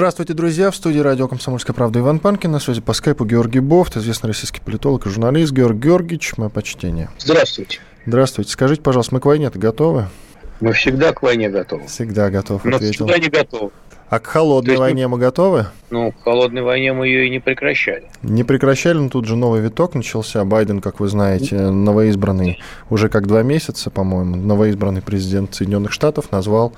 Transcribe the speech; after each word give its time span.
Здравствуйте, 0.00 0.32
друзья. 0.32 0.70
В 0.70 0.76
студии 0.76 0.98
радио 0.98 1.28
«Комсомольская 1.28 1.74
правда» 1.74 1.98
Иван 1.98 2.20
Панкин. 2.20 2.50
На 2.50 2.58
связи 2.58 2.80
по 2.80 2.94
скайпу 2.94 3.26
Георгий 3.26 3.60
Бофт, 3.60 3.98
известный 3.98 4.28
российский 4.28 4.62
политолог 4.62 5.04
и 5.04 5.10
журналист. 5.10 5.52
Георгий 5.52 5.88
Георгиевич, 5.88 6.38
мое 6.38 6.48
почтение. 6.48 7.10
Здравствуйте. 7.18 7.80
Здравствуйте. 8.06 8.50
Скажите, 8.50 8.80
пожалуйста, 8.80 9.14
мы 9.14 9.20
к 9.20 9.26
войне-то 9.26 9.58
готовы? 9.58 10.06
Мы 10.60 10.72
всегда 10.72 11.12
к 11.12 11.20
войне 11.20 11.50
готовы. 11.50 11.86
Всегда 11.86 12.30
готов, 12.30 12.64
Но 12.64 12.76
ответил. 12.76 13.06
всегда 13.08 13.18
не 13.22 13.28
готовы. 13.28 13.72
А 14.08 14.20
к 14.20 14.26
холодной 14.26 14.70
есть 14.70 14.80
войне 14.80 15.06
мы 15.06 15.18
готовы? 15.18 15.66
Ну, 15.90 16.12
к 16.12 16.24
холодной 16.24 16.62
войне 16.62 16.94
мы 16.94 17.06
ее 17.06 17.26
и 17.26 17.30
не 17.30 17.38
прекращали. 17.38 18.04
Не 18.22 18.42
прекращали, 18.42 18.96
но 18.96 19.10
тут 19.10 19.26
же 19.26 19.36
новый 19.36 19.60
виток 19.60 19.94
начался. 19.94 20.42
Байден, 20.46 20.80
как 20.80 21.00
вы 21.00 21.08
знаете, 21.08 21.56
новоизбранный, 21.56 22.58
уже 22.88 23.10
как 23.10 23.26
два 23.26 23.42
месяца, 23.42 23.90
по-моему, 23.90 24.36
новоизбранный 24.36 25.02
президент 25.02 25.54
Соединенных 25.54 25.92
Штатов 25.92 26.32
назвал 26.32 26.72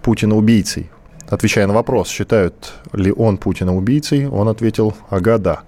Путина 0.00 0.36
убийцей. 0.36 0.88
Отвечая 1.32 1.66
на 1.66 1.72
вопрос, 1.72 2.08
считают 2.08 2.74
ли 2.92 3.10
он 3.10 3.38
Путина 3.38 3.74
убийцей, 3.74 4.28
он 4.28 4.48
ответил 4.48 4.94
«Ага, 5.08 5.38
да». 5.38 5.60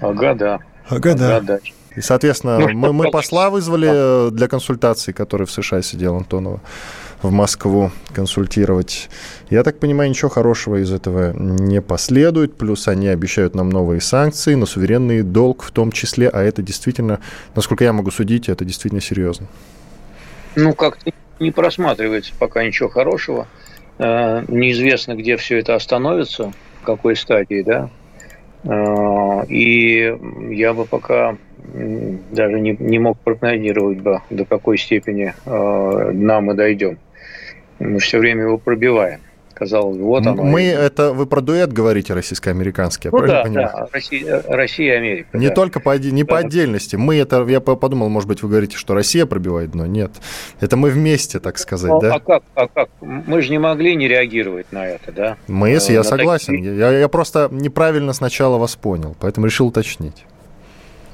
Ага, 0.00 0.34
да. 0.34 0.58
Ага, 0.88 1.12
Ага, 1.12 1.40
да. 1.40 1.58
И, 1.94 2.00
соответственно, 2.00 2.58
Ну, 2.58 2.68
мы, 2.70 2.92
мы 2.92 3.08
посла 3.08 3.48
вызвали 3.48 3.88
э, 3.88 4.30
для 4.32 4.48
консультации, 4.48 5.12
который 5.12 5.46
в 5.46 5.52
США 5.52 5.80
сидел, 5.80 6.16
Антонова, 6.16 6.60
в 7.22 7.30
Москву 7.30 7.92
консультировать. 8.12 9.08
Я 9.48 9.62
так 9.62 9.78
понимаю, 9.78 10.10
ничего 10.10 10.28
хорошего 10.28 10.82
из 10.82 10.90
этого 10.90 11.32
не 11.32 11.80
последует. 11.80 12.56
Плюс 12.56 12.88
они 12.88 13.06
обещают 13.06 13.54
нам 13.54 13.70
новые 13.70 14.00
санкции 14.00 14.56
на 14.56 14.66
суверенный 14.66 15.22
долг 15.22 15.62
в 15.62 15.70
том 15.70 15.92
числе. 15.92 16.30
А 16.30 16.42
это 16.42 16.62
действительно, 16.62 17.20
насколько 17.54 17.84
я 17.84 17.92
могу 17.92 18.10
судить, 18.10 18.48
это 18.48 18.64
действительно 18.64 19.00
серьезно. 19.00 19.46
Ну, 20.56 20.74
как-то 20.74 21.12
не 21.38 21.52
просматривается 21.52 22.32
пока 22.40 22.64
ничего 22.64 22.88
хорошего. 22.88 23.46
Э, 24.02 24.42
Неизвестно, 24.48 25.14
где 25.14 25.36
все 25.36 25.58
это 25.58 25.74
остановится, 25.76 26.52
в 26.80 26.84
какой 26.84 27.14
стадии, 27.14 27.62
да. 27.62 27.88
Э, 28.64 29.46
И 29.48 30.12
я 30.50 30.74
бы 30.74 30.84
пока 30.86 31.36
даже 32.32 32.60
не, 32.60 32.76
не 32.80 32.98
мог 32.98 33.18
прогнозировать 33.20 33.98
бы, 33.98 34.20
до 34.30 34.44
какой 34.44 34.76
степени 34.78 35.32
э, 35.46 36.10
дна 36.12 36.40
мы 36.40 36.54
дойдем. 36.54 36.98
Мы 37.78 38.00
все 38.00 38.18
время 38.18 38.42
его 38.42 38.58
пробиваем. 38.58 39.20
Казалось, 39.54 39.96
бы, 39.96 40.04
вот 40.04 40.26
оно. 40.26 40.42
мы, 40.42 40.62
это 40.62 41.12
вы 41.12 41.26
про 41.26 41.40
дуэт 41.40 41.72
говорите 41.72 42.14
российско-американский, 42.14 43.08
я 43.08 43.10
Ну 43.12 43.18
правильно 43.18 43.38
да, 43.38 43.44
понимаю? 43.44 43.70
да, 43.72 43.88
Россия, 43.92 44.42
Россия 44.48 44.94
и 44.94 44.96
Америка. 44.96 45.38
Не 45.38 45.48
да. 45.48 45.54
только 45.54 45.80
по, 45.80 45.96
не 45.98 46.24
по 46.24 46.34
Да. 46.40 46.46
отдельности. 46.46 46.96
Мы 46.96 47.16
это, 47.16 47.44
я 47.48 47.60
по- 47.60 47.76
подумал, 47.76 48.08
может 48.08 48.28
быть, 48.28 48.42
вы 48.42 48.48
говорите, 48.48 48.76
что 48.76 48.94
Россия 48.94 49.26
пробивает 49.26 49.70
дно. 49.72 49.86
Нет. 49.86 50.12
Это 50.60 50.76
мы 50.76 50.90
вместе, 50.90 51.38
так 51.38 51.58
сказать, 51.58 51.90
Ну, 51.90 52.00
да? 52.00 52.14
А 52.14 52.20
как, 52.20 52.42
а 52.54 52.66
как? 52.68 52.88
Мы 53.00 53.42
же 53.42 53.50
не 53.50 53.58
могли 53.58 53.94
не 53.96 54.08
реагировать 54.08 54.72
на 54.72 54.86
это, 54.86 55.12
да? 55.12 55.36
Мы, 55.48 55.70
если 55.70 55.92
Э, 55.92 55.94
я 55.94 56.00
на 56.00 56.04
согласен. 56.04 56.54
такие- 56.56 56.76
Я, 56.76 56.90
я 56.98 57.08
просто 57.08 57.48
неправильно 57.50 58.12
сначала 58.12 58.58
вас 58.58 58.74
понял, 58.76 59.14
поэтому 59.20 59.46
решил 59.46 59.66
уточнить. 59.68 60.24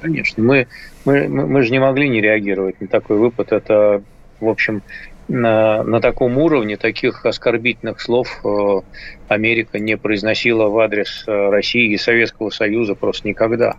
Конечно, 0.01 0.41
мы, 0.41 0.67
мы, 1.05 1.27
мы 1.27 1.45
мы 1.45 1.61
же 1.63 1.71
не 1.71 1.79
могли 1.79 2.07
не 2.09 2.21
реагировать 2.21 2.79
на 2.79 2.87
такой 2.87 3.17
выпад. 3.17 3.51
Это, 3.51 4.01
в 4.39 4.47
общем, 4.47 4.81
на, 5.29 5.83
на 5.83 6.01
таком 6.01 6.37
уровне 6.37 6.75
таких 6.75 7.25
оскорбительных 7.25 8.01
слов 8.01 8.27
э, 8.43 8.81
Америка 9.27 9.79
не 9.79 9.95
произносила 9.95 10.67
в 10.67 10.77
адрес 10.79 11.23
э, 11.27 11.49
России 11.49 11.93
и 11.93 11.97
Советского 11.97 12.49
Союза 12.49 12.95
просто 12.95 13.27
никогда. 13.27 13.75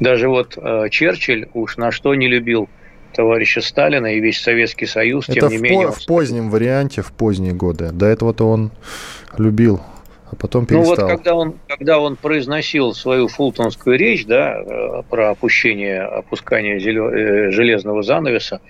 Даже 0.00 0.28
вот 0.28 0.56
э, 0.56 0.88
Черчилль 0.90 1.48
уж 1.52 1.76
на 1.76 1.90
что 1.90 2.14
не 2.14 2.28
любил 2.28 2.68
товарища 3.12 3.60
Сталина 3.60 4.06
и 4.06 4.20
весь 4.20 4.40
Советский 4.40 4.86
Союз, 4.86 5.28
Это 5.28 5.40
тем 5.40 5.48
в, 5.48 5.52
не 5.52 5.58
по- 5.58 5.62
менее... 5.62 5.86
он 5.88 5.92
в 5.92 6.06
позднем 6.06 6.50
варианте, 6.50 7.02
в 7.02 7.12
поздние 7.12 7.52
годы. 7.52 7.90
До 7.92 8.06
этого-то 8.06 8.48
он 8.48 8.70
любил, 9.36 9.80
а 10.30 10.36
потом 10.36 10.66
Ну 10.70 10.78
вот 10.82 10.96
перестал. 10.96 11.08
когда 11.08 11.34
он, 11.34 11.54
когда 11.68 11.98
он 11.98 12.16
произносил 12.16 12.94
свою 12.94 13.28
фултонскую 13.28 13.98
речь, 13.98 14.26
да, 14.26 15.02
про 15.10 15.30
опущение, 15.30 16.02
опускание 16.02 16.78
железного 17.50 18.02
занавеса, 18.02 18.60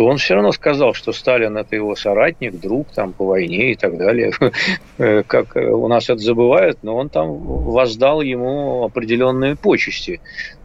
то 0.00 0.06
он 0.06 0.16
все 0.16 0.32
равно 0.32 0.50
сказал, 0.50 0.94
что 0.94 1.12
Сталин 1.12 1.58
это 1.58 1.76
его 1.76 1.94
соратник, 1.94 2.58
друг 2.58 2.88
там 2.94 3.12
по 3.12 3.26
войне 3.26 3.72
и 3.72 3.74
так 3.76 3.98
далее. 3.98 4.32
Э, 4.98 5.22
Как 5.26 5.56
э, 5.56 5.66
у 5.66 5.88
нас 5.88 6.08
это 6.08 6.18
забывают, 6.18 6.78
но 6.82 6.96
он 6.96 7.10
там 7.10 7.36
воздал 7.38 8.22
ему 8.22 8.84
определенные 8.84 9.56
почести, 9.56 10.20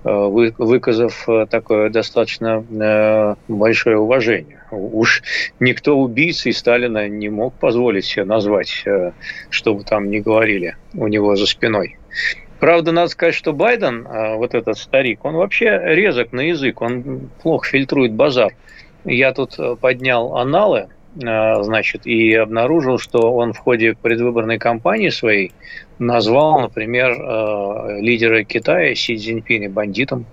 э, 0.05 0.09
вы- 0.09 0.53
выказав 0.57 1.27
такое 1.49 1.89
достаточно 1.89 3.35
большое 3.47 3.97
уважение. 3.97 4.63
Уж 4.71 5.21
никто 5.59 5.97
убийцей 5.97 6.53
Сталина 6.53 7.09
не 7.09 7.27
мог 7.29 7.53
позволить 7.55 8.05
себе 8.05 8.23
назвать, 8.23 8.83
э, 8.85 9.11
что 9.49 9.73
бы 9.73 9.83
там 9.83 10.09
ни 10.09 10.19
говорили 10.19 10.75
у 10.93 11.07
него 11.07 11.35
за 11.35 11.45
спиной. 11.45 11.97
Правда, 12.61 12.93
надо 12.93 13.09
сказать, 13.09 13.35
что 13.35 13.51
Байден, 13.51 14.07
вот 14.37 14.53
этот 14.55 14.77
старик, 14.77 15.25
он 15.25 15.35
вообще 15.35 15.77
резок 15.83 16.31
на 16.31 16.39
язык, 16.39 16.81
он 16.81 17.29
плохо 17.41 17.67
фильтрует 17.67 18.13
базар. 18.13 18.53
Я 19.05 19.33
тут 19.33 19.59
э, 19.59 19.75
поднял 19.79 20.35
аналы, 20.35 20.87
э, 21.15 21.63
значит, 21.63 22.07
и 22.07 22.33
обнаружил, 22.33 22.97
что 22.97 23.33
он 23.33 23.53
в 23.53 23.59
ходе 23.59 23.93
предвыборной 23.93 24.57
кампании 24.57 25.09
своей 25.09 25.51
назвал, 25.99 26.59
например, 26.61 27.11
э, 27.11 28.01
лидера 28.01 28.43
Китая 28.43 28.95
Си 28.95 29.15
Цзиньпиня 29.17 29.69
бандитом. 29.69 30.25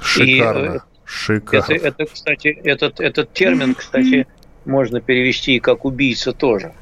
Шикарно. 0.00 0.74
И, 0.74 0.78
Шикарно. 1.04 1.72
это, 1.72 1.86
это, 1.86 2.04
кстати, 2.06 2.48
этот, 2.48 3.00
этот 3.00 3.32
термин, 3.32 3.74
кстати, 3.74 4.26
можно 4.64 5.00
перевести 5.00 5.54
и 5.56 5.60
как 5.60 5.84
убийца 5.84 6.32
тоже. 6.32 6.72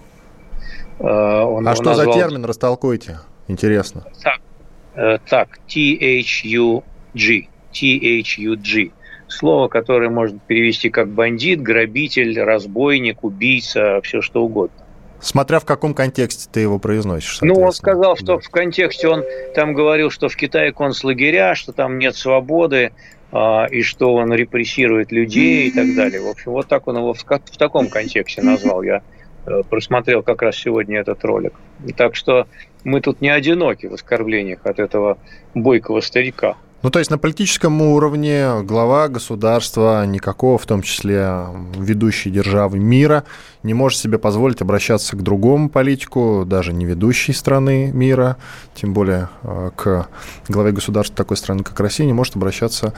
Он 0.98 1.68
а 1.68 1.74
что 1.74 1.94
за 1.94 2.06
назвал 2.06 2.14
термин, 2.14 2.44
растолкуйте. 2.46 3.18
Интересно. 3.48 4.04
Так, 4.22 5.20
так, 5.28 5.58
T-H-U-G. 5.68 7.48
T-H-U-G. 7.72 8.90
Слово, 9.28 9.68
которое 9.68 10.08
можно 10.08 10.38
перевести 10.46 10.88
как 10.88 11.08
бандит, 11.08 11.60
грабитель, 11.60 12.40
разбойник, 12.40 13.24
убийца, 13.24 14.00
все 14.02 14.22
что 14.22 14.44
угодно. 14.44 14.76
Смотря 15.20 15.58
в 15.58 15.64
каком 15.64 15.94
контексте 15.94 16.48
ты 16.52 16.60
его 16.60 16.78
произносишь. 16.78 17.38
Ну, 17.40 17.54
он 17.54 17.72
сказал, 17.72 18.16
что 18.16 18.36
Да. 18.36 18.38
в 18.38 18.48
контексте 18.50 19.08
он 19.08 19.24
там 19.54 19.72
говорил, 19.74 20.10
что 20.10 20.28
в 20.28 20.36
Китае 20.36 20.72
концлагеря, 20.72 21.54
что 21.54 21.72
там 21.72 21.98
нет 21.98 22.16
свободы, 22.16 22.92
а, 23.32 23.66
и 23.66 23.82
что 23.82 24.14
он 24.14 24.32
репрессирует 24.32 25.12
людей 25.12 25.68
и 25.68 25.70
так 25.70 25.94
далее. 25.94 26.20
В 26.20 26.28
общем, 26.28 26.52
вот 26.52 26.68
так 26.68 26.86
он 26.86 26.98
его 26.98 27.12
в, 27.12 27.22
в 27.22 27.56
таком 27.58 27.88
контексте 27.88 28.42
назвал. 28.42 28.82
Я 28.82 29.02
э, 29.46 29.62
просмотрел 29.68 30.22
как 30.22 30.42
раз 30.42 30.56
сегодня 30.56 31.00
этот 31.00 31.24
ролик. 31.24 31.54
Так 31.96 32.14
что 32.14 32.46
мы 32.84 33.00
тут 33.00 33.20
не 33.20 33.28
одиноки 33.28 33.86
в 33.86 33.94
оскорблениях 33.94 34.60
от 34.64 34.78
этого 34.78 35.18
бойкого 35.54 36.00
старика. 36.00 36.56
Ну, 36.82 36.90
то 36.90 36.98
есть 36.98 37.10
на 37.10 37.18
политическом 37.18 37.80
уровне 37.82 38.62
глава 38.62 39.08
государства, 39.08 40.04
никакого, 40.06 40.56
в 40.58 40.66
том 40.66 40.82
числе 40.82 41.46
ведущей 41.76 42.30
державы 42.30 42.78
мира, 42.78 43.24
не 43.62 43.74
может 43.74 43.98
себе 43.98 44.18
позволить 44.18 44.60
обращаться 44.60 45.16
к 45.16 45.22
другому 45.22 45.68
политику, 45.68 46.44
даже 46.46 46.72
не 46.72 46.84
ведущей 46.84 47.32
страны 47.32 47.90
мира, 47.92 48.36
тем 48.74 48.92
более 48.92 49.30
э, 49.42 49.70
к 49.74 50.06
главе 50.48 50.72
государства 50.72 51.16
такой 51.16 51.38
страны, 51.38 51.64
как 51.64 51.80
Россия, 51.80 52.06
не 52.06 52.12
может 52.12 52.36
обращаться 52.36 52.92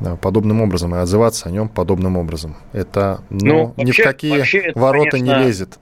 э, 0.00 0.16
подобным 0.16 0.62
образом 0.62 0.94
и 0.94 0.98
отзываться 0.98 1.48
о 1.48 1.52
нем 1.52 1.68
подобным 1.68 2.16
образом. 2.16 2.56
Это 2.72 3.20
ну, 3.30 3.74
Ну, 3.76 3.82
ни 3.82 3.84
в 3.84 3.86
вообще- 3.88 4.02
какие 4.04 4.38
вообще 4.38 4.58
это, 4.58 4.78
ворота 4.78 5.18
не 5.18 5.28
конечно, 5.30 5.46
лезет. 5.46 5.78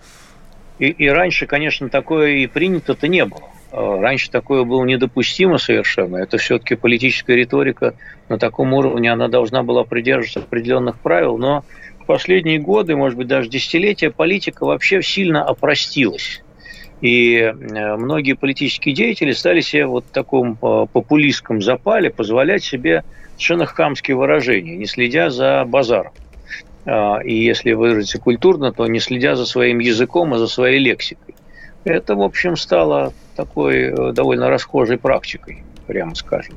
И, 0.79 0.87
и 0.89 1.09
раньше, 1.09 1.47
конечно, 1.47 1.91
такое 1.91 2.31
и 2.39 2.47
принято-то 2.47 3.07
не 3.07 3.25
было. 3.25 3.43
Э, 3.73 4.01
Раньше 4.01 4.31
такое 4.31 4.65
было 4.65 4.85
недопустимо 4.85 5.59
совершенно. 5.59 6.19
Это 6.19 6.37
все-таки 6.39 6.75
политическая 6.75 7.35
риторика 7.35 7.95
на 8.29 8.39
таком 8.39 8.73
уровне, 8.75 9.11
она 9.11 9.29
должна 9.29 9.63
была 9.63 9.85
придерживаться 9.85 10.41
определенных 10.41 11.01
правил. 11.01 11.39
Но 11.39 11.65
в 12.01 12.07
последние 12.07 12.59
годы, 12.59 12.95
может 12.97 13.17
быть, 13.17 13.29
даже 13.29 13.49
десятилетия, 13.49 14.11
политика 14.11 14.65
вообще 14.65 15.03
сильно 15.03 15.45
опростилась. 15.45 16.43
И 17.01 17.37
э, 17.37 17.53
многие 17.97 18.35
политические 18.35 18.95
деятели 18.95 19.33
стали 19.33 19.61
себе 19.61 19.87
вот 19.87 20.05
в 20.05 20.11
таком 20.11 20.59
э, 20.63 20.87
популистском 20.93 21.63
запале 21.63 22.11
позволять 22.11 22.63
себе 22.63 23.05
совершенно 23.33 23.65
хамские 23.65 24.17
выражения, 24.17 24.77
не 24.77 24.87
следя 24.87 25.31
за 25.31 25.65
базаром. 25.65 26.13
И 26.85 27.35
если 27.35 27.73
выразиться 27.73 28.19
культурно, 28.19 28.73
то 28.73 28.87
не 28.89 28.99
следя 28.99 29.37
за 29.37 29.47
своим 29.47 29.79
языком, 29.79 30.35
а 30.35 30.39
за 30.39 30.49
своей 30.49 30.81
лексикой. 30.81 31.32
Это, 31.85 32.15
в 32.15 32.23
общем, 32.23 32.57
стало 32.57 33.13
такой 33.37 33.93
э, 33.93 34.13
довольно 34.13 34.49
расхожей 34.51 34.99
практикой, 34.99 35.65
прямо 35.87 36.15
скажем. 36.15 36.57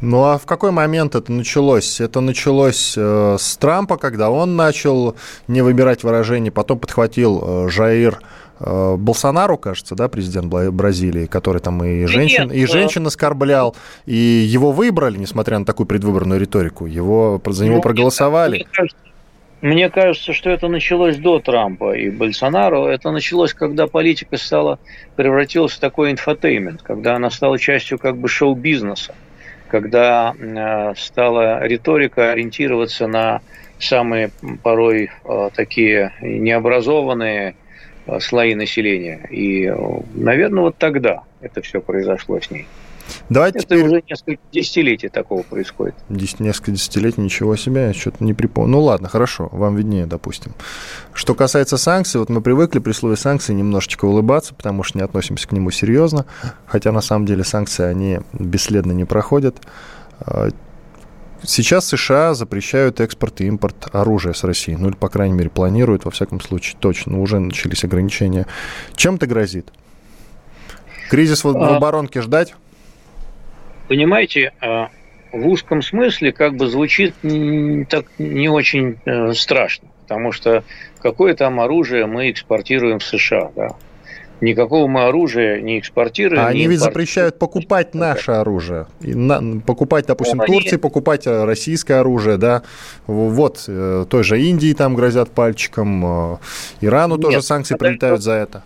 Ну 0.00 0.24
а 0.24 0.38
в 0.38 0.46
какой 0.46 0.70
момент 0.70 1.14
это 1.14 1.32
началось? 1.32 2.00
Это 2.00 2.20
началось 2.20 2.94
э, 2.96 3.36
с 3.38 3.56
Трампа, 3.56 3.96
когда 3.96 4.30
он 4.30 4.56
начал 4.56 5.16
не 5.48 5.60
выбирать 5.60 6.04
выражение, 6.04 6.52
потом 6.52 6.78
подхватил 6.78 7.42
э, 7.42 7.68
Жаир 7.68 8.20
э, 8.60 8.96
Болсонару, 8.96 9.58
кажется, 9.58 9.96
да, 9.96 10.08
президент 10.08 10.46
Бразилии, 10.46 11.26
который 11.26 11.60
там 11.60 11.82
и 11.82 12.06
женщин, 12.06 12.50
и 12.50 12.64
женщин 12.66 13.06
оскорблял, 13.08 13.74
и 14.06 14.14
его 14.14 14.70
выбрали, 14.70 15.18
несмотря 15.18 15.58
на 15.58 15.64
такую 15.64 15.86
предвыборную 15.88 16.40
риторику, 16.40 16.86
его 16.86 17.40
за 17.46 17.64
него 17.64 17.76
ну, 17.76 17.82
проголосовали. 17.82 18.56
Мне 18.56 18.66
кажется, 18.70 19.07
мне 19.60 19.90
кажется, 19.90 20.32
что 20.32 20.50
это 20.50 20.68
началось 20.68 21.16
до 21.16 21.40
Трампа 21.40 21.92
и 21.92 22.10
Больсонару. 22.10 22.86
Это 22.86 23.10
началось, 23.10 23.54
когда 23.54 23.86
политика 23.86 24.36
стала 24.36 24.78
превратилась 25.16 25.72
в 25.72 25.80
такой 25.80 26.12
infotainment, 26.12 26.82
когда 26.82 27.16
она 27.16 27.30
стала 27.30 27.58
частью 27.58 27.98
как 27.98 28.16
бы 28.16 28.28
шоу-бизнеса 28.28 29.14
когда 29.68 30.34
э, 30.34 30.94
стала 30.96 31.64
риторика 31.64 32.32
ориентироваться 32.32 33.06
на 33.06 33.40
самые 33.78 34.30
порой 34.62 35.10
э, 35.24 35.50
такие 35.54 36.12
необразованные 36.20 37.54
э, 38.06 38.20
слои 38.20 38.54
населения. 38.54 39.26
И, 39.30 39.72
наверное, 40.14 40.64
вот 40.64 40.76
тогда 40.78 41.22
это 41.40 41.62
все 41.62 41.80
произошло 41.80 42.40
с 42.40 42.50
ней. 42.50 42.66
Давайте 43.28 43.58
Это 43.58 43.68
теперь... 43.68 43.84
уже 43.84 44.02
несколько 44.08 44.42
десятилетий 44.52 45.08
такого 45.08 45.42
происходит. 45.42 45.94
Десять, 46.08 46.40
несколько 46.40 46.72
десятилетий, 46.72 47.20
ничего 47.20 47.56
себе, 47.56 47.88
я 47.88 47.94
что-то 47.94 48.24
не 48.24 48.34
припомню. 48.34 48.72
Ну 48.72 48.80
ладно, 48.82 49.08
хорошо, 49.08 49.48
вам 49.52 49.76
виднее, 49.76 50.06
допустим. 50.06 50.54
Что 51.12 51.34
касается 51.34 51.76
санкций, 51.76 52.20
вот 52.20 52.28
мы 52.28 52.40
привыкли 52.40 52.78
при 52.78 52.92
слове 52.92 53.16
санкции 53.16 53.52
немножечко 53.52 54.04
улыбаться, 54.04 54.54
потому 54.54 54.82
что 54.82 54.98
не 54.98 55.04
относимся 55.04 55.48
к 55.48 55.52
нему 55.52 55.70
серьезно, 55.70 56.26
хотя 56.66 56.92
на 56.92 57.00
самом 57.00 57.26
деле 57.26 57.44
санкции, 57.44 57.84
они 57.84 58.20
бесследно 58.32 58.92
не 58.92 59.04
проходят. 59.04 59.56
А, 60.20 60.48
сейчас 61.42 61.86
США 61.86 62.34
запрещают 62.34 63.00
экспорт 63.00 63.40
и 63.40 63.46
импорт 63.46 63.88
оружия 63.92 64.32
с 64.32 64.44
России. 64.44 64.74
Ну 64.74 64.88
или, 64.88 64.96
по 64.96 65.08
крайней 65.08 65.34
мере, 65.34 65.50
планируют, 65.50 66.04
во 66.04 66.10
всяком 66.10 66.40
случае, 66.40 66.76
точно. 66.80 67.20
Уже 67.20 67.38
начались 67.38 67.84
ограничения. 67.84 68.46
Чем 68.94 69.16
это 69.16 69.26
грозит? 69.26 69.72
Кризис 71.10 71.44
в 71.44 71.48
а. 71.48 71.76
оборонке 71.76 72.20
ждать? 72.20 72.54
Понимаете, 73.88 74.52
а, 74.60 74.90
в 75.32 75.46
узком 75.46 75.82
смысле 75.82 76.32
как 76.32 76.54
бы 76.54 76.68
звучит 76.68 77.14
так 77.88 78.06
не 78.18 78.48
очень 78.48 78.98
э, 79.04 79.32
страшно, 79.34 79.88
потому 80.02 80.32
что 80.32 80.64
какое 81.00 81.34
там 81.34 81.60
оружие 81.60 82.06
мы 82.06 82.30
экспортируем 82.30 82.98
в 82.98 83.04
США, 83.04 83.50
да? 83.54 83.68
Никакого 84.40 84.86
мы 84.86 85.06
оружия 85.06 85.60
не 85.60 85.80
экспортируем. 85.80 86.40
А 86.40 86.46
они 86.46 86.68
ведь 86.68 86.78
запрещают 86.78 87.40
покупать 87.40 87.92
наше 87.96 88.30
оружие. 88.30 88.86
И 89.00 89.12
на, 89.12 89.60
покупать, 89.60 90.06
допустим, 90.06 90.38
ну, 90.38 90.46
Турции, 90.46 90.76
покупать 90.76 91.26
э, 91.26 91.44
российское 91.44 91.94
оружие, 91.94 92.36
да. 92.36 92.62
Вот, 93.08 93.64
э, 93.66 94.06
той 94.08 94.22
же 94.22 94.40
Индии 94.40 94.72
там 94.74 94.94
грозят 94.94 95.30
пальчиком, 95.30 96.38
Ирану 96.80 97.16
Нет, 97.16 97.22
тоже 97.22 97.42
санкции 97.42 97.74
прилетают 97.74 98.22
за 98.22 98.32
это. 98.34 98.62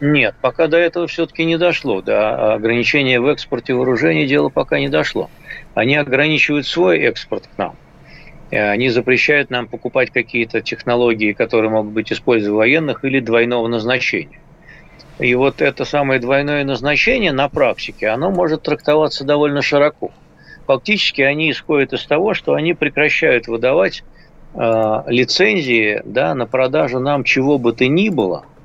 Нет, 0.00 0.36
пока 0.40 0.68
до 0.68 0.76
этого 0.76 1.08
все-таки 1.08 1.44
не 1.44 1.58
дошло. 1.58 2.02
До 2.02 2.54
ограничения 2.54 3.18
в 3.20 3.26
экспорте 3.26 3.74
вооружений 3.74 4.26
дело 4.26 4.48
пока 4.48 4.78
не 4.78 4.88
дошло. 4.88 5.28
Они 5.74 5.96
ограничивают 5.96 6.66
свой 6.66 7.00
экспорт 7.00 7.48
к 7.48 7.58
нам. 7.58 7.74
Э, 8.50 8.70
они 8.70 8.90
запрещают 8.90 9.50
нам 9.50 9.66
покупать 9.66 10.10
какие-то 10.10 10.60
технологии, 10.60 11.32
которые 11.32 11.70
могут 11.70 11.92
быть 11.92 12.12
использованы 12.12 12.54
в 12.54 12.58
военных 12.58 13.04
или 13.04 13.18
двойного 13.18 13.66
назначения. 13.66 14.40
И 15.18 15.34
вот 15.34 15.60
это 15.60 15.84
самое 15.84 16.20
двойное 16.20 16.64
назначение 16.64 17.32
на 17.32 17.48
практике, 17.48 18.06
оно 18.06 18.30
может 18.30 18.62
трактоваться 18.62 19.24
довольно 19.24 19.62
широко. 19.62 20.12
Фактически 20.68 21.22
они 21.22 21.50
исходят 21.50 21.92
из 21.92 22.06
того, 22.06 22.34
что 22.34 22.54
они 22.54 22.72
прекращают 22.72 23.48
выдавать 23.48 24.04
э, 24.54 25.02
лицензии 25.08 26.02
да, 26.04 26.36
на 26.36 26.46
продажу 26.46 27.00
нам 27.00 27.24
чего 27.24 27.58
бы 27.58 27.72
то 27.72 27.84
ни 27.88 28.10
было– 28.10 28.44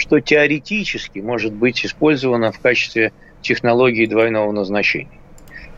что 0.00 0.20
теоретически 0.20 1.18
может 1.20 1.52
быть 1.52 1.84
использовано 1.84 2.52
в 2.52 2.58
качестве 2.58 3.12
технологии 3.42 4.06
двойного 4.06 4.50
назначения. 4.50 5.20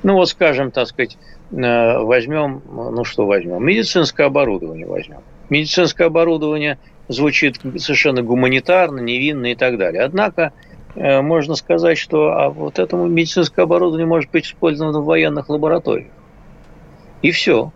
Ну 0.02 0.14
вот, 0.14 0.28
скажем, 0.28 0.70
так 0.70 0.86
сказать, 0.88 1.18
э, 1.50 1.98
возьмем, 1.98 2.62
ну 2.66 3.04
что 3.04 3.26
возьмем, 3.26 3.64
медицинское 3.64 4.24
оборудование 4.26 4.86
возьмем. 4.86 5.20
Медицинское 5.50 6.04
оборудование 6.04 6.78
звучит 7.08 7.56
совершенно 7.76 8.22
гуманитарно, 8.22 9.00
невинно 9.00 9.52
и 9.52 9.54
так 9.54 9.78
далее. 9.78 10.02
Однако 10.02 10.52
э, 10.94 11.20
можно 11.20 11.54
сказать, 11.54 11.98
что 11.98 12.32
а 12.32 12.48
вот 12.50 12.78
этому 12.78 13.06
медицинское 13.06 13.62
оборудование 13.62 14.06
может 14.06 14.30
быть 14.30 14.46
использовано 14.46 15.00
в 15.00 15.04
военных 15.04 15.48
лабораториях. 15.48 16.10
И 17.22 17.30
все. 17.30 17.72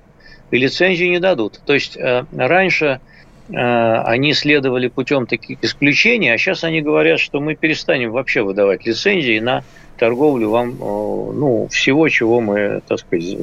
И 0.50 0.58
лицензии 0.58 1.06
не 1.06 1.19
дадут. 1.19 1.60
То 1.66 1.75
есть 1.75 1.96
э, 1.96 2.25
раньше 2.32 3.00
они 3.48 4.32
следовали 4.34 4.88
путем 4.88 5.26
таких 5.26 5.62
исключений, 5.62 6.32
а 6.32 6.38
сейчас 6.38 6.64
они 6.64 6.81
говорят, 6.81 7.20
что 7.20 7.40
мы 7.40 7.54
перестанем 7.54 8.10
вообще 8.10 8.43
выдавать 8.43 8.87
лицензии 8.87 9.38
на 9.38 9.62
торговлю 9.98 10.50
вам, 10.50 10.70
э, 10.70 10.75
ну, 10.78 11.69
всего, 11.70 12.08
чего 12.08 12.40
мы, 12.40 12.82
так 12.87 12.98
сказать, 12.98 13.37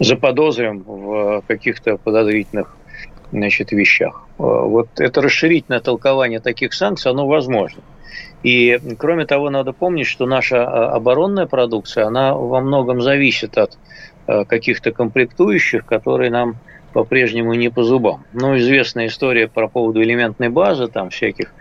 заподозрим 0.00 0.82
в 0.86 1.42
каких-то 1.46 1.96
подозрительных 1.96 2.76
значит, 3.30 3.72
вещах. 3.72 4.26
Э, 4.38 4.42
вот 4.42 4.88
это 4.98 5.22
расширительное 5.22 5.80
толкование 5.80 6.40
таких 6.40 6.74
санкций, 6.74 7.10
оно 7.10 7.26
возможно. 7.26 7.82
И, 8.42 8.78
кроме 8.98 9.24
того, 9.24 9.48
надо 9.50 9.72
помнить, 9.72 10.06
что 10.06 10.26
наша 10.26 10.66
оборонная 10.90 11.46
продукция, 11.46 12.06
она 12.06 12.34
во 12.34 12.60
многом 12.60 13.00
зависит 13.00 13.56
от 13.56 13.78
каких-то 14.26 14.92
комплектующих, 14.92 15.86
которые 15.86 16.30
нам 16.30 16.56
по-прежнему 16.94 17.54
не 17.54 17.70
по 17.70 17.82
зубам. 17.82 18.24
Ну, 18.32 18.56
известная 18.56 19.08
история 19.08 19.48
про 19.48 19.68
поводу 19.68 20.00
элементной 20.02 20.48
базы, 20.48 20.86
там 20.86 21.10
всяких 21.10 21.52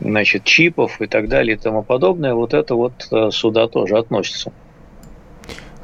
значит, 0.00 0.44
чипов 0.44 1.00
и 1.00 1.06
так 1.06 1.28
далее 1.28 1.56
и 1.56 1.58
тому 1.58 1.82
подобное, 1.82 2.34
вот 2.34 2.54
это 2.54 2.74
вот 2.74 3.06
э, 3.12 3.30
сюда 3.30 3.68
тоже 3.68 3.98
относится. 3.98 4.50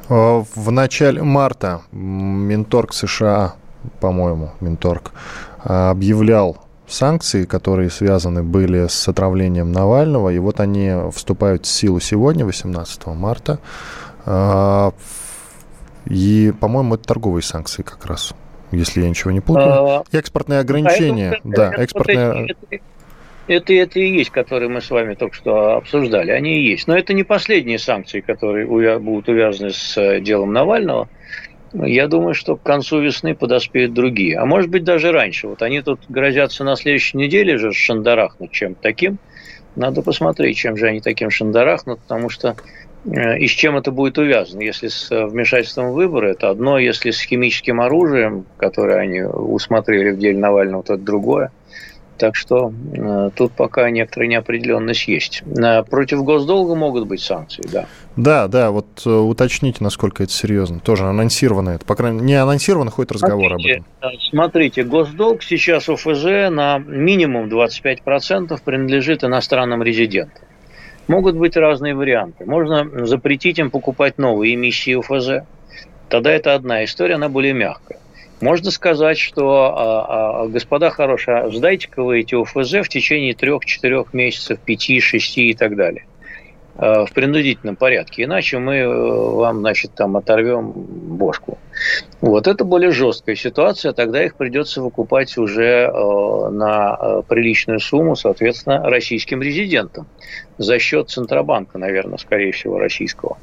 Э, 0.09 0.43
в 0.55 0.71
начале 0.71 1.21
марта 1.21 1.81
Минторг 1.91 2.93
США, 2.93 3.53
по-моему, 3.99 4.51
Минторг, 4.59 5.11
объявлял 5.63 6.57
санкции, 6.87 7.45
которые 7.45 7.89
связаны 7.89 8.41
были 8.43 8.87
с 8.87 9.07
отравлением 9.07 9.71
Навального, 9.71 10.29
и 10.29 10.39
вот 10.39 10.59
они 10.59 10.91
вступают 11.13 11.65
в 11.65 11.69
силу 11.69 11.99
сегодня, 11.99 12.43
18 12.45 13.07
марта. 13.07 13.59
Э, 14.25 14.91
и, 16.05 16.53
по-моему, 16.59 16.95
это 16.95 17.03
торговые 17.03 17.43
санкции 17.43 17.83
как 17.83 18.03
раз 18.07 18.33
если 18.75 19.01
я 19.01 19.09
ничего 19.09 19.31
не 19.31 19.41
путаю. 19.41 19.67
А, 19.67 20.03
экспортные 20.11 20.59
ограничения, 20.59 21.31
а 21.31 21.35
это, 21.35 21.41
да, 21.43 21.73
экспортные... 21.75 22.47
Это, 22.69 22.81
это, 23.47 23.73
это 23.73 23.99
и 23.99 24.07
есть, 24.17 24.31
которые 24.31 24.69
мы 24.69 24.81
с 24.81 24.89
вами 24.89 25.13
только 25.13 25.35
что 25.35 25.77
обсуждали, 25.77 26.31
они 26.31 26.57
и 26.57 26.69
есть. 26.69 26.87
Но 26.87 26.97
это 26.97 27.13
не 27.13 27.23
последние 27.23 27.77
санкции, 27.77 28.21
которые 28.21 28.67
увя- 28.67 28.99
будут 28.99 29.29
увязаны 29.29 29.71
с 29.71 29.97
э, 29.97 30.19
делом 30.19 30.51
Навального. 30.51 31.09
Я 31.73 32.07
думаю, 32.07 32.33
что 32.33 32.55
к 32.55 32.63
концу 32.63 33.01
весны 33.01 33.35
подоспеют 33.35 33.93
другие. 33.93 34.37
А 34.37 34.45
может 34.45 34.69
быть, 34.69 34.83
даже 34.83 35.11
раньше. 35.11 35.47
Вот 35.47 35.61
они 35.61 35.81
тут 35.81 35.99
грозятся 36.07 36.63
на 36.63 36.75
следующей 36.75 37.17
неделе 37.17 37.57
же 37.57 37.73
шандарахнуть 37.73 38.51
чем-то 38.51 38.81
таким. 38.81 39.17
Надо 39.75 40.01
посмотреть, 40.01 40.57
чем 40.57 40.77
же 40.77 40.87
они 40.87 41.01
таким 41.01 41.29
шандарахнут, 41.29 41.99
потому 41.99 42.29
что 42.29 42.55
и 43.05 43.47
с 43.47 43.51
чем 43.51 43.77
это 43.77 43.91
будет 43.91 44.17
увязано. 44.17 44.61
Если 44.61 44.87
с 44.87 45.11
э, 45.11 45.25
вмешательством 45.25 45.91
в 45.91 45.93
выборы, 45.93 46.31
это 46.31 46.49
одно, 46.49 46.79
если 46.79 47.11
с 47.11 47.21
химическим 47.21 47.79
оружием, 47.81 48.45
которое 48.57 48.97
они 48.97 49.21
усмотрели 49.21 50.11
в 50.11 50.17
деле 50.17 50.37
Навального, 50.39 50.83
то 50.83 50.95
это 50.95 51.03
другое. 51.03 51.51
Так 52.17 52.35
что 52.35 52.71
э, 52.93 53.29
тут 53.35 53.51
пока 53.51 53.89
некоторая 53.89 54.29
неопределенность 54.29 55.07
есть. 55.07 55.43
Э, 55.45 55.83
против 55.83 56.23
госдолга 56.23 56.73
могут 56.73 57.07
быть 57.07 57.21
санкции, 57.21 57.63
да. 57.71 57.87
Да, 58.15 58.47
да, 58.47 58.71
вот 58.71 58.87
э, 59.05 59.09
уточните, 59.09 59.83
насколько 59.83 60.23
это 60.23 60.31
серьезно. 60.31 60.79
Тоже 60.79 61.03
анонсировано 61.03 61.71
это. 61.71 61.85
По 61.85 61.95
крайней 61.95 62.17
мере, 62.17 62.27
не 62.27 62.35
анонсировано, 62.35 62.89
ходит 62.89 63.11
разговор 63.11 63.51
смотрите, 63.51 63.83
об 63.99 64.07
этом. 64.07 64.21
Смотрите, 64.29 64.83
госдолг 64.83 65.43
сейчас 65.43 65.89
ОФЗ 65.89 66.23
на 66.49 66.77
минимум 66.79 67.49
25% 67.49 68.57
принадлежит 68.63 69.25
иностранным 69.25 69.83
резидентам. 69.83 70.44
Могут 71.07 71.35
быть 71.35 71.55
разные 71.55 71.93
варианты. 71.93 72.45
Можно 72.45 73.05
запретить 73.05 73.59
им 73.59 73.69
покупать 73.69 74.17
новые 74.17 74.55
эмиссии 74.55 74.95
УФЗ. 74.95 75.45
Тогда 76.09 76.31
это 76.31 76.55
одна 76.55 76.83
история, 76.83 77.15
она 77.15 77.29
более 77.29 77.53
мягкая. 77.53 77.99
Можно 78.41 78.71
сказать, 78.71 79.17
что, 79.17 79.73
а, 79.75 80.43
а, 80.43 80.47
господа 80.47 80.89
хорошие, 80.89 81.37
а 81.37 81.49
сдайте-ка 81.49 82.03
вы 82.03 82.19
эти 82.19 82.35
УФЗ 82.35 82.73
в 82.83 82.89
течение 82.89 83.33
трех-четырех 83.33 84.13
месяцев, 84.13 84.59
пяти, 84.59 84.99
шести 84.99 85.49
и 85.49 85.53
так 85.53 85.75
далее. 85.75 86.05
Э, 86.77 87.05
в 87.05 87.13
принудительном 87.13 87.77
порядке, 87.77 88.23
иначе 88.23 88.57
мы 88.59 88.75
э, 88.75 88.87
вам, 88.87 89.59
значит, 89.59 89.93
там 89.93 90.17
оторвем 90.17 90.71
бошку. 90.71 91.57
Вот 92.19 92.47
это 92.47 92.65
более 92.65 92.91
жесткая 92.91 93.35
ситуация, 93.37 93.93
тогда 93.93 94.23
их 94.23 94.35
придется 94.35 94.81
выкупать 94.81 95.37
уже 95.37 95.89
э, 95.89 96.49
на 96.49 97.21
приличную 97.29 97.79
сумму, 97.79 98.17
соответственно, 98.17 98.89
российским 98.89 99.41
резидентам 99.41 100.07
за 100.57 100.77
счет 100.79 101.09
Центробанка, 101.09 101.77
наверное, 101.77 102.17
скорее 102.17 102.51
всего, 102.51 102.77
российского. 102.77 103.37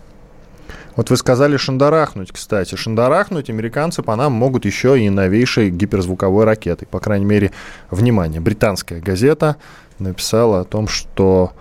Вот 0.96 1.08
вы 1.08 1.16
сказали 1.16 1.56
шандарахнуть, 1.56 2.32
кстати. 2.32 2.74
Шандарахнуть 2.74 3.48
американцы 3.48 4.02
по 4.02 4.14
нам 4.14 4.32
могут 4.32 4.66
еще 4.66 5.00
и 5.00 5.08
новейшей 5.08 5.70
гиперзвуковой 5.70 6.44
ракетой. 6.44 6.86
По 6.86 7.00
крайней 7.00 7.24
мере, 7.24 7.50
внимание, 7.90 8.42
британская 8.42 9.00
газета 9.00 9.56
написала 9.98 10.60
о 10.60 10.64
том, 10.64 10.88
что 10.88 11.52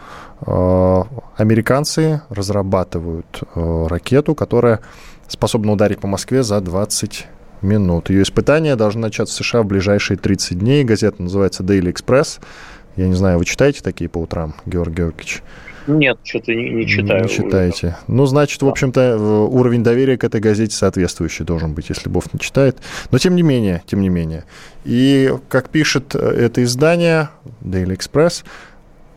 американцы 0.46 2.22
разрабатывают 2.30 3.44
э, 3.56 3.88
ракету, 3.88 4.36
которая 4.36 4.80
способна 5.28 5.72
ударить 5.72 6.00
по 6.00 6.08
Москве 6.08 6.44
за 6.44 6.60
20 6.62 7.28
минут. 7.62 8.10
Ее 8.10 8.24
испытания 8.24 8.76
должны 8.76 9.02
начаться 9.02 9.44
в 9.44 9.46
США 9.46 9.62
в 9.62 9.68
ближайшие 9.68 10.18
30 10.18 10.60
дней. 10.60 10.84
Газета 10.84 11.22
называется 11.22 11.64
Daily 11.64 11.94
Express. 11.94 12.40
Я 12.96 13.08
не 13.08 13.14
знаю, 13.14 13.38
вы 13.38 13.46
читаете 13.46 13.82
такие 13.82 14.10
по 14.10 14.18
утрам, 14.18 14.56
Георгий 14.66 14.96
Георгиевич? 14.96 15.44
Нет, 15.88 16.20
что-то 16.24 16.54
не, 16.54 16.70
не 16.70 16.88
читаю. 16.88 17.24
Не 17.24 17.30
читаете. 17.30 17.98
Ну, 18.08 18.26
значит, 18.26 18.62
в 18.62 18.68
общем-то, 18.68 19.18
уровень 19.18 19.84
доверия 19.84 20.18
к 20.18 20.24
этой 20.24 20.40
газете 20.40 20.76
соответствующий 20.76 21.44
должен 21.44 21.74
быть, 21.74 21.90
если 21.90 22.10
Бов 22.10 22.32
не 22.34 22.40
читает. 22.40 22.78
Но 23.10 23.18
тем 23.18 23.36
не 23.36 23.42
менее, 23.42 23.82
тем 23.88 24.02
не 24.02 24.10
менее. 24.10 24.44
И, 24.84 25.34
как 25.50 25.70
пишет 25.70 26.14
э, 26.14 26.20
это 26.20 26.64
издание, 26.64 27.30
Daily 27.62 27.98
Express, 27.98 28.44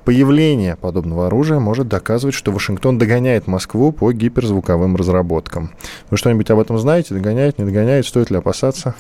появление 0.05 0.77
подобного 0.77 1.27
оружия 1.27 1.59
может 1.59 1.89
доказывать, 1.89 2.35
что 2.35 2.53
Вашингтон 2.53 2.99
догоняет 2.99 3.47
Москву 3.47 3.93
по 3.93 4.13
гиперзвуковым 4.13 4.97
разработкам. 4.97 5.71
Вы 6.11 6.17
что-нибудь 6.17 6.51
об 6.51 6.61
этом 6.61 6.79
знаете? 6.79 7.15
Догоняет, 7.15 7.59
не 7.59 7.65
догоняет? 7.65 8.07
Стоит 8.07 8.31
ли 8.31 8.37
опасаться? 8.37 8.95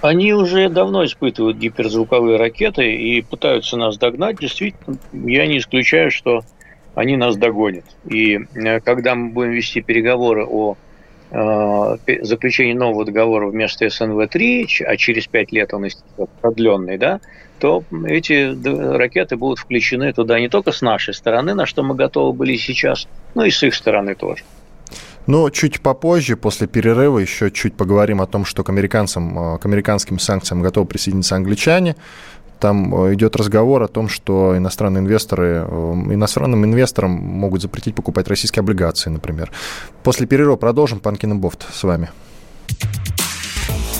Они 0.00 0.34
уже 0.34 0.68
давно 0.68 1.04
испытывают 1.04 1.56
гиперзвуковые 1.56 2.36
ракеты 2.36 2.94
и 2.94 3.22
пытаются 3.22 3.76
нас 3.76 3.96
догнать. 3.96 4.38
Действительно, 4.38 4.98
я 5.12 5.46
не 5.46 5.58
исключаю, 5.58 6.10
что 6.10 6.42
они 6.94 7.16
нас 7.16 7.36
догонят. 7.36 7.84
И 8.04 8.38
э, 8.54 8.80
когда 8.80 9.14
мы 9.14 9.30
будем 9.30 9.52
вести 9.52 9.80
переговоры 9.80 10.44
о 10.44 10.76
э, 11.34 11.96
заключении 12.22 12.72
нового 12.72 13.04
договора 13.04 13.48
вместо 13.48 13.86
СНВ-3, 13.86 14.84
а 14.86 14.96
через 14.96 15.26
пять 15.26 15.52
лет 15.52 15.74
он 15.74 15.88
продленный, 16.40 16.98
да, 16.98 17.20
то 17.58 17.84
эти 18.06 18.54
ракеты 18.96 19.36
будут 19.36 19.58
включены 19.58 20.12
туда 20.12 20.38
не 20.38 20.48
только 20.48 20.72
с 20.72 20.82
нашей 20.82 21.14
стороны, 21.14 21.54
на 21.54 21.66
что 21.66 21.82
мы 21.82 21.94
готовы 21.94 22.32
были 22.32 22.56
сейчас, 22.56 23.08
но 23.34 23.44
и 23.44 23.50
с 23.50 23.62
их 23.62 23.74
стороны 23.74 24.14
тоже. 24.14 24.44
Но 25.26 25.48
чуть 25.48 25.80
попозже, 25.80 26.36
после 26.36 26.66
перерыва, 26.66 27.18
еще 27.18 27.50
чуть 27.50 27.74
поговорим 27.74 28.20
о 28.20 28.26
том, 28.26 28.44
что 28.44 28.62
к 28.62 28.68
американцам, 28.68 29.54
э, 29.54 29.58
к 29.58 29.64
американским 29.64 30.18
санкциям 30.18 30.60
готовы 30.60 30.86
присоединиться 30.86 31.36
англичане. 31.36 31.96
Там 32.60 32.94
э, 32.94 33.14
идет 33.14 33.36
разговор 33.36 33.82
о 33.82 33.88
том, 33.88 34.08
что 34.08 34.56
иностранные 34.56 35.00
инвесторы, 35.00 35.64
э, 35.66 35.92
иностранным 36.14 36.64
инвесторам 36.64 37.10
могут 37.10 37.62
запретить 37.62 37.94
покупать 37.94 38.28
российские 38.28 38.60
облигации, 38.60 39.10
например. 39.10 39.50
После 40.02 40.26
перерыва 40.26 40.56
продолжим. 40.56 41.00
Панкин 41.00 41.32
и 41.32 41.34
с 41.72 41.82
вами. 41.82 42.10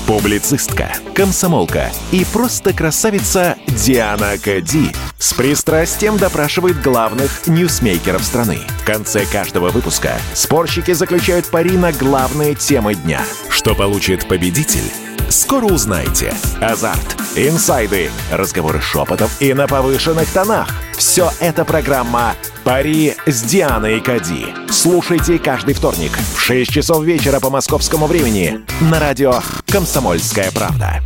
Публицистка, 0.07 0.93
комсомолка 1.15 1.91
и 2.13 2.27
просто 2.31 2.75
красавица 2.75 3.57
Диана 3.69 4.37
Кади 4.37 4.93
с 5.19 5.33
пристрастием 5.33 6.19
допрашивает 6.19 6.83
главных 6.83 7.47
ньюсмейкеров 7.47 8.23
страны. 8.23 8.59
В 8.83 8.85
конце 8.85 9.25
каждого 9.25 9.71
выпуска 9.71 10.19
спорщики 10.35 10.93
заключают 10.93 11.47
пари 11.47 11.79
на 11.79 11.91
главные 11.91 12.55
темы 12.55 12.95
дня. 12.95 13.23
Что 13.49 13.75
получит 13.75 14.29
победитель? 14.29 14.93
Скоро 15.31 15.65
узнаете. 15.65 16.35
Азарт, 16.61 17.17
инсайды, 17.35 18.11
разговоры 18.31 18.83
шепотов 18.83 19.41
и 19.41 19.55
на 19.55 19.67
повышенных 19.67 20.29
тонах. 20.29 20.69
Все 20.99 21.31
это 21.41 21.65
программа 21.65 22.35
«Пари 22.65 23.13
с 23.27 23.43
Дианой 23.43 24.01
Кади». 24.01 24.47
Слушайте 24.71 25.39
каждый 25.39 25.75
вторник 25.75 26.13
в 26.35 26.41
6 26.41 26.73
часов 26.73 27.05
вечера 27.05 27.39
по 27.39 27.51
московскому 27.51 28.07
времени 28.07 28.61
на 28.81 28.99
радио 28.99 29.35
«Комсомольская 29.67 30.51
правда». 30.51 31.03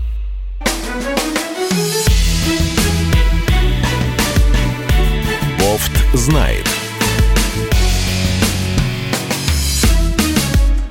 Бофт 5.58 5.90
знает. 6.14 6.64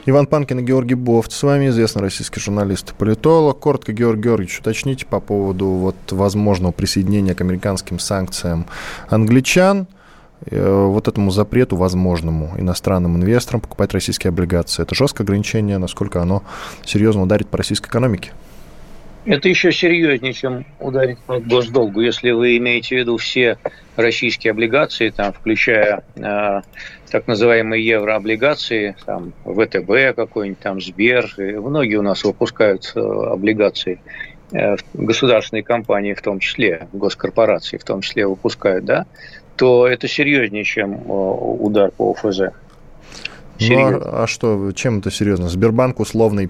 Иван 0.06 0.26
Панкин 0.26 0.60
и 0.60 0.64
Георгий 0.64 0.96
Бофт. 0.96 1.32
С 1.32 1.44
вами 1.44 1.70
известный 1.70 2.02
российский 2.02 2.42
журналист 2.42 2.92
и 2.92 2.94
политолог. 2.94 3.60
Коротко, 3.60 3.94
Георгий 3.94 4.24
Георгиевич, 4.24 4.60
уточните 4.60 5.06
по 5.06 5.22
поводу 5.22 5.68
вот 5.68 5.96
возможного 6.12 6.74
присоединения 6.74 7.36
к 7.36 7.42
американским 7.42 8.00
санкциям 8.00 8.66
англичан, 9.10 9.88
вот 10.50 11.08
этому 11.08 11.32
запрету 11.32 11.76
возможному 11.76 12.54
иностранным 12.58 13.18
инвесторам 13.18 13.60
покупать 13.60 13.94
российские 13.94 14.30
облигации. 14.30 14.84
Это 14.84 14.94
жесткое 14.96 15.24
ограничение, 15.24 15.78
насколько 15.78 16.22
оно 16.22 16.44
серьезно 16.86 17.24
ударит 17.24 17.48
по 17.48 17.58
российской 17.58 17.90
экономике? 17.90 18.32
Это 19.28 19.50
еще 19.50 19.74
серьезнее, 19.74 20.32
чем 20.32 20.66
ударить 20.80 21.20
по 21.20 21.38
госдолгу. 21.40 22.00
Если 22.00 22.32
вы 22.32 22.56
имеете 22.56 22.96
в 22.96 23.00
виду 23.00 23.18
все 23.18 23.58
российские 23.98 24.52
облигации, 24.52 25.10
там, 25.10 25.34
включая 25.34 26.06
э, 26.16 26.62
так 27.12 27.28
называемые 27.28 27.86
еврооблигации, 27.86 28.96
там, 29.06 29.34
ВТБ 29.44 30.16
какой-нибудь, 30.16 30.60
там, 30.60 30.80
Сбер, 30.80 31.26
и 31.40 31.56
многие 31.56 31.96
у 31.96 32.04
нас 32.04 32.24
выпускают 32.24 32.90
э, 32.96 33.00
облигации, 33.00 34.00
э, 34.54 34.78
государственные 34.94 35.64
компании 35.64 36.14
в 36.14 36.22
том 36.22 36.40
числе, 36.40 36.88
госкорпорации 36.94 37.76
в 37.76 37.84
том 37.84 38.00
числе 38.00 38.26
выпускают, 38.26 38.86
да, 38.86 39.08
то 39.58 39.88
это 39.88 40.08
серьезнее, 40.08 40.64
чем 40.64 40.94
э, 40.94 41.08
удар 41.08 41.92
по 41.92 42.12
ОФЗ. 42.12 42.42
Ну, 43.60 44.02
а, 44.02 44.24
а 44.24 44.28
что, 44.28 44.72
чем 44.72 45.00
это 45.00 45.10
серьезно? 45.10 45.50
Сбербанк 45.50 46.00
условный, 46.00 46.48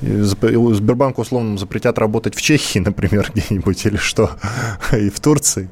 Сбербанк 0.00 1.18
условно 1.18 1.58
запретят 1.58 1.98
работать 1.98 2.34
в 2.34 2.40
Чехии, 2.40 2.78
например, 2.84 3.30
где-нибудь, 3.34 3.84
или 3.86 3.96
что? 3.96 4.30
И 4.92 5.10
в 5.10 5.20
Турции? 5.20 5.68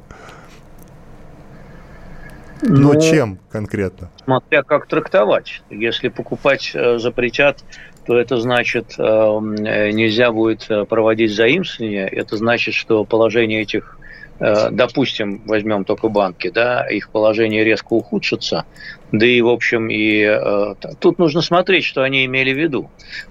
Ну, 2.62 2.92
ну, 2.92 3.00
чем 3.00 3.38
конкретно? 3.50 4.10
Смотря 4.22 4.62
как 4.62 4.86
трактовать. 4.86 5.62
Если 5.70 6.08
покупать 6.08 6.72
э, 6.74 6.98
запретят, 6.98 7.64
то 8.04 8.18
это 8.18 8.36
значит, 8.36 8.96
э, 8.98 9.02
нельзя 9.02 10.30
будет 10.30 10.66
э, 10.68 10.84
проводить 10.84 11.34
заимствование. 11.34 12.06
Это 12.06 12.36
значит, 12.36 12.74
что 12.74 13.04
положение 13.04 13.62
этих 13.62 13.96
Э, 13.98 13.99
допустим, 14.40 15.42
возьмем 15.44 15.84
только 15.84 16.08
банки, 16.08 16.48
да, 16.48 16.86
их 16.88 17.10
положение 17.10 17.62
резко 17.62 17.92
ухудшится, 17.92 18.64
да 19.12 19.26
и, 19.26 19.40
в 19.40 19.48
общем, 19.48 19.90
и 19.90 20.22
э, 20.22 20.74
тут 20.98 21.18
нужно 21.18 21.42
смотреть, 21.42 21.84
что 21.84 22.02
они 22.02 22.24
имели 22.24 22.52
в 22.52 22.58
виду. 22.58 22.90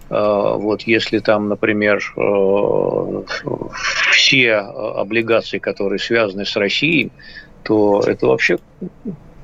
Э, 0.09 0.53
вот 0.55 0.83
если 0.83 1.19
там, 1.19 1.47
например, 1.47 2.01
э, 2.15 3.23
все 4.11 4.55
облигации, 4.55 5.57
которые 5.57 5.99
связаны 5.99 6.45
с 6.45 6.55
Россией, 6.55 7.11
то 7.63 8.01
это 8.05 8.27
вообще, 8.27 8.59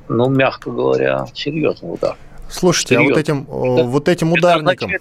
ну, 0.10 0.30
мягко 0.30 0.72
говоря, 0.72 1.26
серьезный 1.34 1.94
удар. 1.94 2.16
Слушайте, 2.50 2.96
Серьезно. 2.96 3.08
а 3.08 3.16
вот 3.16 3.20
этим, 3.20 3.42
это, 3.42 3.84
вот 3.86 4.10
этим 4.10 4.32
ударником... 4.34 4.92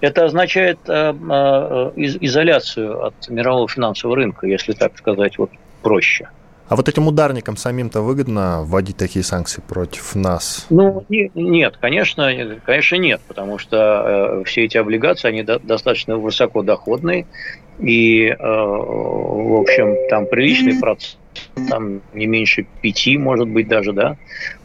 Это 0.00 0.24
означает, 0.24 0.78
это 0.88 1.14
означает 1.14 1.94
э, 1.94 1.94
э, 1.96 2.16
изоляцию 2.20 3.06
от 3.06 3.28
мирового 3.28 3.68
финансового 3.68 4.16
рынка, 4.16 4.46
если 4.46 4.72
так 4.72 4.98
сказать, 4.98 5.38
вот 5.38 5.50
проще. 5.82 6.28
А 6.70 6.76
вот 6.76 6.88
этим 6.88 7.08
ударникам 7.08 7.56
самим-то 7.56 8.00
выгодно 8.00 8.62
вводить 8.62 8.96
такие 8.96 9.24
санкции 9.24 9.60
против 9.60 10.14
нас? 10.14 10.66
Ну, 10.70 11.04
не, 11.08 11.28
нет, 11.34 11.76
конечно, 11.80 12.32
конечно 12.64 12.94
нет, 12.94 13.20
потому 13.26 13.58
что 13.58 14.38
э, 14.38 14.44
все 14.44 14.66
эти 14.66 14.76
облигации, 14.76 15.26
они 15.26 15.42
до, 15.42 15.58
достаточно 15.58 16.16
высокодоходные, 16.16 17.26
и, 17.80 18.26
э, 18.26 18.36
в 18.38 19.60
общем, 19.60 19.96
там 20.10 20.26
приличный 20.26 20.78
процент, 20.78 21.18
там 21.68 22.02
не 22.14 22.26
меньше 22.26 22.66
пяти, 22.80 23.18
может 23.18 23.48
быть, 23.48 23.66
даже, 23.66 23.92
да, 23.92 24.16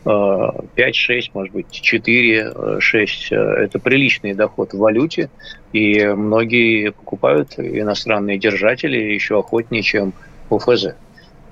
э, 0.06 0.50
пять, 0.76 0.96
шесть, 0.96 1.32
может 1.34 1.54
быть, 1.54 1.72
четыре, 1.72 2.52
э, 2.54 2.78
шесть, 2.82 3.32
э, 3.32 3.36
это 3.36 3.80
приличный 3.80 4.36
доход 4.36 4.74
в 4.74 4.78
валюте, 4.78 5.32
и 5.74 6.06
многие 6.06 6.92
покупают 6.92 7.58
иностранные 7.58 8.38
держатели 8.38 8.98
еще 8.98 9.40
охотнее, 9.40 9.82
чем 9.82 10.14
ОФЗ. 10.52 10.90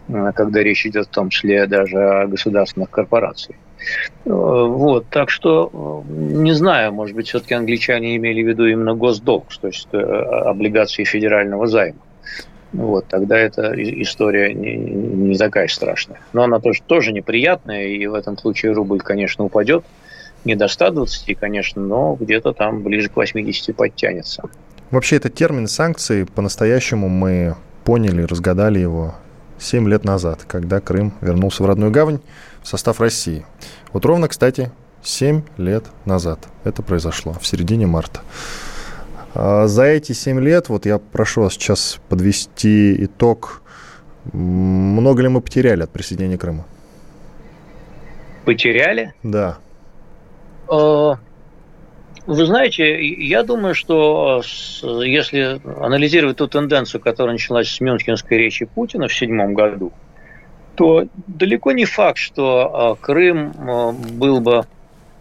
Э, 0.10 0.32
когда 0.34 0.62
речь 0.62 0.86
идет 0.86 1.08
в 1.08 1.10
том 1.10 1.30
числе 1.30 1.66
даже 1.68 1.98
о 1.98 2.28
государственных 2.28 2.90
корпорациях. 2.90 3.58
Э, 4.26 4.30
вот, 4.30 5.08
так 5.10 5.30
что, 5.30 6.04
э, 6.08 6.14
не 6.14 6.54
знаю, 6.54 6.94
может 6.94 7.16
быть, 7.16 7.28
все-таки 7.28 7.54
англичане 7.54 8.16
имели 8.16 8.44
в 8.44 8.48
виду 8.48 8.66
именно 8.66 8.96
госдолг, 8.96 9.46
то 9.62 9.68
есть 9.68 9.88
облигации 9.92 11.04
федерального 11.04 11.68
займа. 11.68 12.00
Вот, 12.74 13.06
тогда 13.08 13.38
эта 13.38 13.72
история 14.02 14.52
не, 14.54 14.76
не 14.76 15.38
такая 15.38 15.68
страшная. 15.68 16.20
Но 16.34 16.44
она 16.44 16.60
тоже, 16.60 16.82
тоже 16.86 17.12
неприятная, 17.12 17.86
и 17.86 18.08
в 18.08 18.16
этом 18.16 18.38
случае 18.38 18.72
рубль, 18.72 19.00
конечно, 19.00 19.44
упадет. 19.44 19.86
Не 20.44 20.56
до 20.56 20.68
120, 20.68 21.38
конечно, 21.38 21.82
но 21.82 22.18
где-то 22.20 22.52
там 22.52 22.82
ближе 22.82 23.10
к 23.10 23.16
80 23.16 23.76
подтянется. 23.76 24.44
Вообще 24.90 25.18
этот 25.18 25.36
термин 25.36 25.68
санкции 25.68 26.24
по-настоящему 26.24 27.10
мы 27.10 27.56
поняли, 27.86 28.24
разгадали 28.24 28.80
его 28.80 29.16
7 29.64 29.88
лет 29.90 30.04
назад, 30.04 30.44
когда 30.48 30.80
Крым 30.80 31.14
вернулся 31.22 31.64
в 31.64 31.66
родную 31.66 31.92
гавань 31.92 32.20
в 32.62 32.68
состав 32.68 33.00
России. 33.00 33.46
Вот 33.92 34.06
ровно, 34.06 34.28
кстати, 34.28 34.72
Семь 35.04 35.44
лет 35.58 35.84
назад 36.06 36.40
это 36.64 36.82
произошло, 36.82 37.34
в 37.34 37.46
середине 37.46 37.86
марта. 37.86 38.22
А 39.36 39.68
за 39.68 39.84
эти 39.84 40.14
семь 40.14 40.40
лет, 40.40 40.70
вот 40.70 40.86
я 40.86 40.98
прошу 40.98 41.42
вас 41.42 41.54
сейчас 41.54 42.00
подвести 42.08 43.04
итог, 43.04 43.62
много 44.32 45.22
ли 45.22 45.28
мы 45.28 45.42
потеряли 45.42 45.84
от 45.84 45.90
присоединения 45.90 46.38
Крыма? 46.38 46.66
Потеряли? 48.46 49.14
Да. 49.24 49.58
А, 50.70 51.18
вы 52.26 52.46
знаете, 52.46 53.06
я 53.06 53.44
думаю, 53.44 53.76
что 53.76 54.42
если 54.82 55.60
анализировать 55.84 56.38
ту 56.38 56.48
тенденцию, 56.48 57.02
которая 57.02 57.34
началась 57.34 57.70
с 57.70 57.82
Мюнхенской 57.82 58.38
речи 58.38 58.66
Путина 58.66 59.08
в 59.08 59.14
седьмом 59.14 59.54
году, 59.54 59.92
то 60.76 61.08
далеко 61.28 61.72
не 61.74 61.86
факт, 61.86 62.18
что 62.18 62.92
а, 62.92 62.96
Крым 62.96 63.54
а, 63.58 63.92
был 63.92 64.40
бы 64.40 64.66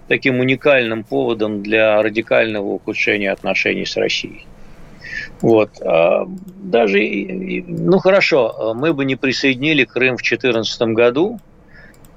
таким 0.08 0.40
уникальным 0.40 1.04
поводом 1.04 1.62
для 1.62 2.00
радикального 2.02 2.66
ухудшения 2.66 3.30
отношений 3.30 3.84
с 3.84 3.96
Россией. 3.96 4.46
Вот. 5.40 5.70
А, 5.82 6.26
даже, 6.62 7.00
ну 7.00 7.98
хорошо, 7.98 8.74
мы 8.74 8.94
бы 8.94 9.04
не 9.04 9.16
присоединили 9.16 9.84
Крым 9.84 10.16
в 10.16 10.22
2014 10.22 10.82
году, 10.94 11.40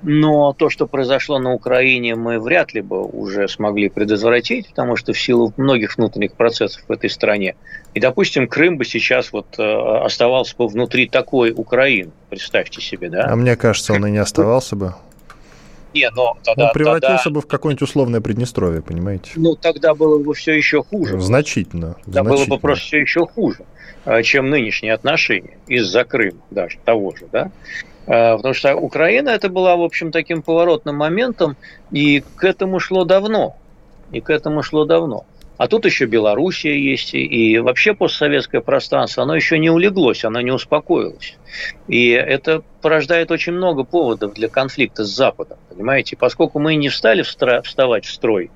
но 0.05 0.53
то, 0.53 0.69
что 0.69 0.85
произошло 0.85 1.39
на 1.39 1.53
Украине, 1.53 2.15
мы 2.15 2.39
вряд 2.39 2.73
ли 2.73 2.81
бы 2.81 3.03
уже 3.03 3.47
смогли 3.47 3.89
предотвратить, 3.89 4.69
потому 4.69 4.95
что 4.95 5.13
в 5.13 5.19
силу 5.19 5.51
многих 5.57 5.97
внутренних 5.97 6.33
процессов 6.33 6.83
в 6.87 6.91
этой 6.91 7.09
стране. 7.09 7.55
И, 7.95 7.99
допустим, 7.99 8.47
Крым 8.47 8.77
бы 8.77 8.85
сейчас 8.85 9.33
вот 9.33 9.47
э, 9.57 9.63
оставался 9.63 10.55
бы 10.57 10.67
внутри 10.67 11.07
такой 11.07 11.51
Украины, 11.51 12.11
представьте 12.29 12.81
себе, 12.81 13.09
да? 13.09 13.25
А 13.27 13.35
мне 13.35 13.55
кажется, 13.55 13.93
он 13.93 14.05
и 14.05 14.11
не 14.11 14.19
оставался 14.19 14.75
бы. 14.75 14.93
Не, 15.95 16.09
но 16.11 16.37
тогда, 16.43 16.67
он 16.67 16.73
превратился 16.73 17.23
тогда... 17.23 17.39
бы 17.39 17.41
в 17.41 17.47
какое-нибудь 17.47 17.81
условное 17.81 18.21
Приднестровье, 18.21 18.81
понимаете? 18.81 19.31
Ну, 19.37 19.55
тогда 19.55 19.95
было 19.95 20.21
бы 20.21 20.33
все 20.35 20.53
еще 20.53 20.83
хуже. 20.83 21.19
Значительно. 21.19 21.95
Тогда 22.05 22.21
значительно. 22.21 22.47
было 22.47 22.55
бы 22.57 22.61
просто 22.61 22.85
все 22.85 22.99
еще 22.99 23.25
хуже, 23.25 23.65
э, 24.05 24.21
чем 24.21 24.49
нынешние 24.51 24.93
отношения 24.93 25.57
из-за 25.67 26.03
Крыма 26.03 26.41
даже 26.51 26.77
того 26.85 27.15
же, 27.15 27.27
да? 27.31 27.49
Э, 28.07 28.35
потому 28.35 28.53
что 28.53 28.75
Украина 28.75 29.29
это 29.29 29.49
была, 29.49 29.75
в 29.75 29.81
общем, 29.81 30.11
таким 30.11 30.41
поворотным 30.41 30.95
моментом, 30.95 31.55
и 31.91 32.23
к 32.35 32.43
этому 32.43 32.79
шло 32.79 33.03
давно. 33.03 33.55
И 34.11 34.21
к 34.21 34.29
этому 34.29 34.63
шло 34.63 34.85
давно. 34.85 35.25
А 35.57 35.67
тут 35.67 35.85
еще 35.85 36.05
Белоруссия 36.05 36.77
есть, 36.77 37.13
и 37.13 37.59
вообще 37.59 37.93
постсоветское 37.93 38.59
пространство, 38.59 39.23
оно 39.23 39.35
еще 39.35 39.57
не 39.57 39.69
улеглось, 39.69 40.25
оно 40.25 40.41
не 40.41 40.51
успокоилось. 40.51 41.37
И 41.87 42.09
это 42.09 42.61
порождает 42.81 43.31
очень 43.31 43.53
много 43.53 43.85
поводов 43.85 44.33
для 44.33 44.49
конфликта 44.49 45.05
с 45.05 45.15
Западом, 45.15 45.57
понимаете? 45.69 46.17
Поскольку 46.17 46.59
мы 46.59 46.75
не 46.75 46.89
стали 46.89 47.21
вставать 47.21 48.05
в 48.05 48.11
строй, 48.11 48.51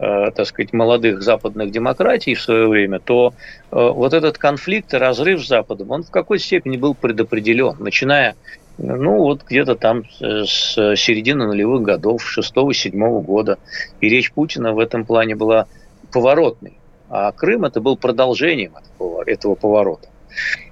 э, 0.00 0.30
так 0.34 0.44
сказать, 0.44 0.72
молодых 0.72 1.22
западных 1.22 1.70
демократий 1.70 2.34
в 2.34 2.42
свое 2.42 2.66
время, 2.66 2.98
то 2.98 3.32
э, 3.70 3.76
вот 3.76 4.12
этот 4.12 4.36
конфликт 4.36 4.92
и 4.92 4.96
разрыв 4.96 5.44
с 5.44 5.46
Западом, 5.46 5.92
он 5.92 6.02
в 6.02 6.10
какой-то 6.10 6.42
степени 6.42 6.76
был 6.76 6.94
предопределен, 6.94 7.76
начиная 7.78 8.34
ну, 8.82 9.18
вот 9.18 9.44
где-то 9.44 9.74
там 9.74 10.04
с 10.20 10.74
середины 10.96 11.46
нулевых 11.46 11.82
годов, 11.82 12.26
шестого-седьмого 12.26 13.20
года. 13.20 13.58
И 14.00 14.08
речь 14.08 14.32
Путина 14.32 14.72
в 14.72 14.78
этом 14.78 15.04
плане 15.04 15.34
была 15.34 15.66
поворотной. 16.12 16.78
А 17.08 17.32
Крым 17.32 17.64
это 17.64 17.80
был 17.80 17.96
продолжением 17.96 18.74
этого 19.26 19.54
поворота. 19.54 20.08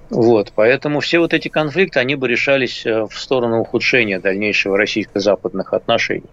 Вот, 0.09 0.53
поэтому 0.55 1.01
все 1.01 1.19
вот 1.19 1.33
эти 1.33 1.49
конфликты, 1.49 1.99
они 1.99 2.15
бы 2.15 2.27
решались 2.27 2.83
э, 2.85 3.03
в 3.03 3.19
сторону 3.19 3.59
ухудшения 3.59 4.19
дальнейшего 4.19 4.75
российско-западных 4.75 5.73
отношений. 5.73 6.29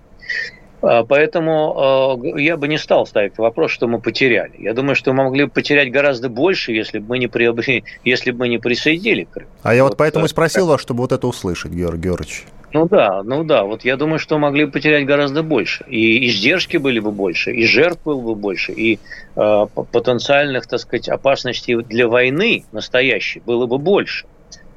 А, 0.86 1.04
поэтому 1.04 2.20
э, 2.36 2.40
я 2.40 2.56
бы 2.56 2.68
не 2.68 2.78
стал 2.78 3.06
ставить 3.06 3.36
вопрос, 3.38 3.72
что 3.72 3.88
мы 3.88 4.00
потеряли. 4.00 4.52
Я 4.58 4.72
думаю, 4.72 4.94
что 4.94 5.12
мы 5.12 5.24
могли 5.24 5.44
бы 5.44 5.50
потерять 5.50 5.90
гораздо 5.90 6.28
больше, 6.28 6.70
если 6.72 7.00
бы 7.00 7.08
мы 7.08 7.18
не, 7.18 7.26
приобрели, 7.26 7.82
если 8.04 8.30
бы 8.30 8.40
мы 8.40 8.48
не 8.48 8.58
присоединили 8.58 9.24
Крым. 9.24 9.48
А 9.62 9.74
я 9.74 9.82
вот, 9.82 9.90
вот 9.90 9.98
поэтому 9.98 10.26
и 10.26 10.28
спросил 10.28 10.68
вас, 10.68 10.80
чтобы 10.80 11.00
вот 11.00 11.10
это 11.10 11.26
услышать, 11.26 11.72
Георгий 11.72 12.02
Георгиевич. 12.02 12.44
Ну 12.72 12.86
да, 12.86 13.22
ну 13.24 13.42
да, 13.42 13.64
вот 13.64 13.84
я 13.84 13.96
думаю, 13.96 14.18
что 14.18 14.38
могли 14.38 14.66
бы 14.66 14.72
потерять 14.72 15.06
гораздо 15.06 15.42
больше. 15.42 15.84
И 15.88 16.26
издержки 16.28 16.76
были 16.76 17.00
бы 17.00 17.10
больше, 17.10 17.52
и 17.52 17.66
жертв 17.66 18.02
было 18.04 18.20
бы 18.20 18.34
больше, 18.36 18.72
и 18.72 19.00
э, 19.34 19.66
потенциальных, 19.92 20.68
так 20.68 20.78
сказать, 20.80 21.08
опасностей 21.08 21.82
для 21.82 22.06
войны 22.06 22.64
настоящей 22.70 23.40
было 23.40 23.66
бы 23.66 23.78
больше, 23.78 24.26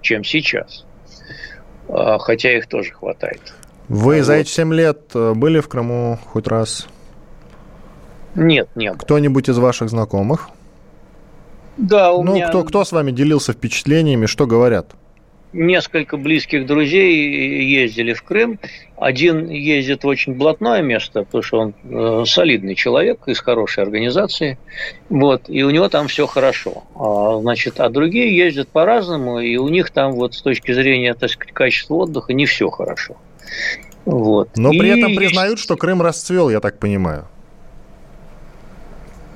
чем 0.01 0.23
сейчас. 0.23 0.85
Хотя 1.91 2.55
их 2.55 2.67
тоже 2.67 2.91
хватает. 2.91 3.41
Вы 3.89 4.21
за 4.21 4.35
эти 4.35 4.49
7 4.49 4.71
лет 4.73 4.99
э, 5.15 5.33
были 5.33 5.59
в 5.59 5.67
Крыму 5.67 6.19
хоть 6.27 6.47
раз? 6.47 6.87
Нет, 8.35 8.69
нет. 8.75 8.97
Кто-нибудь 8.99 9.49
из 9.49 9.57
ваших 9.57 9.89
знакомых? 9.89 10.49
Да, 11.77 12.13
у 12.13 12.23
ну, 12.23 12.35
меня... 12.35 12.49
кто, 12.49 12.63
кто 12.63 12.85
с 12.85 12.91
вами 12.91 13.09
делился 13.09 13.53
впечатлениями, 13.53 14.27
что 14.27 14.45
говорят? 14.45 14.91
Несколько 15.53 16.17
близких 16.17 16.67
друзей 16.67 17.63
ездили 17.63 18.13
в 18.13 18.21
Крым. 18.21 18.59
Один 18.95 19.49
ездит 19.49 20.03
в 20.03 20.07
очень 20.07 20.35
блатное 20.35 20.83
место, 20.83 21.23
потому 21.23 21.41
что 21.41 21.57
он 21.57 21.73
э, 21.83 22.25
солидный 22.27 22.75
человек 22.75 23.21
из 23.27 23.39
хорошей 23.39 23.81
организации. 23.81 24.59
Вот, 25.09 25.49
и 25.49 25.63
у 25.63 25.71
него 25.71 25.89
там 25.89 26.07
все 26.07 26.27
хорошо. 26.27 26.83
А, 26.95 27.39
значит, 27.41 27.79
а 27.79 27.89
другие 27.89 28.37
ездят 28.37 28.67
по-разному, 28.67 29.39
и 29.39 29.57
у 29.57 29.67
них 29.69 29.89
там 29.89 30.11
вот 30.11 30.35
с 30.35 30.41
точки 30.43 30.73
зрения 30.73 31.15
так 31.15 31.31
сказать, 31.31 31.53
качества 31.55 31.95
отдыха 31.95 32.33
не 32.33 32.45
все 32.45 32.69
хорошо. 32.69 33.15
Вот. 34.05 34.49
Но 34.55 34.71
при 34.71 34.87
и... 34.87 34.97
этом 34.97 35.15
признают, 35.15 35.59
что 35.59 35.75
Крым 35.75 36.01
расцвел, 36.01 36.49
я 36.49 36.59
так 36.59 36.79
понимаю. 36.79 37.25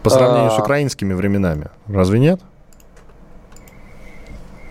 По 0.03 0.09
сравнению 0.09 0.51
а... 0.51 0.55
с 0.55 0.59
украинскими 0.59 1.13
временами. 1.13 1.67
Разве 1.87 2.19
нет? 2.19 2.41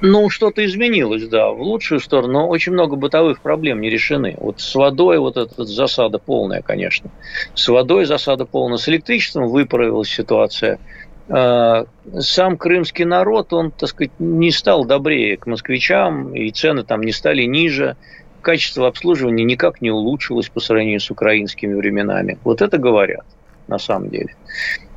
Ну, 0.05 0.29
что-то 0.31 0.65
изменилось, 0.65 1.29
да, 1.29 1.51
в 1.51 1.63
лучшую 1.63 2.01
сторону, 2.01 2.33
но 2.33 2.49
очень 2.49 2.73
много 2.73 2.97
бытовых 2.97 3.41
проблем 3.41 3.81
не 3.81 3.89
решены. 3.89 4.35
Вот 4.37 4.61
с 4.61 4.75
водой 4.75 5.19
вот 5.21 5.37
эта 5.37 5.65
засада 5.65 6.19
полная, 6.19 6.61
конечно. 6.61 7.09
С 7.55 7.69
водой 7.69 8.05
засада 8.05 8.45
полная. 8.45 8.79
С 8.79 8.89
электричеством 8.89 9.47
выправилась 9.47 10.09
ситуация. 10.09 10.81
А, 11.29 11.87
сам 12.19 12.57
крымский 12.57 13.05
народ, 13.05 13.53
он, 13.53 13.71
так 13.71 13.89
сказать, 13.89 14.11
не 14.19 14.51
стал 14.51 14.85
добрее 14.85 15.37
к 15.37 15.47
москвичам, 15.47 16.35
и 16.35 16.51
цены 16.51 16.83
там 16.83 17.03
не 17.03 17.13
стали 17.13 17.45
ниже 17.45 17.97
качество 18.43 18.87
обслуживания 18.87 19.45
никак 19.45 19.81
не 19.81 19.91
улучшилось 19.91 20.49
по 20.49 20.61
сравнению 20.61 21.01
с 21.01 21.11
украинскими 21.11 21.75
временами. 21.75 22.39
Вот 22.45 22.61
это 22.61 22.79
говорят 22.79 23.25
на 23.69 23.79
самом 23.79 24.11
деле. 24.11 24.35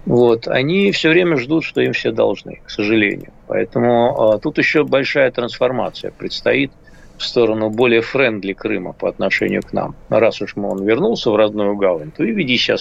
Вот. 0.05 0.47
Они 0.47 0.91
все 0.91 1.09
время 1.09 1.37
ждут, 1.37 1.63
что 1.63 1.81
им 1.81 1.93
все 1.93 2.11
должны, 2.11 2.61
к 2.63 2.69
сожалению. 2.69 3.31
Поэтому 3.47 4.33
а, 4.33 4.37
тут 4.37 4.57
еще 4.57 4.83
большая 4.83 5.31
трансформация 5.31 6.11
предстоит 6.11 6.71
в 7.17 7.23
сторону 7.23 7.69
более 7.69 8.01
френдли 8.01 8.53
Крыма 8.53 8.93
по 8.93 9.07
отношению 9.07 9.61
к 9.61 9.73
нам. 9.73 9.95
Раз 10.09 10.41
уж 10.41 10.55
он 10.57 10.83
вернулся 10.83 11.31
в 11.31 11.35
родную 11.35 11.75
гавань, 11.75 12.11
то 12.11 12.23
и 12.23 12.31
веди 12.31 12.57
себя 12.57 12.77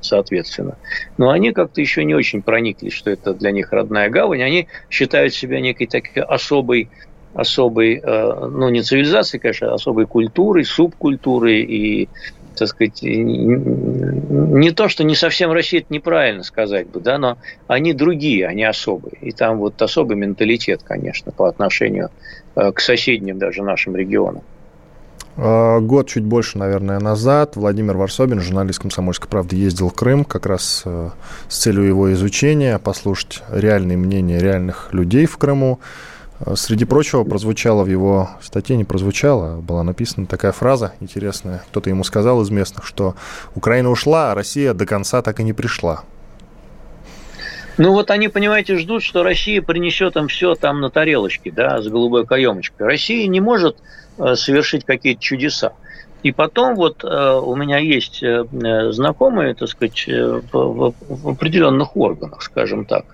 соответственно. 0.00 0.76
Но 1.18 1.30
они 1.30 1.52
как-то 1.52 1.80
еще 1.80 2.04
не 2.04 2.14
очень 2.14 2.42
прониклись, 2.42 2.92
что 2.92 3.10
это 3.10 3.32
для 3.32 3.52
них 3.52 3.72
родная 3.72 4.10
гавань. 4.10 4.42
Они 4.42 4.68
считают 4.90 5.34
себя 5.34 5.60
некой 5.60 5.86
такой 5.86 6.22
особой 6.22 6.88
особой, 7.34 8.00
э, 8.02 8.48
ну, 8.50 8.68
не 8.68 8.82
цивилизации, 8.82 9.38
конечно, 9.38 9.72
а 9.72 9.74
особой 9.74 10.06
культурой, 10.06 10.64
субкультурой 10.64 11.62
и 11.62 12.08
так 12.56 12.68
сказать, 12.68 13.02
не 13.02 14.70
то, 14.70 14.88
что 14.88 15.02
не 15.02 15.16
совсем 15.16 15.50
Россия, 15.50 15.80
это 15.80 15.92
неправильно 15.92 16.44
сказать 16.44 16.88
бы, 16.88 17.00
да, 17.00 17.18
но 17.18 17.36
они 17.66 17.92
другие, 17.92 18.46
они 18.46 18.62
особые. 18.62 19.14
И 19.20 19.32
там 19.32 19.58
вот 19.58 19.82
особый 19.82 20.16
менталитет, 20.16 20.82
конечно, 20.84 21.32
по 21.32 21.48
отношению 21.48 22.10
э, 22.54 22.70
к 22.70 22.80
соседним 22.80 23.38
даже 23.38 23.64
нашим 23.64 23.96
регионам. 23.96 24.42
А, 25.36 25.80
год 25.80 26.08
чуть 26.08 26.24
больше, 26.24 26.58
наверное, 26.58 27.00
назад 27.00 27.56
Владимир 27.56 27.96
Варсобин, 27.96 28.40
журналист 28.40 28.80
«Комсомольской 28.80 29.28
правды», 29.28 29.56
ездил 29.56 29.88
в 29.88 29.94
Крым 29.94 30.24
как 30.24 30.46
раз 30.46 30.82
э, 30.84 31.10
с 31.48 31.58
целью 31.58 31.84
его 31.84 32.12
изучения, 32.12 32.78
послушать 32.78 33.42
реальные 33.50 33.96
мнения 33.96 34.38
реальных 34.38 34.92
людей 34.92 35.26
в 35.26 35.36
Крыму. 35.36 35.80
Среди 36.56 36.84
прочего, 36.84 37.22
прозвучала 37.22 37.84
в 37.84 37.88
его 37.88 38.30
статье, 38.42 38.76
не 38.76 38.84
прозвучала, 38.84 39.60
была 39.60 39.84
написана 39.84 40.26
такая 40.26 40.50
фраза 40.50 40.92
интересная. 41.00 41.62
Кто-то 41.70 41.90
ему 41.90 42.02
сказал 42.02 42.42
из 42.42 42.50
местных, 42.50 42.84
что 42.84 43.14
Украина 43.54 43.90
ушла, 43.90 44.32
а 44.32 44.34
Россия 44.34 44.74
до 44.74 44.84
конца 44.84 45.22
так 45.22 45.38
и 45.38 45.44
не 45.44 45.52
пришла. 45.52 46.02
Ну 47.76 47.92
вот 47.92 48.10
они, 48.10 48.28
понимаете, 48.28 48.76
ждут, 48.78 49.02
что 49.02 49.22
Россия 49.22 49.62
принесет 49.62 50.16
им 50.16 50.28
все 50.28 50.54
там 50.54 50.80
на 50.80 50.90
тарелочке, 50.90 51.50
да, 51.50 51.80
с 51.80 51.88
голубой 51.88 52.26
каемочкой. 52.26 52.86
Россия 52.86 53.26
не 53.26 53.40
может 53.40 53.76
э, 54.18 54.34
совершить 54.34 54.84
какие-то 54.84 55.20
чудеса. 55.20 55.72
И 56.22 56.32
потом 56.32 56.74
вот 56.76 57.04
э, 57.04 57.40
у 57.42 57.54
меня 57.56 57.78
есть 57.78 58.22
э, 58.22 58.44
знакомые, 58.92 59.54
так 59.54 59.68
сказать, 59.68 60.06
в, 60.06 60.94
в 61.08 61.28
определенных 61.28 61.96
органах, 61.96 62.42
скажем 62.42 62.84
так. 62.84 63.06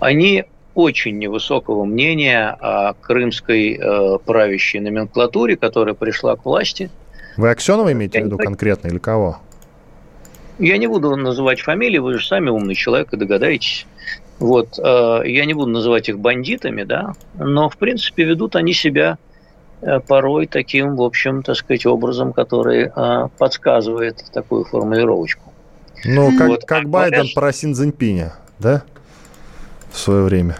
Они 0.00 0.44
очень 0.74 1.18
невысокого 1.18 1.84
мнения 1.84 2.56
о 2.60 2.94
крымской 2.94 3.78
э, 3.80 4.18
правящей 4.24 4.80
номенклатуре, 4.80 5.56
которая 5.56 5.94
пришла 5.94 6.36
к 6.36 6.44
власти. 6.44 6.90
Вы 7.36 7.50
Аксенова 7.50 7.92
имеете 7.92 8.22
в 8.22 8.26
виду 8.26 8.38
конкретно 8.38 8.88
или 8.88 8.98
кого? 8.98 9.38
Я 10.58 10.78
не 10.78 10.86
буду 10.86 11.16
называть 11.16 11.60
фамилии, 11.60 11.98
вы 11.98 12.18
же 12.18 12.26
сами 12.26 12.48
умный 12.48 12.74
человек 12.74 13.12
и 13.12 13.16
догадаетесь. 13.16 13.86
Вот, 14.38 14.78
э, 14.78 15.22
я 15.24 15.44
не 15.44 15.54
буду 15.54 15.70
называть 15.70 16.08
их 16.08 16.18
бандитами, 16.18 16.82
да, 16.82 17.14
но, 17.38 17.68
в 17.68 17.76
принципе, 17.76 18.24
ведут 18.24 18.56
они 18.56 18.72
себя 18.72 19.18
э, 19.80 20.00
порой 20.00 20.46
таким, 20.46 20.96
в 20.96 21.02
общем, 21.02 21.42
так 21.42 21.56
сказать, 21.56 21.86
образом, 21.86 22.32
который 22.32 22.90
э, 22.94 23.28
подсказывает 23.38 24.24
такую 24.32 24.64
формулировочку. 24.64 25.52
Ну, 26.04 26.36
как, 26.36 26.48
вот. 26.48 26.64
как 26.64 26.84
а 26.84 26.88
Байден 26.88 27.18
говорят, 27.18 27.34
про 27.34 27.52
Синьцзиньпиня, 27.52 28.34
да, 28.58 28.82
в 29.90 29.98
свое 29.98 30.24
время. 30.24 30.56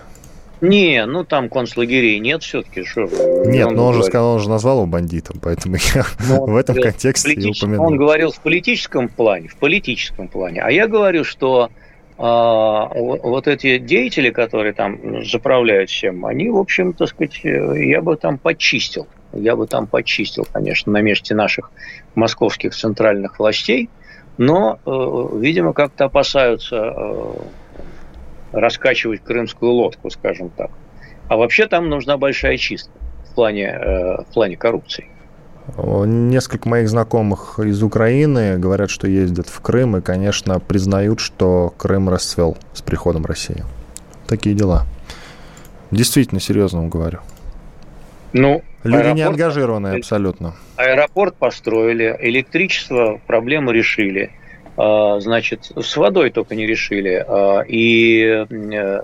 Не, 0.69 1.05
ну 1.07 1.25
там 1.25 1.49
концлагерей 1.49 2.19
нет 2.19 2.43
все-таки. 2.43 2.85
Что, 2.85 3.03
нет, 3.47 3.71
но 3.71 3.87
он 3.87 3.93
говорит. 3.93 3.97
же 3.97 4.03
сказал, 4.05 4.35
он 4.35 4.41
же 4.41 4.49
назвал 4.49 4.79
его 4.79 4.87
бандитом, 4.87 5.39
поэтому 5.43 5.77
я 5.95 6.05
но 6.29 6.45
в 6.47 6.57
этом 6.57 6.77
контексте 6.77 7.33
и 7.33 7.51
упомянул. 7.51 7.87
Он 7.87 7.97
говорил 7.97 8.31
в 8.31 8.41
политическом 8.41 9.09
плане, 9.09 9.49
в 9.49 9.57
политическом 9.57 10.29
плане. 10.29 10.63
А 10.63 10.71
я 10.71 10.87
говорю, 10.87 11.25
что 11.25 11.71
а, 12.17 12.89
вот 12.95 13.49
эти 13.49 13.79
деятели, 13.79 14.31
которые 14.31 14.73
там 14.73 15.25
заправляют 15.25 15.91
всем, 15.91 16.25
они, 16.25 16.49
в 16.49 16.57
общем, 16.57 16.93
так 16.93 17.09
сказать, 17.09 17.41
я 17.43 18.01
бы 18.01 18.17
там 18.17 18.39
почистил. 18.39 19.07
Я 19.33 19.57
бы 19.57 19.67
там 19.67 19.87
почистил, 19.89 20.47
конечно, 20.51 20.93
на 20.93 21.01
месте 21.01 21.35
наших 21.35 21.73
московских 22.15 22.75
центральных 22.75 23.41
властей, 23.41 23.91
но, 24.39 24.79
э, 24.87 25.39
видимо, 25.41 25.73
как-то 25.73 26.05
опасаются 26.05 26.77
э, 26.77 27.33
раскачивать 28.55 29.23
крымскую 29.23 29.73
лодку, 29.73 30.11
скажем 30.11 30.51
так. 30.51 30.71
А 31.29 31.37
вообще 31.37 31.67
там 31.67 31.89
нужна 31.89 32.17
большая 32.17 32.57
чистка 32.57 32.93
в 33.31 33.35
плане, 33.35 33.67
э, 33.67 34.23
в 34.23 34.27
плане 34.33 34.57
коррупции. 34.57 35.07
Несколько 35.77 36.69
моих 36.69 36.89
знакомых 36.91 37.59
из 37.59 37.83
Украины 37.83 38.59
говорят, 38.59 38.91
что 38.91 39.09
ездят 39.09 39.49
в 39.49 39.61
Крым 39.61 39.97
и, 39.97 40.03
конечно, 40.03 40.61
признают, 40.61 41.21
что 41.21 41.73
Крым 41.79 42.11
расцвел 42.11 42.59
с 42.75 42.83
приходом 42.83 43.25
России. 43.25 43.65
Такие 44.27 44.55
дела. 44.55 44.87
Действительно, 45.91 46.41
серьезно 46.41 46.81
вам 46.81 46.91
говорю. 46.91 47.21
Ну, 48.35 48.63
Люди 48.83 49.09
не 49.09 49.23
ангажированные 49.23 49.99
абсолютно. 49.99 50.55
Аэропорт 50.77 51.37
построили, 51.37 52.17
электричество 52.21 53.21
проблему 53.27 53.71
решили. 53.71 54.33
А, 54.77 55.21
значит, 55.21 55.71
с 55.77 55.97
водой 55.97 56.31
только 56.31 56.55
не 56.55 56.67
решили. 56.67 57.25
А, 57.27 57.61
и 57.61 58.47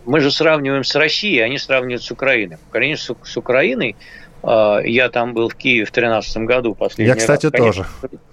мы 0.04 0.20
же 0.20 0.30
сравниваем 0.30 0.84
с 0.84 0.94
Россией, 0.94 1.40
они 1.40 1.58
сравнивают 1.58 2.02
с 2.02 2.10
Украиной. 2.10 2.58
Конечно, 2.70 3.14
с 3.22 3.36
Украиной 3.36 3.96
а, 4.42 4.80
я 4.80 5.08
там 5.10 5.32
был 5.32 5.48
в 5.48 5.54
Киеве 5.54 5.84
в 5.84 5.92
2013 5.92 6.36
году. 6.38 6.74
Последний 6.74 7.12
я, 7.12 7.14
кстати, 7.14 7.46
раз. 7.46 7.52
Конечно, 7.52 7.86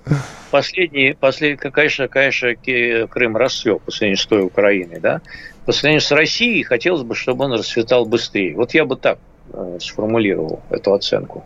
тоже. 0.06 0.20
Последний, 0.52 1.14
последний, 1.14 1.58
конечно, 1.58 2.08
конечно, 2.08 2.56
Крым 2.56 3.36
расцвел 3.36 3.80
по 3.80 3.92
сравнению 3.92 4.18
с 4.18 4.26
той 4.26 4.44
Украиной, 4.44 5.02
да. 5.02 5.20
По 5.66 5.74
сравнению 5.74 6.00
с 6.00 6.10
Россией 6.12 6.64
хотелось 6.64 7.04
бы, 7.04 7.16
чтобы 7.16 7.44
он 7.44 7.52
расцветал 7.52 8.06
быстрее. 8.06 8.56
Вот 8.56 8.74
я 8.74 8.86
бы 8.86 8.96
так 8.96 9.20
э, 9.52 9.78
сформулировал 9.82 10.62
эту 10.70 10.94
оценку. 10.94 11.44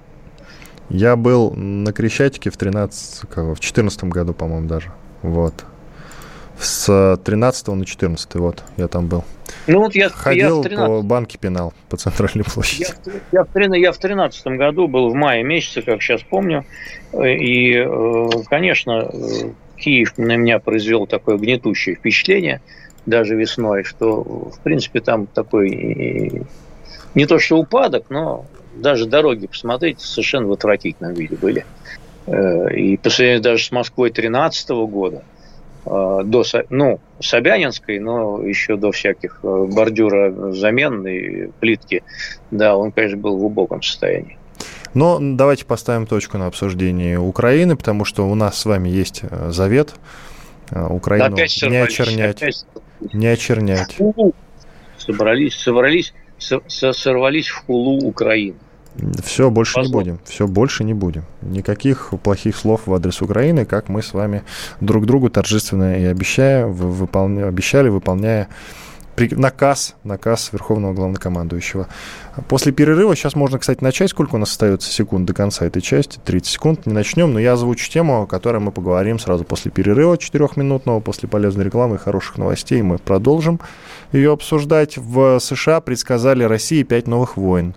Я 0.89 1.15
был 1.15 1.51
на 1.55 1.91
Крещатике 1.91 2.51
в 2.51 2.57
13, 2.57 3.23
в 3.23 3.35
2014 3.35 4.03
году, 4.03 4.35
по-моему, 4.35 4.67
даже. 4.67 4.91
Вот 5.23 5.65
с 6.61 7.17
13 7.23 7.67
на 7.67 7.85
14, 7.85 8.35
вот, 8.35 8.63
я 8.77 8.87
там 8.87 9.07
был. 9.07 9.23
Ну 9.67 9.79
вот 9.79 9.95
я 9.95 10.09
ходил 10.09 10.57
я 10.57 10.63
13... 10.63 10.87
по 10.87 11.01
банке 11.01 11.37
пенал 11.37 11.73
по 11.89 11.97
центральной 11.97 12.43
площади. 12.43 12.87
Я, 13.31 13.45
я, 13.53 13.75
я 13.75 13.91
в 13.91 13.97
13 13.97 14.47
году 14.47 14.87
был 14.87 15.09
в 15.09 15.15
мае 15.15 15.43
месяце, 15.43 15.81
как 15.81 16.01
сейчас 16.01 16.21
помню, 16.21 16.65
и, 17.13 17.73
э, 17.75 18.29
конечно, 18.49 19.09
Киев 19.77 20.17
на 20.17 20.35
меня 20.35 20.59
произвел 20.59 21.07
такое 21.07 21.37
гнетущее 21.37 21.95
впечатление, 21.95 22.61
даже 23.05 23.35
весной, 23.35 23.83
что, 23.83 24.21
в 24.21 24.59
принципе, 24.63 25.01
там 25.01 25.25
такой 25.25 26.45
не 27.15 27.25
то 27.25 27.39
что 27.39 27.57
упадок, 27.57 28.05
но 28.09 28.45
даже 28.75 29.05
дороги, 29.05 29.47
посмотрите, 29.47 30.05
совершенно 30.05 30.47
в 30.47 30.51
отвратительном 30.53 31.13
виде 31.13 31.35
были. 31.35 31.65
Э, 32.27 32.73
и 32.73 32.97
по 32.97 33.09
сравнению 33.09 33.41
даже 33.41 33.65
с 33.65 33.71
Москвой 33.71 34.11
13 34.11 34.69
года, 34.69 35.23
до, 35.85 36.43
ну, 36.69 36.99
Собянинской, 37.19 37.99
но 37.99 38.43
еще 38.43 38.75
до 38.75 38.91
всяких 38.91 39.39
э, 39.43 39.65
бордюра 39.71 40.51
заменной 40.51 41.51
плитки, 41.59 42.03
да, 42.51 42.75
он, 42.75 42.91
конечно, 42.91 43.17
был 43.17 43.37
в 43.37 43.39
глубоком 43.39 43.81
состоянии. 43.81 44.37
Но 44.93 45.17
давайте 45.19 45.65
поставим 45.65 46.05
точку 46.05 46.37
на 46.37 46.47
обсуждении 46.47 47.15
Украины, 47.15 47.75
потому 47.75 48.05
что 48.05 48.27
у 48.29 48.35
нас 48.35 48.59
с 48.59 48.65
вами 48.65 48.89
есть 48.89 49.21
э, 49.23 49.51
завет 49.51 49.95
Украину 50.71 51.35
не 51.35 51.41
очернять. 51.41 52.41
Опять... 52.41 52.65
Не 53.13 53.27
очернять. 53.27 53.97
Собрались, 54.97 55.55
собрались, 55.55 56.13
сорвались 56.37 57.47
в 57.47 57.65
хулу 57.65 58.05
Украины. 58.05 58.55
Все, 59.23 59.49
больше 59.49 59.75
Позвол. 59.75 60.01
не 60.01 60.11
будем. 60.11 60.19
Все, 60.25 60.47
больше 60.47 60.83
не 60.83 60.93
будем. 60.93 61.23
Никаких 61.41 62.13
плохих 62.23 62.55
слов 62.55 62.81
в 62.85 62.93
адрес 62.93 63.21
Украины, 63.21 63.65
как 63.65 63.89
мы 63.89 64.01
с 64.01 64.13
вами 64.13 64.43
друг 64.79 65.05
другу 65.05 65.29
торжественно 65.29 65.97
и 65.97 66.03
обещая, 66.03 66.65
выполня, 66.67 67.47
обещали, 67.47 67.89
выполняя 67.89 68.49
наказ, 69.29 69.95
наказ 70.03 70.49
Верховного 70.51 70.93
Главнокомандующего. 70.93 71.87
После 72.47 72.71
перерыва, 72.71 73.15
сейчас 73.15 73.35
можно, 73.35 73.59
кстати, 73.59 73.83
начать. 73.83 74.09
Сколько 74.09 74.35
у 74.35 74.37
нас 74.37 74.51
остается 74.51 74.91
секунд 74.91 75.25
до 75.25 75.33
конца 75.33 75.65
этой 75.65 75.81
части? 75.81 76.19
30 76.23 76.47
секунд. 76.51 76.85
Не 76.85 76.93
начнем, 76.93 77.33
но 77.33 77.39
я 77.39 77.53
озвучу 77.53 77.89
тему, 77.89 78.23
о 78.23 78.27
которой 78.27 78.57
мы 78.57 78.71
поговорим 78.71 79.19
сразу 79.19 79.43
после 79.43 79.71
перерыва 79.71 80.17
четырехминутного, 80.17 80.99
после 81.01 81.29
полезной 81.29 81.65
рекламы 81.65 81.95
и 81.95 81.99
хороших 81.99 82.37
новостей. 82.37 82.81
Мы 82.81 82.97
продолжим 82.97 83.59
ее 84.11 84.31
обсуждать. 84.31 84.97
В 84.97 85.39
США 85.39 85.81
предсказали 85.81 86.43
России 86.43 86.83
пять 86.83 87.07
новых 87.07 87.37
войн. 87.37 87.75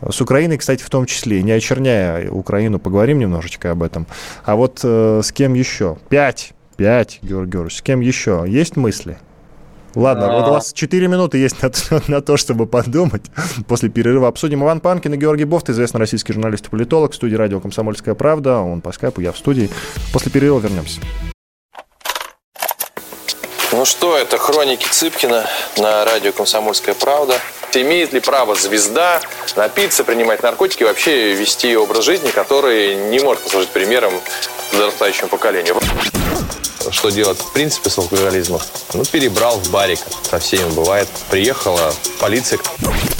С 0.00 0.20
Украиной, 0.20 0.58
кстати, 0.58 0.82
в 0.82 0.90
том 0.90 1.06
числе, 1.06 1.42
не 1.42 1.52
очерняя 1.52 2.30
Украину, 2.30 2.78
поговорим 2.78 3.18
немножечко 3.18 3.72
об 3.72 3.82
этом. 3.82 4.06
А 4.44 4.56
вот 4.56 4.80
э, 4.82 5.20
с 5.22 5.32
кем 5.32 5.54
еще? 5.54 5.98
Пять. 6.08 6.52
Пять, 6.76 7.18
Георгий 7.22 7.50
Георгиевич. 7.50 7.78
С 7.78 7.82
кем 7.82 8.00
еще? 8.00 8.44
Есть 8.46 8.76
мысли? 8.76 9.18
Ладно, 9.94 10.32
вот 10.32 10.48
у 10.48 10.50
вас 10.52 10.72
4 10.72 11.08
минуты 11.08 11.38
есть 11.38 11.60
на, 11.62 11.72
на 12.08 12.20
то, 12.20 12.36
чтобы 12.36 12.66
подумать. 12.66 13.24
После 13.66 13.88
перерыва 13.88 14.28
обсудим. 14.28 14.62
Иван 14.62 14.80
Панкин 14.80 15.14
и 15.14 15.16
Георгий 15.16 15.44
Бофт, 15.44 15.70
известный 15.70 15.98
российский 15.98 16.32
журналист 16.32 16.66
и 16.66 16.70
политолог, 16.70 17.12
в 17.12 17.14
студии 17.16 17.34
радио 17.34 17.58
«Комсомольская 17.58 18.14
правда». 18.14 18.58
Он 18.58 18.80
по 18.80 18.92
скайпу, 18.92 19.20
я 19.20 19.32
в 19.32 19.38
студии. 19.38 19.70
После 20.12 20.30
перерыва 20.30 20.60
вернемся. 20.60 21.00
Ну 23.72 23.84
что, 23.84 24.16
это 24.16 24.38
хроники 24.38 24.86
Цыпкина 24.88 25.46
на 25.78 26.04
радио 26.04 26.32
«Комсомольская 26.32 26.94
правда». 26.94 27.34
Имеет 27.74 28.12
ли 28.12 28.20
право 28.20 28.54
звезда 28.54 29.20
напиться, 29.56 30.04
принимать 30.04 30.42
наркотики 30.42 30.84
вообще 30.84 31.34
вести 31.34 31.76
образ 31.76 32.04
жизни, 32.04 32.30
который 32.30 32.94
не 32.94 33.18
может 33.20 33.42
послужить 33.42 33.70
примером 33.70 34.12
подрастающему 34.70 35.28
поколению? 35.28 35.76
Что 36.90 37.10
делать 37.10 37.38
в 37.38 37.52
принципе 37.52 37.90
с 37.90 37.98
алкоголизмом? 37.98 38.60
Ну, 38.94 39.04
перебрал 39.04 39.58
в 39.58 39.70
барик. 39.70 39.98
Со 40.30 40.38
всеми 40.38 40.70
бывает. 40.70 41.08
Приехала 41.30 41.92
полиция. 42.18 42.58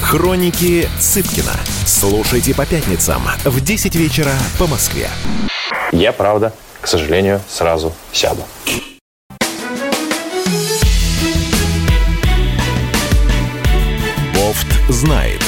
Хроники 0.00 0.88
Цыпкина. 0.98 1.52
Слушайте 1.84 2.54
по 2.54 2.66
пятницам 2.66 3.22
в 3.44 3.60
10 3.60 3.94
вечера 3.96 4.32
по 4.58 4.66
Москве. 4.66 5.08
Я, 5.92 6.12
правда, 6.12 6.52
к 6.80 6.86
сожалению, 6.86 7.40
сразу 7.48 7.92
сяду. 8.12 8.42
Бофт 14.34 14.66
знает. 14.88 15.42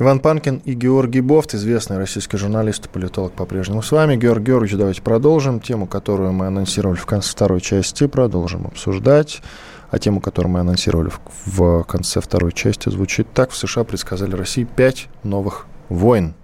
Иван 0.00 0.20
Панкин 0.20 0.62
и 0.64 0.74
Георгий 0.74 1.20
Бофт, 1.20 1.54
известный 1.54 1.98
российский 1.98 2.36
журналист 2.36 2.86
и 2.86 2.88
политолог, 2.88 3.32
по-прежнему 3.32 3.82
с 3.82 3.90
вами. 3.90 4.14
Георгий 4.14 4.46
Георгиевич, 4.46 4.78
давайте 4.78 5.02
продолжим. 5.02 5.58
Тему, 5.58 5.88
которую 5.88 6.32
мы 6.32 6.46
анонсировали 6.46 6.96
в 6.96 7.06
конце 7.06 7.32
второй 7.32 7.60
части, 7.60 8.06
продолжим 8.06 8.68
обсуждать. 8.68 9.42
А 9.90 9.98
тему, 9.98 10.20
которую 10.20 10.52
мы 10.52 10.60
анонсировали 10.60 11.10
в, 11.46 11.82
конце 11.84 12.20
второй 12.20 12.52
части, 12.52 12.88
звучит 12.90 13.26
так. 13.32 13.50
В 13.50 13.56
США 13.56 13.84
предсказали 13.84 14.34
России 14.34 14.64
пять 14.64 15.08
новых 15.22 15.66
войн. 15.88 16.34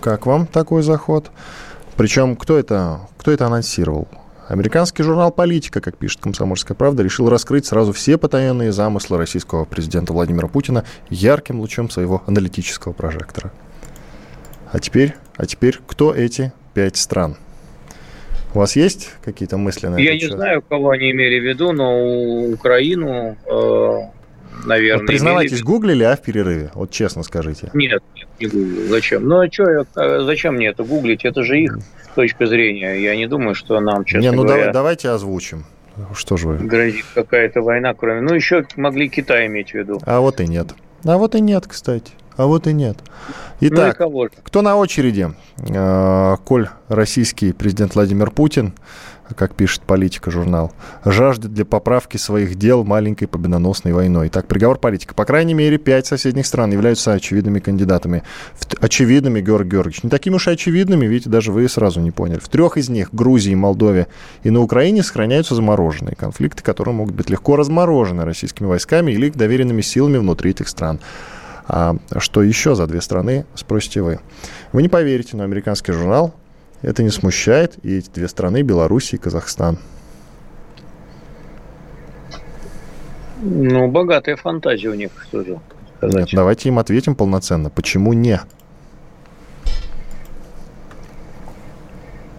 Как 0.00 0.26
вам 0.26 0.46
такой 0.46 0.82
заход? 0.82 1.30
Причем, 1.96 2.36
кто 2.36 2.58
это, 2.58 3.00
кто 3.18 3.30
это 3.30 3.46
анонсировал? 3.46 4.08
Американский 4.48 5.02
журнал 5.02 5.30
«Политика», 5.30 5.80
как 5.80 5.98
пишет 5.98 6.20
«Комсомольская 6.22 6.74
правда», 6.74 7.02
решил 7.02 7.28
раскрыть 7.28 7.66
сразу 7.66 7.92
все 7.92 8.16
потаенные 8.16 8.72
замыслы 8.72 9.18
российского 9.18 9.66
президента 9.66 10.14
Владимира 10.14 10.48
Путина 10.48 10.84
ярким 11.10 11.60
лучом 11.60 11.90
своего 11.90 12.22
аналитического 12.26 12.94
прожектора. 12.94 13.52
А 14.72 14.78
теперь, 14.78 15.16
а 15.36 15.44
теперь 15.44 15.78
кто 15.86 16.14
эти 16.14 16.52
пять 16.72 16.96
стран? 16.96 17.36
У 18.54 18.58
вас 18.58 18.76
есть 18.76 19.10
какие-то 19.24 19.56
мысли 19.58 19.86
на 19.88 19.98
Я 19.98 20.14
не 20.14 20.20
счет? 20.20 20.32
знаю, 20.32 20.62
кого 20.62 20.90
они 20.90 21.10
имели 21.10 21.38
в 21.38 21.44
виду, 21.44 21.72
но 21.72 22.44
Украину, 22.50 23.36
э, 23.46 24.66
наверное, 24.66 25.00
Вот 25.02 25.06
признавайтесь, 25.06 25.52
имели 25.58 25.62
гуглили, 25.62 26.04
а 26.04 26.16
в 26.16 26.22
перерыве? 26.22 26.70
Вот 26.74 26.90
честно 26.90 27.22
скажите. 27.22 27.70
Нет, 27.74 28.02
нет, 28.16 28.28
не 28.40 28.46
гуглил. 28.46 28.88
Зачем? 28.88 29.28
Ну, 29.28 29.40
а 29.40 29.52
что, 29.52 29.84
зачем 30.24 30.54
мне 30.54 30.68
это 30.68 30.82
гуглить? 30.82 31.24
Это 31.24 31.42
же 31.42 31.60
их 31.60 31.78
точка 32.14 32.46
зрения. 32.46 32.94
Я 33.00 33.16
не 33.16 33.26
думаю, 33.26 33.54
что 33.54 33.78
нам, 33.80 34.04
честно 34.04 34.20
не, 34.22 34.30
ну 34.32 34.42
говоря, 34.42 34.60
давай- 34.60 34.72
давайте 34.72 35.10
озвучим. 35.10 35.64
Что 36.14 36.36
же 36.36 36.48
вы? 36.48 36.56
грозит 36.58 37.04
какая-то 37.14 37.60
война, 37.60 37.92
кроме... 37.92 38.20
Ну, 38.20 38.32
еще 38.32 38.64
могли 38.76 39.08
Китай 39.08 39.46
иметь 39.46 39.70
в 39.70 39.74
виду. 39.74 40.00
А 40.06 40.20
вот 40.20 40.40
и 40.40 40.46
нет. 40.46 40.68
А 41.04 41.16
вот 41.18 41.34
и 41.34 41.40
нет, 41.40 41.66
кстати. 41.66 42.12
А 42.38 42.46
вот 42.46 42.68
и 42.68 42.72
нет. 42.72 42.96
ну, 43.60 43.66
и 43.66 43.68
Итак, 43.68 43.98
кого 43.98 44.26
же? 44.26 44.30
кто 44.44 44.62
на 44.62 44.76
очереди? 44.76 45.34
Э, 45.68 46.36
Коль 46.44 46.68
российский 46.86 47.52
президент 47.52 47.96
Владимир 47.96 48.30
Путин, 48.30 48.74
как 49.34 49.56
пишет 49.56 49.82
политика 49.82 50.30
журнал, 50.30 50.70
жаждет 51.04 51.52
для 51.52 51.64
поправки 51.64 52.16
своих 52.16 52.54
дел 52.54 52.84
маленькой 52.84 53.26
победоносной 53.26 53.92
войной. 53.92 54.28
Так, 54.28 54.46
приговор 54.46 54.78
политика. 54.78 55.14
По 55.14 55.24
крайней 55.24 55.54
мере, 55.54 55.78
пять 55.78 56.06
соседних 56.06 56.46
стран 56.46 56.70
являются 56.70 57.12
очевидными 57.12 57.58
кандидатами. 57.58 58.22
Очевидными, 58.80 59.40
Георгий 59.40 59.70
Георгиевич. 59.70 60.04
Не 60.04 60.08
такими 60.10 60.36
уж 60.36 60.46
и 60.46 60.52
очевидными, 60.52 61.06
видите, 61.06 61.28
даже 61.28 61.50
вы 61.50 61.68
сразу 61.68 62.00
не 62.00 62.12
поняли. 62.12 62.38
В 62.38 62.48
трех 62.48 62.76
из 62.76 62.88
них, 62.88 63.08
Грузии, 63.12 63.56
Молдове 63.56 64.06
и 64.44 64.50
на 64.50 64.60
Украине, 64.60 65.02
сохраняются 65.02 65.56
замороженные 65.56 66.14
конфликты, 66.14 66.62
которые 66.62 66.94
могут 66.94 67.16
быть 67.16 67.30
легко 67.30 67.56
разморожены 67.56 68.24
российскими 68.24 68.68
войсками 68.68 69.10
или 69.10 69.26
их 69.26 69.34
доверенными 69.34 69.80
силами 69.80 70.18
внутри 70.18 70.52
этих 70.52 70.68
стран. 70.68 71.00
А 71.68 71.96
что 72.18 72.42
еще 72.42 72.74
за 72.74 72.86
две 72.86 73.00
страны, 73.00 73.44
спросите 73.54 74.00
вы. 74.00 74.20
Вы 74.72 74.82
не 74.82 74.88
поверите, 74.88 75.36
но 75.36 75.44
американский 75.44 75.92
журнал 75.92 76.34
это 76.82 77.02
не 77.02 77.10
смущает, 77.10 77.76
и 77.82 77.98
эти 77.98 78.10
две 78.10 78.28
страны, 78.28 78.62
Беларусь 78.62 79.12
и 79.12 79.18
Казахстан. 79.18 79.78
Ну, 83.42 83.88
богатая 83.88 84.36
фантазия 84.36 84.88
у 84.88 84.94
них, 84.94 85.10
что 85.28 85.44
же 85.44 85.60
Нет, 86.02 86.30
давайте 86.32 86.68
им 86.68 86.78
ответим 86.78 87.14
полноценно. 87.14 87.70
Почему 87.70 88.12
не? 88.12 88.40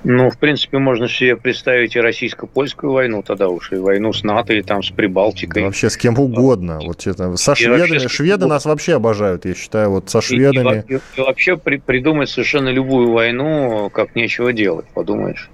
Ну, 0.06 0.30
в 0.30 0.38
принципе, 0.38 0.78
можно 0.78 1.10
себе 1.10 1.36
представить 1.36 1.96
и 1.96 2.00
российско-польскую 2.00 2.94
войну 2.94 3.22
тогда 3.22 3.50
уж, 3.50 3.74
и 3.74 3.76
войну 3.76 4.14
с 4.14 4.24
НАТО, 4.24 4.54
и 4.54 4.62
там 4.62 4.82
с 4.82 4.92
Прибалтикой. 4.92 5.62
Да 5.64 5.66
вообще 5.68 5.90
с 5.90 5.98
кем 5.98 6.18
угодно. 6.18 6.80
Вот 6.82 7.06
это, 7.06 7.36
со 7.36 7.52
И 7.52 7.56
шведами. 7.56 7.92
вообще 7.92 8.08
Шведы 8.08 8.46
нас 8.48 8.64
вообще 8.66 8.96
обожают, 8.96 9.44
я 9.46 9.54
считаю. 9.54 9.90
Вот 9.92 10.10
со 10.10 10.20
И- 10.20 10.22
и 10.22 10.24
шведами. 10.24 10.64
во- 10.64 10.96
И, 10.96 11.00
и 11.18 11.22
вообще 11.22 11.58
при- 11.58 11.78
придумать 11.78 12.30
совершенно 12.30 12.70
любую 12.70 13.12
войну, 13.12 13.90
как 13.94 14.16
нечего 14.16 14.54
делать, 14.54 14.86
подумаешь. 14.94 15.50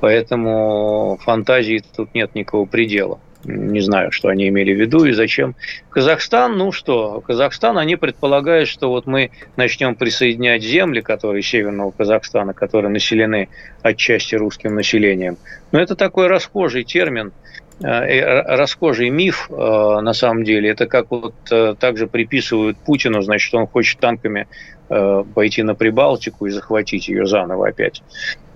Поэтому 0.00 1.18
фантазии 1.22 1.82
тут 1.96 2.14
нет 2.14 2.34
никакого 2.34 2.64
предела. 2.66 3.18
Не 3.44 3.80
знаю, 3.80 4.12
что 4.12 4.28
они 4.28 4.48
имели 4.48 4.74
в 4.74 4.80
виду 4.80 5.04
и 5.04 5.12
зачем. 5.12 5.54
Казахстан, 5.88 6.58
ну 6.58 6.72
что, 6.72 7.22
Казахстан, 7.26 7.78
они 7.78 7.96
предполагают, 7.96 8.68
что 8.68 8.90
вот 8.90 9.06
мы 9.06 9.30
начнем 9.56 9.94
присоединять 9.94 10.62
земли, 10.62 11.00
которые 11.00 11.42
северного 11.42 11.90
Казахстана, 11.90 12.52
которые 12.52 12.90
населены 12.90 13.48
отчасти 13.82 14.34
русским 14.34 14.74
населением. 14.74 15.38
Но 15.72 15.80
это 15.80 15.96
такой 15.96 16.26
расхожий 16.26 16.84
термин, 16.84 17.32
э, 17.82 18.42
расхожий 18.42 19.08
миф 19.08 19.48
э, 19.50 19.54
на 19.54 20.12
самом 20.12 20.44
деле. 20.44 20.68
Это 20.68 20.86
как 20.86 21.10
вот 21.10 21.34
э, 21.50 21.74
также 21.80 22.06
приписывают 22.06 22.76
Путину, 22.76 23.22
значит, 23.22 23.54
он 23.54 23.66
хочет 23.66 24.00
танками 24.00 24.46
пойти 25.34 25.62
на 25.62 25.76
Прибалтику 25.76 26.46
и 26.46 26.50
захватить 26.50 27.06
ее 27.06 27.24
заново 27.24 27.68
опять. 27.68 28.02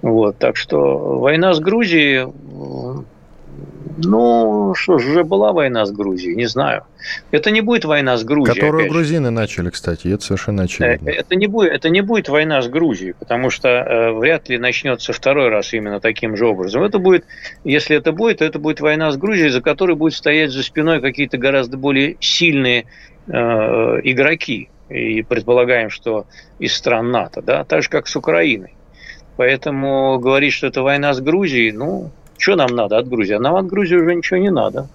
Вот, 0.03 0.37
так 0.37 0.57
что 0.57 1.21
война 1.21 1.55
с 1.55 1.61
Грузией, 1.61 2.27
ну, 3.97 4.75
что 4.75 4.99
ж, 4.99 5.07
уже 5.07 5.25
была 5.25 5.53
война 5.53 5.85
с 5.87 5.93
Грузией, 5.93 6.35
не 6.35 6.47
знаю. 6.47 6.85
Это 7.31 7.51
не 7.51 7.61
будет 7.61 7.85
война 7.85 8.17
с 8.17 8.25
Грузией. 8.25 8.55
Которую 8.55 8.85
же. 8.85 8.91
грузины 8.91 9.31
начали, 9.31 9.71
кстати, 9.71 10.09
это 10.09 10.25
совершенно 10.25 10.63
Э, 10.63 10.65
очевидно. 10.65 11.11
Это 11.11 11.37
не, 11.37 11.47
будет, 11.47 11.73
это 11.73 11.91
не 11.91 12.01
будет 12.01 12.29
война 12.29 12.63
с 12.63 12.69
Грузией, 12.69 13.15
потому 13.15 13.51
что 13.51 13.69
э, 13.69 14.13
вряд 14.13 14.49
ли 14.49 14.59
начнется 14.59 15.13
второй 15.13 15.49
раз 15.49 15.73
именно 15.73 16.01
таким 16.01 16.37
же 16.37 16.47
образом. 16.47 16.83
Это 16.83 16.99
будет, 16.99 17.25
если 17.65 17.97
это 17.97 18.13
будет, 18.13 18.39
то 18.39 18.45
это 18.45 18.59
будет 18.59 18.81
война 18.81 19.11
с 19.13 19.17
Грузией, 19.17 19.51
за 19.51 19.61
которой 19.61 19.97
будет 19.97 20.15
стоять 20.15 20.51
за 20.51 20.63
спиной 20.63 21.01
какие-то 21.01 21.39
гораздо 21.39 21.77
более 21.77 22.17
сильные 22.21 22.87
э, 23.27 23.33
игроки. 23.33 24.71
И 24.89 25.23
предполагаем, 25.23 25.89
что 25.89 26.27
из 26.59 26.75
стран 26.75 27.11
НАТО, 27.11 27.43
да, 27.43 27.65
так 27.65 27.83
же 27.83 27.89
как 27.89 28.07
с 28.07 28.17
Украиной. 28.17 28.75
Поэтому 29.37 30.19
говорить, 30.19 30.53
что 30.53 30.67
это 30.67 30.83
война 30.83 31.15
с 31.15 31.21
Грузией, 31.21 31.73
ну, 31.73 32.13
что 32.39 32.57
нам 32.57 32.75
надо 32.75 32.99
от 32.99 33.09
Грузии? 33.09 33.35
А 33.35 33.41
нам 33.41 33.57
от 33.57 33.67
Грузии 33.67 33.97
уже 33.97 34.15
ничего 34.15 34.39
не 34.39 34.51
надо. 34.51 34.89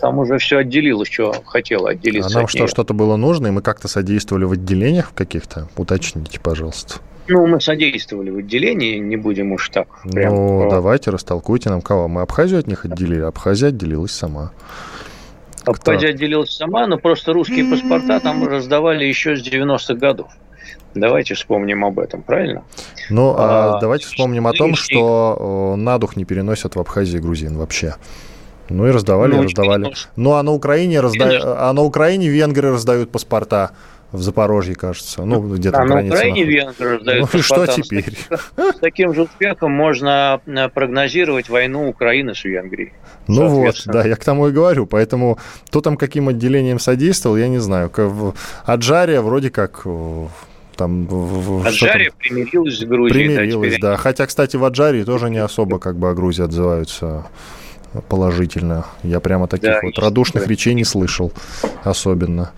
Там 0.00 0.18
уже 0.18 0.38
все 0.38 0.58
отделилось, 0.58 1.08
что 1.10 1.32
хотело 1.46 1.88
А 1.88 1.92
отделиться. 1.92 2.34
нам 2.34 2.44
от 2.44 2.50
что, 2.50 2.58
неё. 2.60 2.66
что-то 2.68 2.92
было 2.94 3.16
нужно, 3.16 3.48
и 3.48 3.50
мы 3.50 3.62
как-то 3.62 3.88
содействовали 3.88 4.44
в 4.44 4.52
отделениях 4.52 5.12
каких-то? 5.14 5.68
Уточните, 5.76 6.38
пожалуйста. 6.40 6.96
Ну, 7.26 7.46
мы 7.46 7.58
содействовали 7.60 8.28
в 8.28 8.36
отделении, 8.36 8.98
не 8.98 9.16
будем 9.16 9.52
уж 9.52 9.70
так. 9.70 9.88
прям, 10.12 10.34
ну, 10.34 10.66
э, 10.66 10.70
давайте, 10.70 11.10
растолкуйте 11.10 11.70
нам 11.70 11.80
кого. 11.80 12.06
Мы 12.06 12.20
Абхазию 12.20 12.60
от 12.60 12.66
них 12.66 12.84
отделили, 12.84 13.20
а 13.22 13.28
Абхазия 13.28 13.68
отделилась 13.70 14.12
сама. 14.12 14.50
Абхазия 15.64 16.10
отделилась 16.10 16.50
сама, 16.54 16.86
но 16.86 16.98
просто 16.98 17.32
русские 17.32 17.64
паспорта 17.70 18.20
там 18.20 18.46
раздавали 18.46 19.04
еще 19.06 19.36
с 19.36 19.42
90-х 19.42 19.94
годов. 19.94 20.28
Давайте 20.94 21.34
вспомним 21.34 21.84
об 21.84 21.98
этом, 21.98 22.22
правильно? 22.22 22.62
Ну, 23.10 23.34
а 23.36 23.76
А, 23.76 23.80
давайте 23.80 24.06
вспомним 24.06 24.46
о 24.46 24.52
том, 24.52 24.74
что 24.74 25.74
э, 25.74 25.80
на 25.80 25.98
дух 25.98 26.16
не 26.16 26.24
переносят 26.24 26.76
в 26.76 26.80
Абхазии 26.80 27.18
грузин 27.18 27.56
вообще. 27.58 27.94
Ну 28.70 28.86
и 28.86 28.90
раздавали, 28.90 29.34
Ну, 29.34 29.42
и 29.42 29.44
раздавали. 29.46 29.92
Ну, 30.16 30.32
а 30.32 30.42
на 30.42 30.52
Украине, 30.52 31.00
разда... 31.00 31.68
А 31.68 31.72
на 31.72 31.82
Украине 31.82 32.28
венгры 32.28 32.70
раздают 32.72 33.10
паспорта 33.10 33.72
в 34.10 34.22
Запорожье, 34.22 34.74
кажется. 34.74 35.22
Ну, 35.24 35.40
где-то 35.42 35.80
А 35.82 35.84
на. 35.84 36.02
Украине 36.06 36.44
венгры 36.44 36.94
раздают 36.96 37.28
Ну 37.32 37.42
что 37.42 37.56
паспорта. 37.66 37.82
теперь? 37.82 38.16
С 38.56 38.78
таким 38.80 39.12
же 39.12 39.22
успехом 39.24 39.72
можно 39.72 40.40
э, 40.46 40.68
прогнозировать 40.68 41.48
войну 41.48 41.88
Украины 41.88 42.34
с 42.34 42.44
Венгрией. 42.44 42.92
Ну 43.26 43.48
вот, 43.48 43.82
да, 43.86 44.06
я 44.06 44.16
к 44.16 44.24
тому 44.24 44.48
и 44.48 44.52
говорю. 44.52 44.86
Поэтому 44.86 45.38
кто 45.66 45.80
там 45.80 45.96
каким 45.96 46.28
отделением 46.28 46.78
содействовал, 46.78 47.36
я 47.36 47.48
не 47.48 47.58
знаю. 47.58 47.90
Аджария 48.64 49.20
вроде 49.20 49.50
как 49.50 49.82
э, 49.84 50.26
там... 50.76 51.06
в- 51.06 51.62
в- 51.62 51.70
что 51.70 51.86
там? 51.86 51.88
Аджария 51.90 52.12
примирилась 52.18 52.78
с 52.78 52.84
Грузией. 52.84 53.28
да, 53.28 53.34
Примирилась, 53.36 53.68
теперь 53.68 53.80
да. 53.80 53.96
Хотя, 53.96 54.26
кстати, 54.26 54.56
в 54.56 54.64
Аджарии 54.64 55.04
тоже 55.04 55.30
не 55.30 55.38
особо 55.38 55.78
как 55.78 55.96
бы 55.98 56.10
о 56.10 56.14
Грузии 56.14 56.44
отзываются 56.44 57.26
положительно. 58.08 58.86
Я 59.02 59.20
прямо 59.20 59.46
таких 59.48 59.70
Да, 59.70 59.80
вот 59.82 59.98
радушных 59.98 60.44
да. 60.44 60.50
речей 60.50 60.74
не 60.74 60.84
слышал 60.84 61.32
особенно. 61.84 62.52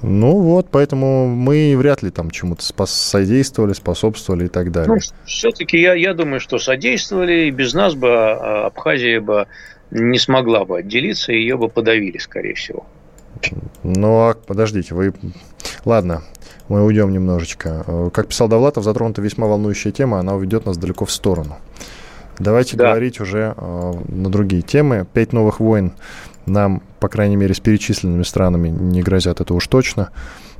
Ну 0.00 0.38
вот, 0.38 0.68
поэтому 0.70 1.26
мы 1.26 1.74
вряд 1.76 2.04
ли 2.04 2.10
там 2.10 2.30
чему-то 2.30 2.62
спас- 2.62 2.92
содействовали, 2.94 3.72
способствовали 3.72 4.44
и 4.44 4.48
так 4.48 4.70
далее. 4.70 4.94
Ну, 4.94 5.00
все-таки 5.26 5.80
я, 5.80 5.94
я 5.94 6.14
думаю, 6.14 6.38
что 6.38 6.58
содействовали, 6.60 7.46
и 7.46 7.50
без 7.50 7.74
нас 7.74 7.94
бы 7.96 8.08
а, 8.08 8.66
Абхазия 8.66 9.20
бы 9.20 9.46
не 9.90 10.18
смогла 10.20 10.64
бы 10.64 10.78
отделиться, 10.78 11.32
и 11.32 11.38
ее 11.40 11.56
бы 11.56 11.68
подавили, 11.68 12.18
скорее 12.18 12.54
всего. 12.54 12.86
Ну, 13.82 14.28
а 14.28 14.34
подождите, 14.34 14.94
вы... 14.94 15.12
Ладно, 15.84 16.22
мы 16.68 16.84
уйдем 16.84 17.12
немножечко. 17.12 17.84
Э, 17.86 18.10
Как 18.12 18.28
писал 18.28 18.48
Довлатов, 18.48 18.84
затронута 18.84 19.22
весьма 19.22 19.46
волнующая 19.46 19.92
тема, 19.92 20.18
она 20.20 20.34
уведет 20.34 20.66
нас 20.66 20.76
далеко 20.76 21.04
в 21.04 21.10
сторону. 21.12 21.56
Давайте 22.38 22.76
Да. 22.76 22.88
говорить 22.88 23.20
уже 23.20 23.54
э, 23.56 23.92
на 24.08 24.30
другие 24.30 24.62
темы. 24.62 25.06
Пять 25.12 25.32
новых 25.32 25.60
войн 25.60 25.92
нам, 26.46 26.82
по 27.00 27.08
крайней 27.08 27.36
мере, 27.36 27.54
с 27.54 27.60
перечисленными 27.60 28.22
странами 28.22 28.68
не 28.68 29.02
грозят, 29.02 29.40
это 29.40 29.54
уж 29.54 29.66
точно. 29.66 30.10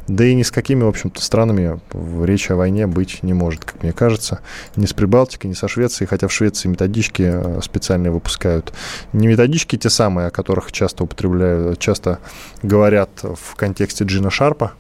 Да 0.07 0.25
и 0.25 0.35
ни 0.35 0.43
с 0.43 0.51
какими, 0.51 0.83
в 0.85 0.89
общем-то, 0.89 1.21
странами 1.21 1.79
в 1.93 2.25
речи 2.25 2.51
о 2.51 2.57
войне 2.57 2.87
быть 2.87 3.23
не 3.23 3.35
может, 3.35 3.67
как 3.67 3.83
мне 3.83 3.93
кажется. 3.93 4.41
Ни 4.75 4.87
с 4.87 4.95
Прибалтикой, 4.95 5.51
ни 5.51 5.55
со 5.55 5.69
Швецией, 5.69 6.09
хотя 6.09 6.29
в 6.29 6.33
Швеции 6.33 6.67
методички 6.69 7.25
э, 7.27 7.61
специальные 7.63 8.11
выпускают. 8.11 8.73
Не 9.13 9.27
методички 9.27 9.77
те 9.77 9.91
самые, 9.91 10.29
о 10.29 10.31
которых 10.31 10.73
часто 10.73 11.05
употребляют, 11.05 11.79
часто 11.79 12.21
говорят 12.63 13.11
в 13.23 13.55
контексте 13.55 14.05
Джина 14.05 14.31
Шарпа, 14.31 14.73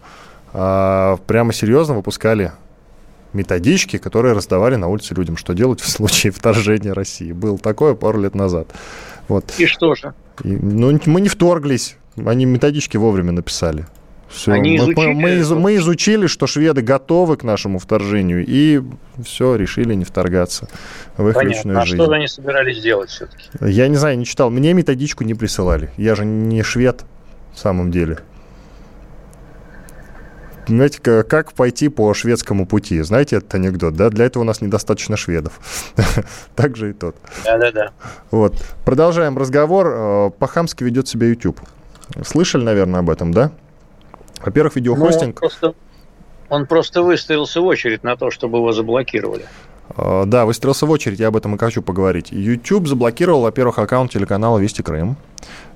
прямо 0.52 1.52
серьезно 1.52 1.94
выпускали 1.94 2.52
методички, 3.32 3.98
которые 3.98 4.34
раздавали 4.34 4.76
на 4.76 4.88
улице 4.88 5.14
людям, 5.14 5.36
что 5.36 5.52
делать 5.54 5.80
в 5.80 5.88
случае 5.88 6.32
вторжения 6.32 6.92
России. 6.92 7.32
Было 7.32 7.58
такое 7.58 7.94
пару 7.94 8.20
лет 8.20 8.34
назад. 8.34 8.68
Вот. 9.28 9.52
И 9.58 9.66
что 9.66 9.94
же? 9.94 10.14
И, 10.42 10.56
ну, 10.56 10.98
мы 11.06 11.20
не 11.20 11.28
вторглись, 11.28 11.96
они 12.16 12.46
методички 12.46 12.96
вовремя 12.96 13.32
написали. 13.32 13.86
Все. 14.28 14.52
Они 14.52 14.76
изучили... 14.76 15.14
Мы, 15.14 15.42
мы, 15.42 15.54
мы 15.56 15.76
изучили, 15.76 16.26
что 16.26 16.46
шведы 16.46 16.82
готовы 16.82 17.38
к 17.38 17.44
нашему 17.44 17.78
вторжению, 17.78 18.44
и 18.46 18.82
все, 19.24 19.56
решили 19.56 19.94
не 19.94 20.04
вторгаться 20.04 20.68
в 21.16 21.28
их 21.28 21.34
Понятно. 21.34 21.48
личную 21.56 21.78
а 21.78 21.86
жизнь. 21.86 22.00
А 22.00 22.04
что 22.04 22.12
они 22.12 22.28
собирались 22.28 22.82
делать 22.82 23.08
все-таки? 23.08 23.44
Я 23.60 23.88
не 23.88 23.96
знаю, 23.96 24.18
не 24.18 24.26
читал. 24.26 24.50
Мне 24.50 24.74
методичку 24.74 25.24
не 25.24 25.32
присылали. 25.32 25.90
Я 25.96 26.14
же 26.14 26.26
не 26.26 26.62
швед 26.62 27.04
в 27.54 27.58
самом 27.58 27.90
деле. 27.90 28.18
Знаете, 30.68 31.00
как 31.00 31.52
пойти 31.54 31.88
по 31.88 32.12
шведскому 32.12 32.66
пути? 32.66 33.00
Знаете 33.00 33.36
этот 33.36 33.54
анекдот, 33.54 33.94
да? 33.94 34.10
Для 34.10 34.26
этого 34.26 34.42
у 34.42 34.46
нас 34.46 34.60
недостаточно 34.60 35.16
шведов. 35.16 35.58
так 36.54 36.76
же 36.76 36.90
и 36.90 36.92
тот. 36.92 37.16
Да-да-да. 37.44 37.90
Вот. 38.30 38.54
Продолжаем 38.84 39.38
разговор. 39.38 39.86
Э, 39.88 40.30
По-хамски 40.38 40.84
ведет 40.84 41.08
себя 41.08 41.26
YouTube. 41.28 41.58
Слышали, 42.22 42.64
наверное, 42.64 43.00
об 43.00 43.08
этом, 43.08 43.32
да? 43.32 43.52
Во-первых, 44.44 44.76
видеохостинг... 44.76 45.40
Ну, 45.40 45.46
он, 45.46 45.50
просто, 45.50 45.74
он 46.48 46.66
просто 46.66 47.02
выставился 47.02 47.60
в 47.60 47.64
очередь 47.64 48.04
на 48.04 48.16
то, 48.16 48.30
чтобы 48.30 48.58
его 48.58 48.72
заблокировали. 48.72 49.46
Uh, 49.90 50.26
да, 50.26 50.44
выстроился 50.44 50.86
в 50.86 50.90
очередь, 50.90 51.18
я 51.18 51.28
об 51.28 51.36
этом 51.36 51.54
и 51.54 51.58
хочу 51.58 51.82
поговорить. 51.82 52.30
YouTube 52.30 52.86
заблокировал, 52.86 53.42
во-первых, 53.42 53.78
аккаунт 53.78 54.12
телеканала 54.12 54.58
Вести 54.58 54.82
Крым. 54.82 55.16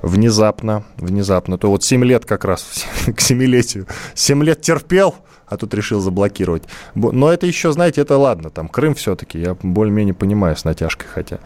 Внезапно, 0.03 0.85
внезапно. 0.97 1.57
То 1.59 1.71
вот 1.71 1.83
7 1.83 2.05
лет 2.05 2.25
как 2.25 2.45
раз, 2.45 2.85
к 3.17 3.21
семилетию. 3.21 3.87
7 4.15 4.43
лет 4.45 4.61
терпел, 4.61 5.15
а 5.47 5.57
тут 5.57 5.75
решил 5.75 6.01
заблокировать. 6.01 6.65
Но 6.95 7.33
это 7.33 7.47
еще, 7.47 7.73
знаете, 7.73 8.01
это 8.01 8.17
ладно, 8.17 8.51
там 8.51 8.69
Крым 8.69 8.95
все-таки, 8.95 9.41
я 9.41 9.57
более-менее 9.63 10.15
понимаю 10.15 10.57
с 10.57 10.65
натяжкой 10.65 11.09
хотя. 11.13 11.39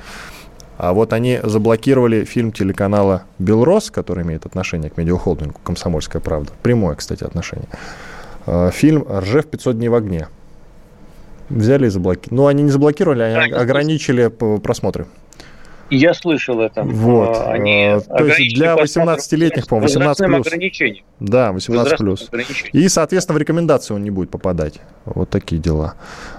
А 0.78 0.92
вот 0.92 1.12
они 1.12 1.40
заблокировали 1.42 2.24
фильм 2.24 2.52
телеканала 2.52 3.22
«Белрос», 3.38 3.90
который 3.90 4.24
имеет 4.24 4.44
отношение 4.44 4.90
к 4.90 4.98
медиахолдингу 4.98 5.58
«Комсомольская 5.64 6.20
правда». 6.20 6.52
Прямое, 6.62 6.94
кстати, 6.96 7.24
отношение. 7.24 7.68
А, 8.46 8.70
фильм 8.70 9.06
«Ржев 9.08 9.46
500 9.46 9.78
дней 9.78 9.88
в 9.88 9.94
огне». 9.94 10.28
Взяли 11.48 11.86
и 11.86 11.88
заблокировали. 11.88 12.36
Ну, 12.36 12.46
они 12.46 12.62
не 12.64 12.70
заблокировали, 12.70 13.22
они 13.22 13.52
ограничили 13.52 14.28
просмотры. 14.28 15.06
Я 15.90 16.14
слышал 16.14 16.60
это. 16.60 16.82
Вот. 16.82 17.36
А, 17.36 17.52
они 17.52 17.84
а, 17.84 18.00
То 18.00 18.26
есть 18.26 18.56
для 18.56 18.74
18-летних, 18.74 19.68
по-моему, 19.68 19.86
18 19.86 20.26
плюс. 20.26 20.92
Да, 21.20 21.52
18 21.52 21.98
плюс. 21.98 22.30
И, 22.72 22.88
соответственно, 22.88 23.38
в 23.38 23.40
рекомендации 23.40 23.94
он 23.94 24.02
не 24.02 24.10
будет 24.10 24.30
попадать. 24.30 24.80
Вот 25.04 25.30
такие 25.30 25.60
дела. 25.60 25.94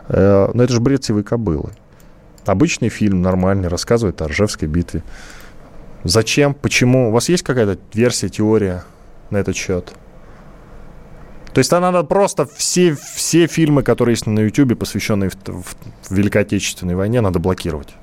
Э, 0.09 0.49
но 0.53 0.63
это 0.63 0.73
же 0.73 0.81
бред 0.81 1.05
сивой 1.05 1.23
кобылы. 1.23 1.71
Обычный 2.45 2.89
фильм, 2.89 3.21
нормальный, 3.21 3.69
рассказывает 3.69 4.21
о 4.21 4.27
Ржевской 4.27 4.67
битве. 4.67 5.01
Зачем? 6.03 6.53
Почему? 6.53 7.09
У 7.09 7.11
вас 7.11 7.29
есть 7.29 7.43
какая-то 7.43 7.79
версия, 7.93 8.29
теория 8.29 8.83
на 9.29 9.37
этот 9.37 9.55
счет? 9.55 9.93
То 11.57 11.59
есть 11.59 11.71
надо 11.71 12.03
просто 12.03 12.45
все, 12.45 12.93
все 12.93 13.47
фильмы, 13.47 13.81
которые 13.81 14.13
есть 14.13 14.27
на 14.27 14.41
YouTube, 14.41 14.77
посвященные 14.77 15.31
в, 15.31 15.35
в, 15.47 15.75
Великой 16.11 16.43
Отечественной 16.43 16.93
войне, 16.93 17.19
надо 17.19 17.39
блокировать. 17.39 17.95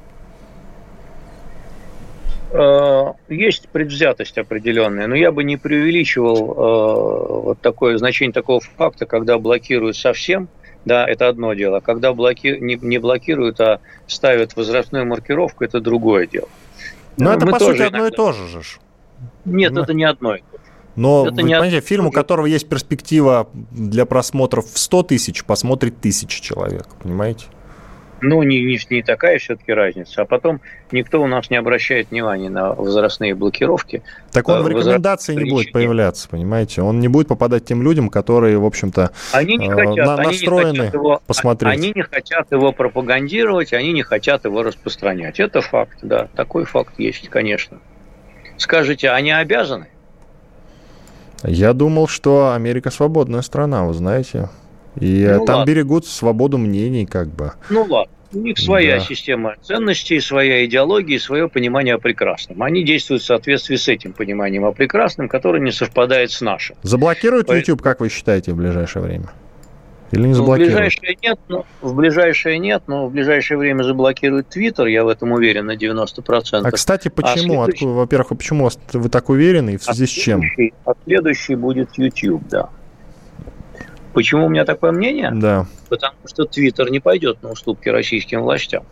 Э, 2.51 3.12
есть 3.29 3.69
предвзятость 3.69 4.38
определенная, 4.38 5.07
но 5.07 5.14
я 5.14 5.31
бы 5.31 5.45
не 5.45 5.57
преувеличивал 5.57 6.37
э, 6.37 7.43
вот 7.45 7.61
такое 7.61 7.97
значение 7.97 8.33
такого 8.33 8.61
факта, 8.61 9.07
когда 9.07 9.38
блокируют 9.38 9.97
совсем– 9.97 10.49
да, 10.85 11.07
это 11.07 11.29
одно 11.29 11.55
дело. 11.55 11.79
Когда 11.79 12.12
блоки... 12.12 12.59
не, 12.61 12.75
не 12.75 12.99
блокируют, 12.99 13.61
а 13.61 13.79
ставят 14.09 14.57
возрастную 14.57 15.07
маркировку, 15.07 15.62
это 15.62 15.81
другое 15.81 16.27
дело. 16.27 16.49
Но 17.17 17.31
Мы 17.31 17.37
это, 17.37 17.47
по 17.47 17.59
сути, 17.61 17.83
одно 17.83 18.09
и 18.09 18.11
то 18.11 18.33
же. 18.33 18.49
же. 18.49 18.62
Нет, 19.45 19.73
Но... 19.73 19.83
это 19.83 19.95
не 19.95 20.03
одно 20.03 20.35
и 20.35 20.40
то. 20.40 20.54
Но, 20.96 21.26
это 21.26 21.35
вы 21.35 21.42
не 21.42 21.54
понимаете, 21.54 21.78
от... 21.78 21.85
фильм, 21.85 22.07
у 22.07 22.11
которого 22.11 22.46
есть 22.46 22.68
перспектива 22.68 23.48
для 23.72 24.07
просмотров 24.07 24.66
в 24.66 24.78
100 24.78 25.02
тысяч, 25.04 25.44
посмотрит 25.44 26.00
тысячи 26.00 26.40
человек, 26.40 26.87
понимаете? 27.02 27.46
Ну, 28.20 28.42
не, 28.42 28.62
не, 28.62 28.78
не 28.88 29.02
такая 29.02 29.38
все-таки 29.38 29.72
разница. 29.72 30.22
А 30.22 30.24
потом 30.24 30.61
никто 30.92 31.20
у 31.20 31.26
нас 31.26 31.50
не 31.50 31.57
обращает 31.57 32.11
внимания 32.11 32.48
на 32.48 32.72
возрастные 32.72 33.35
блокировки. 33.35 34.02
Так 34.33 34.48
он 34.48 34.62
в 34.62 34.66
э, 34.66 34.70
рекомендации 34.70 35.35
не 35.35 35.50
будет 35.50 35.72
появляться, 35.72 36.28
понимаете? 36.28 36.80
Он 36.80 37.00
не 37.00 37.09
будет 37.09 37.28
попадать 37.28 37.66
тем 37.66 37.83
людям, 37.83 38.09
которые, 38.09 38.57
в 38.57 38.64
общем-то, 38.64 39.11
они 39.33 39.57
не 39.59 39.68
хотят, 39.68 40.07
на, 40.07 40.14
они 40.14 40.26
настроены 40.28 40.72
не 40.72 40.78
хотят 40.78 40.94
его, 40.94 41.22
посмотреть. 41.26 41.72
Они 41.72 41.92
не 41.94 42.02
хотят 42.02 42.50
его 42.50 42.72
пропагандировать, 42.72 43.74
они 43.74 43.92
не 43.92 44.02
хотят 44.02 44.44
его 44.46 44.62
распространять. 44.62 45.38
Это 45.38 45.61
факт, 45.61 45.98
да. 46.00 46.28
Такой 46.35 46.64
факт 46.64 46.94
есть, 46.98 47.28
конечно. 47.28 47.78
Скажите, 48.57 49.11
они 49.11 49.33
обязаны? 49.33 49.88
Я 51.46 51.72
думал, 51.72 52.09
что 52.09 52.52
Америка 52.54 52.90
свободная 52.90 53.42
страна, 53.42 53.85
вы 53.85 53.94
знаете. 53.94 54.48
И 54.96 55.26
ну, 55.26 55.44
там 55.44 55.59
ладно. 55.59 55.70
берегут 55.70 56.07
свободу 56.07 56.59
мнений, 56.59 57.07
как 57.07 57.28
бы. 57.28 57.52
Ну 57.70 57.83
ладно. 57.83 58.12
У 58.33 58.38
них 58.38 58.59
своя 58.59 58.98
да. 58.98 59.00
система 59.04 59.54
ценностей, 59.62 60.18
своя 60.20 60.64
идеология, 60.64 61.18
свое 61.20 61.48
понимание 61.48 61.94
о 61.94 61.98
прекрасном. 61.98 62.62
Они 62.62 62.83
действуют 62.83 63.22
в 63.22 63.26
соответствии 63.26 63.76
с 63.76 63.87
этим 63.87 64.12
пониманием 64.12 64.64
о 64.64 64.72
прекрасном, 64.72 65.28
которое 65.28 65.61
не 65.61 65.70
совпадает 65.70 66.33
с 66.33 66.40
нашим. 66.40 66.76
Заблокируют 66.83 67.46
Поэтому... 67.46 67.61
YouTube, 67.61 67.83
как 67.83 68.00
вы 68.00 68.09
считаете, 68.09 68.52
в 68.52 68.57
ближайшее 68.57 69.04
время? 69.04 69.30
Или 70.14 70.29
не 70.29 70.35
заблокируют? 70.35 70.74
Ну, 70.74 70.79
в 70.81 70.85
ближайшее 70.85 71.16
нет, 71.22 71.38
но 71.48 71.64
в 71.83 71.94
ближайшее 71.94 72.59
нет, 72.59 72.83
но 72.87 73.07
в 73.07 73.12
ближайшее 73.12 73.59
время 73.59 73.83
заблокируют 73.83 74.48
Твиттер, 74.48 74.87
я 74.87 75.05
в 75.05 75.09
этом 75.09 75.33
уверен 75.33 75.66
на 75.66 75.77
90%. 75.77 76.61
А, 76.62 76.70
кстати, 76.70 77.09
почему? 77.09 77.62
А 77.62 77.64
следующий... 77.64 77.87
Во-первых, 77.87 78.29
почему 78.29 78.68
вы 78.92 79.09
так 79.09 79.29
уверены 79.29 79.74
и 79.74 79.77
в 79.77 79.83
связи 79.83 80.05
а 80.05 80.07
с 80.07 80.11
чем? 80.11 80.42
А 80.85 80.92
следующий 81.05 81.55
будет 81.55 81.90
YouTube, 81.96 82.46
да. 82.48 82.68
Почему 84.12 84.46
у 84.46 84.48
меня 84.48 84.64
такое 84.64 84.92
мнение? 84.92 85.33
Да. 85.35 85.66
Потому 85.88 86.14
что 86.27 86.44
Твиттер 86.44 86.90
не 86.90 87.00
пойдет 87.00 87.42
на 87.42 87.50
уступки 87.50 87.88
российским 87.88 88.42
властям 88.42 88.85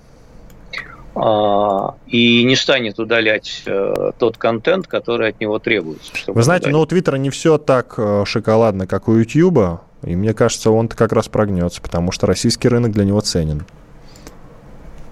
а, 1.14 1.94
и 2.06 2.42
не 2.42 2.56
станет 2.56 2.98
удалять 2.98 3.62
э, 3.66 4.12
тот 4.18 4.36
контент, 4.36 4.88
который 4.88 5.28
от 5.28 5.40
него 5.40 5.60
требуется. 5.60 6.12
Вы 6.26 6.42
знаете, 6.42 6.64
удалить. 6.64 6.72
но 6.74 6.80
у 6.82 6.86
Твиттера 6.86 7.16
не 7.16 7.30
все 7.30 7.58
так 7.58 7.94
э, 7.98 8.24
шоколадно, 8.26 8.88
как 8.88 9.08
у 9.08 9.14
Ютьюба, 9.14 9.82
и 10.02 10.16
мне 10.16 10.34
кажется, 10.34 10.70
он 10.70 10.88
как 10.88 11.12
раз 11.12 11.28
прогнется, 11.28 11.80
потому 11.80 12.12
что 12.12 12.26
российский 12.26 12.68
рынок 12.68 12.92
для 12.92 13.04
него 13.04 13.20
ценен. 13.20 13.64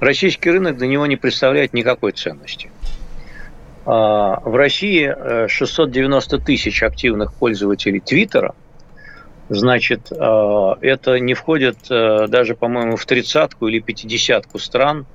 Российский 0.00 0.50
рынок 0.50 0.76
для 0.76 0.87
него 0.87 1.07
не 1.07 1.16
представляет 1.16 1.74
никакой 1.74 2.12
ценности. 2.12 2.70
А, 3.87 4.40
в 4.44 4.55
России 4.57 5.14
690 5.48 6.37
э, 6.37 6.40
тысяч 6.40 6.83
активных 6.83 7.35
пользователей 7.35 8.00
Твиттера– 8.00 8.55
Значит, 9.50 10.12
э, 10.12 10.74
это 10.81 11.18
не 11.18 11.35
входит 11.35 11.76
э, 11.90 12.29
даже, 12.29 12.55
по-моему, 12.55 12.96
в 12.96 13.05
тридцатку 13.05 13.66
или 13.66 13.81
пятидесятку 13.81 14.61
стран 14.61 15.07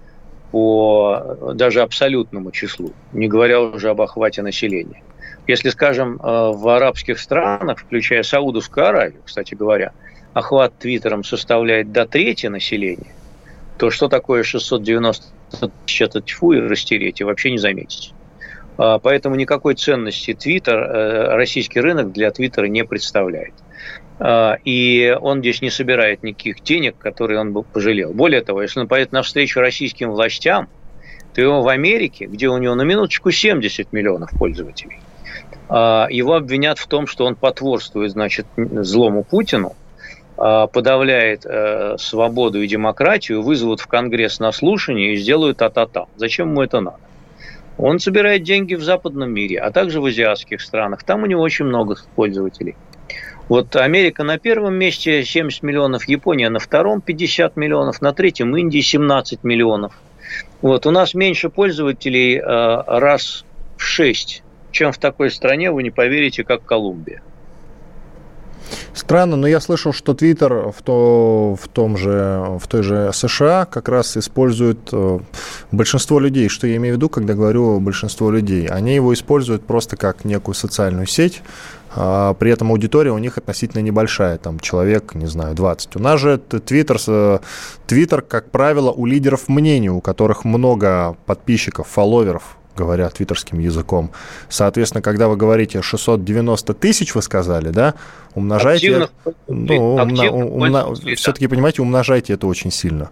по 0.51 1.53
даже 1.53 1.81
абсолютному 1.81 2.51
числу, 2.51 2.91
не 3.13 3.29
говоря 3.29 3.61
уже 3.61 3.89
об 3.89 4.01
охвате 4.01 4.41
населения. 4.41 5.01
Если, 5.47 5.69
скажем, 5.69 6.15
э, 6.15 6.19
в 6.21 6.67
арабских 6.67 7.19
странах, 7.19 7.79
включая 7.79 8.23
Саудовскую 8.23 8.87
Аравию, 8.87 9.21
кстати 9.25 9.55
говоря, 9.55 9.91
охват 10.33 10.77
Твиттером 10.79 11.23
составляет 11.23 11.91
до 11.91 12.05
трети 12.05 12.47
населения, 12.47 13.13
то 13.77 13.89
что 13.89 14.07
такое 14.07 14.43
690 14.43 15.25
тысяч, 15.85 16.01
это 16.01 16.21
тьфу 16.21 16.53
и 16.53 16.59
растереть, 16.59 17.21
и 17.21 17.23
вообще 17.23 17.51
не 17.51 17.57
заметить. 17.57 18.13
Поэтому 18.77 19.35
никакой 19.35 19.75
ценности 19.75 20.33
Твиттер, 20.33 20.77
российский 21.37 21.79
рынок 21.79 22.11
для 22.11 22.29
Твиттера 22.31 22.65
не 22.65 22.83
представляет. 22.83 23.53
А, 24.17 24.57
и 24.63 25.15
он 25.19 25.39
здесь 25.39 25.61
не 25.61 25.69
собирает 25.69 26.23
никаких 26.23 26.63
денег, 26.63 26.97
которые 26.97 27.39
он 27.39 27.51
бы 27.51 27.63
пожалел. 27.63 28.13
Более 28.13 28.41
того, 28.41 28.61
если 28.61 28.79
он 28.79 28.87
поедет 28.87 29.11
навстречу 29.11 29.59
российским 29.59 30.11
властям, 30.11 30.69
то 31.33 31.41
его 31.41 31.61
в 31.61 31.67
Америке, 31.67 32.25
где 32.25 32.47
у 32.47 32.57
него 32.57 32.75
на 32.75 32.83
минуточку 32.83 33.31
70 33.31 33.91
миллионов 33.91 34.31
пользователей, 34.31 34.99
а, 34.99 35.14
его 35.69 36.35
обвинят 36.35 36.77
в 36.77 36.87
том, 36.87 37.07
что 37.07 37.25
он 37.25 37.35
потворствует, 37.35 38.11
значит, 38.11 38.45
злому 38.55 39.23
Путину, 39.23 39.75
а, 40.37 40.67
подавляет 40.67 41.45
э, 41.45 41.95
свободу 41.97 42.61
и 42.61 42.67
демократию, 42.67 43.41
вызовут 43.41 43.79
в 43.79 43.87
Конгресс 43.87 44.39
на 44.39 44.51
слушание 44.51 45.13
и 45.13 45.17
сделают 45.17 45.57
та-та-та. 45.57 46.07
Зачем 46.17 46.49
ему 46.49 46.61
это 46.61 46.81
надо? 46.81 46.97
Он 47.77 47.99
собирает 47.99 48.43
деньги 48.43 48.75
в 48.75 48.83
западном 48.83 49.31
мире, 49.31 49.59
а 49.59 49.71
также 49.71 50.01
в 50.01 50.05
азиатских 50.05 50.61
странах. 50.61 51.03
Там 51.03 51.23
у 51.23 51.25
него 51.25 51.41
очень 51.41 51.65
много 51.65 51.95
пользователей. 52.15 52.75
Вот 53.47 53.75
Америка 53.75 54.23
на 54.23 54.37
первом 54.37 54.75
месте 54.75 55.23
70 55.23 55.63
миллионов, 55.63 56.07
Япония 56.07 56.49
на 56.49 56.59
втором 56.59 56.99
50 56.99 57.55
миллионов, 57.55 58.01
на 58.01 58.11
третьем 58.11 58.55
Индии 58.57 58.79
17 58.79 59.43
миллионов. 59.43 59.93
Вот 60.61 60.85
у 60.85 60.91
нас 60.91 61.13
меньше 61.13 61.49
пользователей 61.49 62.39
э, 62.39 62.43
раз 62.87 63.45
в 63.77 63.83
6, 63.83 64.43
чем 64.75 64.91
в 64.91 64.97
такой 64.97 65.31
стране, 65.31 65.71
вы 65.71 65.83
не 65.83 65.89
поверите, 65.89 66.43
как 66.43 66.65
Колумбия. 66.65 67.21
Странно, 68.93 69.35
но 69.35 69.47
я 69.47 69.59
слышал, 69.59 69.93
что 69.93 70.13
Твиттер 70.13 70.71
в, 70.71 70.81
то, 70.83 71.55
в, 71.59 71.67
том 71.67 71.97
же, 71.97 72.57
в 72.59 72.67
той 72.67 72.83
же 72.83 73.11
США 73.13 73.65
как 73.65 73.89
раз 73.89 74.17
использует 74.17 74.79
э, 74.91 75.19
большинство 75.71 76.19
людей. 76.19 76.49
Что 76.49 76.67
я 76.67 76.77
имею 76.77 76.95
в 76.95 76.97
виду, 76.97 77.09
когда 77.09 77.35
говорю 77.35 77.79
большинство 77.79 78.31
людей? 78.31 78.67
Они 78.67 78.95
его 78.95 79.13
используют 79.13 79.65
просто 79.65 79.97
как 79.97 80.25
некую 80.25 80.55
социальную 80.55 81.05
сеть, 81.07 81.41
а 81.95 82.33
при 82.33 82.51
этом 82.51 82.71
аудитория 82.71 83.11
у 83.11 83.17
них 83.17 83.37
относительно 83.37 83.81
небольшая, 83.81 84.37
там 84.37 84.59
человек, 84.59 85.13
не 85.13 85.27
знаю, 85.27 85.55
20. 85.55 85.95
У 85.95 85.99
нас 85.99 86.19
же 86.19 86.37
Твиттер, 86.37 86.97
Твиттер, 87.85 88.21
как 88.21 88.49
правило, 88.49 88.91
у 88.91 89.05
лидеров 89.05 89.47
мнений, 89.47 89.89
у 89.89 90.01
которых 90.01 90.43
много 90.43 91.15
подписчиков, 91.25 91.87
фолловеров, 91.87 92.57
говоря 92.75 93.09
твиттерским 93.09 93.59
языком. 93.59 94.11
Соответственно, 94.49 95.01
когда 95.01 95.27
вы 95.27 95.37
говорите 95.37 95.81
690 95.81 96.73
тысяч, 96.73 97.15
вы 97.15 97.21
сказали, 97.21 97.69
да, 97.69 97.95
умножайте... 98.33 98.87
Активных, 98.87 99.09
ну, 99.47 99.95
умна, 99.95 100.31
умна, 100.31 100.95
все-таки, 101.15 101.47
понимаете, 101.47 101.81
умножайте 101.81 102.33
это 102.33 102.47
очень 102.47 102.71
сильно. 102.71 103.09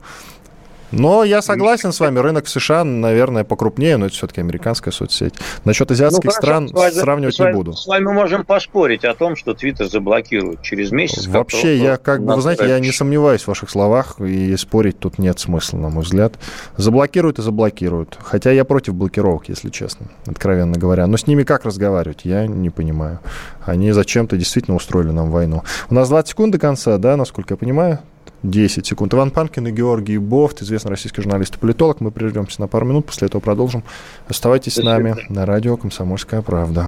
Но 0.93 1.23
я 1.23 1.41
согласен 1.41 1.91
с 1.91 1.99
вами, 1.99 2.19
рынок 2.19 2.45
в 2.45 2.49
США, 2.49 2.83
наверное, 2.83 3.43
покрупнее, 3.43 3.97
но 3.97 4.05
это 4.05 4.15
все-таки 4.15 4.41
американская 4.41 4.91
соцсеть. 4.91 5.33
Насчет 5.65 5.89
азиатских 5.89 6.25
ну, 6.25 6.31
стран 6.31 6.69
сравнивать 6.69 7.39
вами, 7.39 7.49
не 7.49 7.55
буду. 7.55 7.73
С 7.73 7.87
вами 7.87 8.13
можем 8.13 8.45
поспорить 8.45 9.03
о 9.03 9.15
том, 9.15 9.35
что 9.35 9.55
Твиттер 9.55 9.87
заблокируют 9.87 10.61
через 10.61 10.91
месяц. 10.91 11.25
Вообще, 11.25 11.77
я 11.77 11.97
как 11.97 12.23
бы, 12.23 12.35
вы 12.35 12.41
знаете, 12.41 12.67
я 12.67 12.79
не 12.79 12.91
сомневаюсь 12.91 13.41
в 13.41 13.47
ваших 13.47 13.71
словах, 13.71 14.19
и 14.19 14.55
спорить 14.55 14.99
тут 14.99 15.17
нет 15.17 15.39
смысла, 15.39 15.77
на 15.77 15.89
мой 15.89 16.03
взгляд. 16.03 16.35
Заблокируют 16.77 17.39
и 17.39 17.41
заблокируют. 17.41 18.19
Хотя 18.21 18.51
я 18.51 18.63
против 18.63 18.93
блокировок, 18.93 19.49
если 19.49 19.69
честно, 19.69 20.07
откровенно 20.27 20.77
говоря. 20.77 21.07
Но 21.07 21.17
с 21.17 21.25
ними 21.25 21.41
как 21.43 21.65
разговаривать, 21.65 22.21
я 22.23 22.45
не 22.45 22.69
понимаю. 22.69 23.19
Они 23.65 23.91
зачем-то 23.91 24.37
действительно 24.37 24.77
устроили 24.77 25.09
нам 25.09 25.31
войну. 25.31 25.63
У 25.89 25.95
нас 25.95 26.09
20 26.09 26.29
секунд 26.29 26.51
до 26.51 26.59
конца, 26.59 26.97
да, 26.99 27.17
насколько 27.17 27.55
я 27.55 27.57
понимаю? 27.57 27.99
10 28.43 28.85
секунд. 28.85 29.13
Иван 29.13 29.31
Панкин 29.31 29.67
и 29.67 29.71
Георгий 29.71 30.17
Бофт, 30.17 30.61
известный 30.61 30.89
российский 30.89 31.21
журналист 31.21 31.55
и 31.55 31.59
политолог. 31.59 32.01
Мы 32.01 32.11
прервемся 32.11 32.61
на 32.61 32.67
пару 32.67 32.85
минут, 32.85 33.05
после 33.05 33.27
этого 33.27 33.41
продолжим. 33.41 33.83
Оставайтесь 34.27 34.73
Спасибо. 34.73 34.89
с 34.89 34.93
нами 34.93 35.15
на 35.29 35.45
радио 35.45 35.77
«Комсомольская 35.77 36.41
правда». 36.41 36.87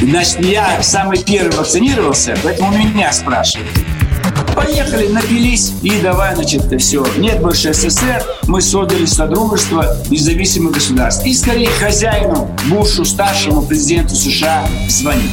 Значит, 0.00 0.40
я 0.40 0.82
самый 0.82 1.22
первый 1.22 1.56
вакцинировался, 1.56 2.36
поэтому 2.42 2.72
меня 2.76 3.12
спрашивают. 3.12 3.70
Поехали, 4.54 5.08
напились 5.08 5.74
и 5.82 6.00
давай, 6.00 6.34
значит, 6.34 6.62
все. 6.80 7.04
Нет 7.18 7.40
больше 7.40 7.72
СССР, 7.72 8.22
мы 8.46 8.60
создали 8.60 9.04
Содружество 9.04 9.96
независимых 10.10 10.72
государств. 10.72 11.24
И 11.26 11.34
скорее 11.34 11.68
хозяину, 11.68 12.50
Бушу, 12.68 13.04
старшему 13.04 13.62
президенту 13.62 14.14
США 14.14 14.66
звонить. 14.88 15.32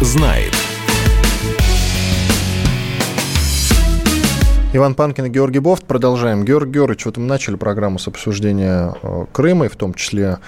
Знает. 0.00 0.52
Иван 4.72 4.94
Панкин 4.94 5.24
и 5.24 5.28
Георгий 5.30 5.60
Бофт. 5.60 5.86
Продолжаем. 5.86 6.44
Георгий 6.44 6.72
Георгиевич, 6.72 7.06
вот 7.06 7.16
мы 7.16 7.24
начали 7.24 7.56
программу 7.56 7.98
с 7.98 8.08
обсуждения 8.08 8.94
э, 9.02 9.24
Крыма, 9.32 9.66
и 9.66 9.68
в 9.68 9.76
том 9.76 9.94
числе 9.94 10.38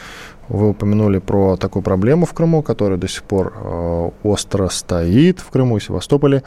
вы 0.49 0.71
упомянули 0.71 1.19
про 1.19 1.57
такую 1.57 1.83
проблему 1.83 2.27
в 2.27 2.35
Крыму, 2.35 2.63
которая 2.63 2.99
до 2.99 3.09
сих 3.09 3.23
пор 3.23 3.55
э, 3.57 4.11
остро 4.23 4.69
стоит 4.69 5.41
в 5.41 5.49
Крыму 5.49 5.79
и 5.79 5.81
Севастополе 5.81 6.43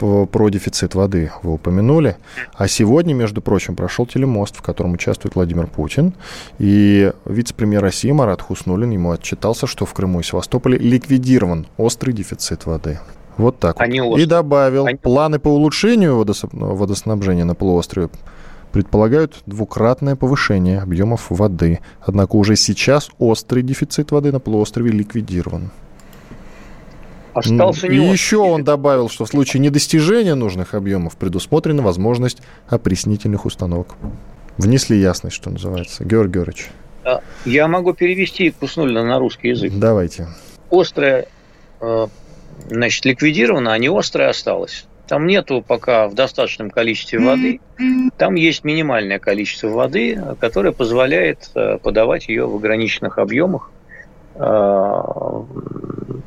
про 0.00 0.48
дефицит 0.48 0.94
воды 0.94 1.30
вы 1.42 1.54
упомянули. 1.54 2.16
А 2.54 2.68
сегодня, 2.68 3.14
между 3.14 3.40
прочим, 3.42 3.76
прошел 3.76 4.06
телемост, 4.06 4.56
в 4.56 4.62
котором 4.62 4.92
участвует 4.92 5.34
Владимир 5.34 5.66
Путин. 5.66 6.14
И 6.58 7.12
вице-премьер 7.24 7.82
России 7.82 8.10
Марат 8.10 8.42
Хуснулин 8.42 8.90
ему 8.90 9.12
отчитался, 9.12 9.66
что 9.66 9.86
в 9.86 9.92
Крыму 9.92 10.20
и 10.20 10.22
Севастополе 10.22 10.78
ликвидирован 10.78 11.66
острый 11.76 12.12
дефицит 12.12 12.66
воды. 12.66 12.98
Вот 13.36 13.58
так 13.58 13.80
Они 13.80 14.00
вот. 14.00 14.18
И 14.18 14.26
добавил, 14.26 14.86
Они... 14.86 14.98
планы 14.98 15.38
по 15.38 15.48
улучшению 15.48 16.24
водоснабжения 16.52 17.44
на 17.44 17.54
полуострове 17.54 18.08
предполагают 18.72 19.42
двукратное 19.46 20.16
повышение 20.16 20.80
объемов 20.80 21.26
воды. 21.30 21.80
Однако 22.00 22.36
уже 22.36 22.56
сейчас 22.56 23.10
острый 23.18 23.62
дефицит 23.62 24.12
воды 24.12 24.32
на 24.32 24.40
полуострове 24.40 24.90
ликвидирован. 24.90 25.70
Остался 27.34 27.88
не 27.88 27.96
И 27.96 28.10
еще 28.10 28.38
он 28.38 28.64
добавил, 28.64 29.08
что 29.08 29.24
в 29.24 29.28
случае 29.28 29.60
недостижения 29.60 30.34
нужных 30.34 30.74
объемов 30.74 31.16
предусмотрена 31.16 31.82
возможность 31.82 32.38
опреснительных 32.68 33.44
установок. 33.44 33.94
Внесли 34.58 34.98
ясность, 34.98 35.36
что 35.36 35.50
называется. 35.50 36.04
Георгий 36.04 36.34
Георгиевич. 36.34 36.68
Я 37.44 37.68
могу 37.68 37.94
перевести 37.94 38.50
Куснулина 38.50 39.04
на 39.04 39.18
русский 39.18 39.48
язык. 39.48 39.72
Давайте. 39.74 40.28
Острое, 40.70 41.26
э, 41.80 42.06
значит, 42.68 43.04
ликвидировано, 43.04 43.72
а 43.72 43.78
не 43.78 43.88
острое 43.88 44.28
осталось. 44.28 44.86
Там 45.08 45.26
нету 45.26 45.64
пока 45.66 46.06
в 46.08 46.14
достаточном 46.14 46.70
количестве 46.70 47.18
воды. 47.18 47.60
Там 48.16 48.36
есть 48.36 48.62
минимальное 48.62 49.18
количество 49.18 49.68
воды, 49.68 50.22
которое 50.38 50.72
позволяет 50.72 51.50
э, 51.54 51.78
подавать 51.78 52.28
ее 52.28 52.46
в 52.46 52.54
ограниченных 52.54 53.18
объемах 53.18 53.72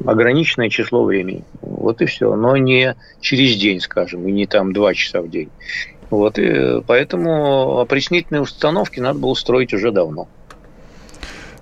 ограниченное 0.06 0.70
число 0.70 1.04
времени. 1.04 1.44
Вот 1.62 2.02
и 2.02 2.06
все. 2.06 2.36
Но 2.36 2.58
не 2.58 2.96
через 3.22 3.56
день, 3.58 3.80
скажем, 3.80 4.28
и 4.28 4.32
не 4.32 4.46
там 4.46 4.74
два 4.74 4.94
часа 4.94 5.22
в 5.22 5.30
день. 5.30 5.50
Вот, 6.10 6.38
и 6.38 6.82
поэтому 6.86 7.80
опреснительные 7.80 8.42
установки 8.42 9.00
надо 9.00 9.18
было 9.18 9.34
строить 9.34 9.74
уже 9.74 9.92
давно. 9.92 10.28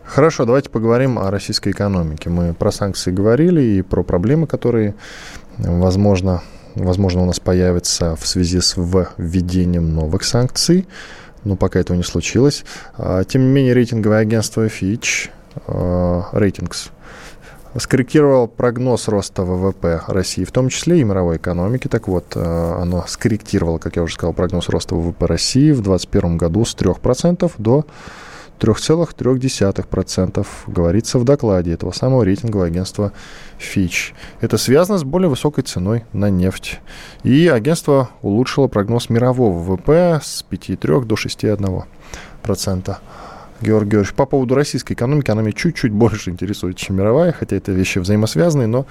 Хорошо, 0.03 0.43
давайте 0.43 0.69
поговорим 0.69 1.17
о 1.17 1.31
российской 1.31 1.71
экономике. 1.71 2.29
Мы 2.29 2.53
про 2.53 2.69
санкции 2.69 3.11
говорили 3.11 3.61
и 3.61 3.81
про 3.81 4.03
проблемы, 4.03 4.45
которые, 4.47 4.93
возможно, 5.57 6.43
возможно 6.75 7.21
у 7.21 7.25
нас 7.25 7.39
появятся 7.39 8.17
в 8.17 8.27
связи 8.27 8.59
с 8.59 8.75
введением 8.75 9.95
новых 9.95 10.25
санкций. 10.25 10.85
Но 11.45 11.55
пока 11.55 11.79
этого 11.79 11.95
не 11.95 12.03
случилось. 12.03 12.65
А, 12.97 13.23
тем 13.23 13.43
не 13.43 13.49
менее, 13.53 13.73
рейтинговое 13.73 14.19
агентство 14.19 14.67
Fitch 14.67 15.29
рейтингс 16.31 16.91
э, 17.73 17.79
скорректировал 17.79 18.47
прогноз 18.47 19.07
роста 19.07 19.43
ВВП 19.43 20.01
России, 20.07 20.43
в 20.43 20.51
том 20.51 20.69
числе 20.69 20.99
и 20.99 21.03
мировой 21.03 21.37
экономики. 21.37 21.87
Так 21.87 22.07
вот, 22.07 22.35
э, 22.35 22.39
оно 22.39 23.05
скорректировало, 23.07 23.77
как 23.77 23.95
я 23.95 24.03
уже 24.03 24.15
сказал, 24.15 24.33
прогноз 24.33 24.69
роста 24.69 24.95
ВВП 24.95 25.25
России 25.25 25.71
в 25.71 25.81
2021 25.81 26.37
году 26.37 26.65
с 26.65 26.75
3% 26.75 27.51
до 27.57 27.85
3,3%, 28.61 30.45
говорится 30.67 31.17
в 31.17 31.23
докладе 31.23 31.73
этого 31.73 31.91
самого 31.91 32.21
рейтингового 32.23 32.67
агентства 32.67 33.11
Fitch. 33.57 34.13
Это 34.39 34.57
связано 34.57 34.99
с 34.99 35.03
более 35.03 35.29
высокой 35.29 35.63
ценой 35.63 36.05
на 36.13 36.29
нефть. 36.29 36.79
И 37.23 37.47
агентство 37.47 38.11
улучшило 38.21 38.67
прогноз 38.67 39.09
мирового 39.09 39.57
ВВП 39.57 40.19
с 40.21 40.45
5,3 40.49 41.05
до 41.05 41.15
6,1%. 41.15 42.97
Георгий 43.61 43.91
Георгиевич, 43.91 44.13
по 44.13 44.25
поводу 44.25 44.55
российской 44.55 44.93
экономики, 44.93 45.29
она 45.29 45.41
меня 45.41 45.53
чуть-чуть 45.53 45.91
больше 45.91 46.31
интересует, 46.31 46.77
чем 46.77 46.97
мировая, 46.97 47.31
хотя 47.31 47.55
это 47.55 47.71
вещи 47.71 47.99
взаимосвязанные, 47.99 48.67
но 48.67 48.87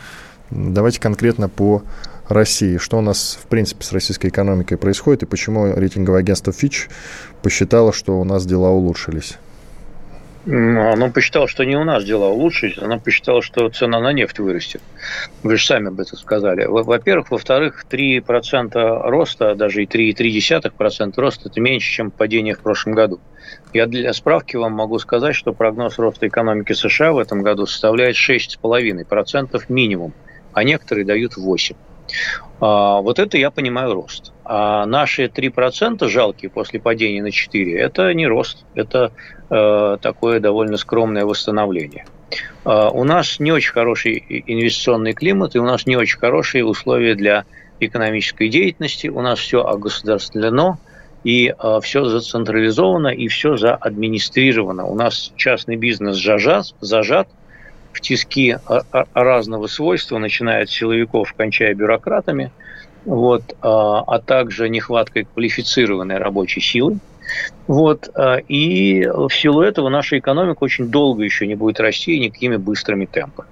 давайте 0.51 1.01
конкретно 1.01 1.49
по 1.49 1.83
России. 2.29 2.77
Что 2.77 2.99
у 2.99 3.01
нас, 3.01 3.39
в 3.43 3.47
принципе, 3.49 3.85
с 3.85 3.93
российской 3.93 4.29
экономикой 4.29 4.77
происходит 4.77 5.25
и 5.25 5.27
почему 5.27 5.75
рейтинговое 5.75 6.21
агентство 6.21 6.53
Fitch 6.53 6.89
посчитало, 7.43 7.93
что 7.93 8.21
у 8.21 8.25
нас 8.25 8.47
дела 8.47 8.71
улучшились? 8.71 9.39
Оно 10.47 11.11
посчитало, 11.11 11.47
что 11.49 11.65
не 11.65 11.77
у 11.77 11.85
нас 11.85 12.03
дела 12.05 12.29
улучшились, 12.29 12.79
оно 12.79 12.99
посчитало, 12.99 13.43
что 13.43 13.69
цена 13.69 14.01
на 14.01 14.13
нефть 14.13 14.39
вырастет. 14.39 14.81
Вы 15.43 15.57
же 15.57 15.67
сами 15.67 15.89
об 15.89 16.01
этом 16.01 16.17
сказали. 16.17 16.65
Во-первых. 16.65 17.31
Во-вторых, 17.31 17.85
3% 17.91 19.03
роста, 19.11 19.55
даже 19.55 19.83
и 19.83 19.87
3,3% 19.87 21.13
роста, 21.17 21.49
это 21.49 21.61
меньше, 21.61 21.93
чем 21.93 22.11
падение 22.11 22.55
в 22.55 22.61
прошлом 22.61 22.95
году. 22.95 23.21
Я 23.75 23.87
для 23.87 24.13
справки 24.15 24.57
вам 24.57 24.73
могу 24.73 24.99
сказать, 24.99 25.35
что 25.35 25.53
прогноз 25.53 25.99
роста 25.99 26.27
экономики 26.27 26.73
США 26.73 27.13
в 27.13 27.19
этом 27.19 27.43
году 27.43 27.67
составляет 27.67 28.17
6,5% 28.17 29.63
минимум, 29.69 30.15
а 30.53 30.65
некоторые 30.65 31.05
дают 31.05 31.37
8%. 31.37 31.77
А, 32.61 33.01
вот 33.01 33.19
это 33.19 33.39
я 33.39 33.51
понимаю 33.51 33.95
рост. 33.95 34.33
А 34.45 34.85
наши 34.87 35.25
3% 35.27 36.07
жалкие 36.09 36.51
после 36.51 36.81
падения 36.81 37.23
на 37.23 37.29
4% 37.29 37.77
это 37.77 38.13
не 38.15 38.27
рост, 38.27 38.65
это 38.75 39.13
э, 39.49 39.97
такое 40.01 40.41
довольно 40.41 40.77
скромное 40.77 41.25
восстановление. 41.25 42.05
Э, 42.65 42.91
у 42.93 43.05
нас 43.05 43.41
не 43.41 43.53
очень 43.53 43.73
хороший 43.73 44.25
инвестиционный 44.47 45.15
климат, 45.15 45.55
и 45.55 45.59
у 45.59 45.65
нас 45.65 45.87
не 45.87 45.97
очень 45.97 46.19
хорошие 46.19 46.65
условия 46.65 47.15
для 47.15 47.45
экономической 47.81 48.49
деятельности. 48.49 49.09
У 49.09 49.21
нас 49.23 49.39
все 49.39 49.65
огосударствлено, 49.65 50.79
и 51.25 51.55
э, 51.57 51.81
все 51.83 52.05
зацентрализовано, 52.05 53.09
и 53.09 53.29
все 53.29 53.57
заадминистрировано. 53.57 54.85
У 54.85 54.95
нас 54.95 55.33
частный 55.37 55.77
бизнес 55.77 56.23
зажат, 56.23 56.75
зажат 56.81 57.29
в 57.93 58.01
тиски 58.01 58.57
разного 59.15 59.67
свойства, 59.67 60.19
начиная 60.19 60.63
от 60.63 60.71
силовиков, 60.71 61.33
кончая 61.37 61.75
бюрократами, 61.75 62.53
вот, 63.05 63.57
а, 63.63 64.03
а 64.07 64.19
также 64.21 64.69
нехваткой 64.69 65.25
квалифицированной 65.25 66.19
рабочей 66.19 66.61
силы. 66.61 66.99
Вот, 67.67 68.11
а, 68.15 68.37
и 68.37 69.07
в 69.07 69.31
силу 69.31 69.63
этого 69.63 69.89
наша 69.89 70.19
экономика 70.19 70.65
очень 70.65 70.89
долго 70.89 71.23
еще 71.23 71.47
не 71.47 71.55
будет 71.55 71.81
расти 71.81 72.19
никакими 72.19 72.57
быстрыми 72.57 73.07
темпами. 73.07 73.49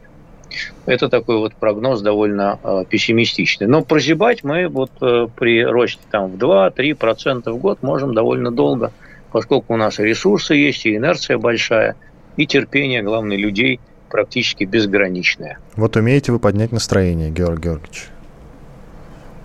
Это 0.87 1.09
такой 1.09 1.39
вот 1.39 1.55
прогноз 1.55 2.01
довольно 2.01 2.59
пессимистичный. 2.89 3.67
Но 3.67 3.83
прозябать 3.83 4.43
мы 4.45 4.67
вот 4.69 4.91
э, 5.03 5.29
при 5.37 5.63
росте 5.63 6.01
там, 6.11 6.33
в 6.33 6.37
2-3% 6.37 7.51
в 7.51 7.59
год 7.59 7.83
можем 7.83 8.15
довольно 8.15 8.51
долго, 8.51 8.93
поскольку 9.31 9.75
у 9.75 9.77
нас 9.77 9.99
ресурсы 9.99 10.55
есть, 10.55 10.87
и 10.87 10.97
инерция 10.97 11.37
большая, 11.37 11.97
и 12.39 12.47
терпение, 12.47 13.03
главное, 13.03 13.37
людей 13.37 13.79
практически 14.09 14.65
безграничное. 14.65 15.59
Вот 15.77 15.97
умеете 15.97 16.33
вы 16.33 16.39
поднять 16.39 16.73
настроение, 16.73 17.31
Георгий 17.31 17.63
Георгиевич? 17.69 18.09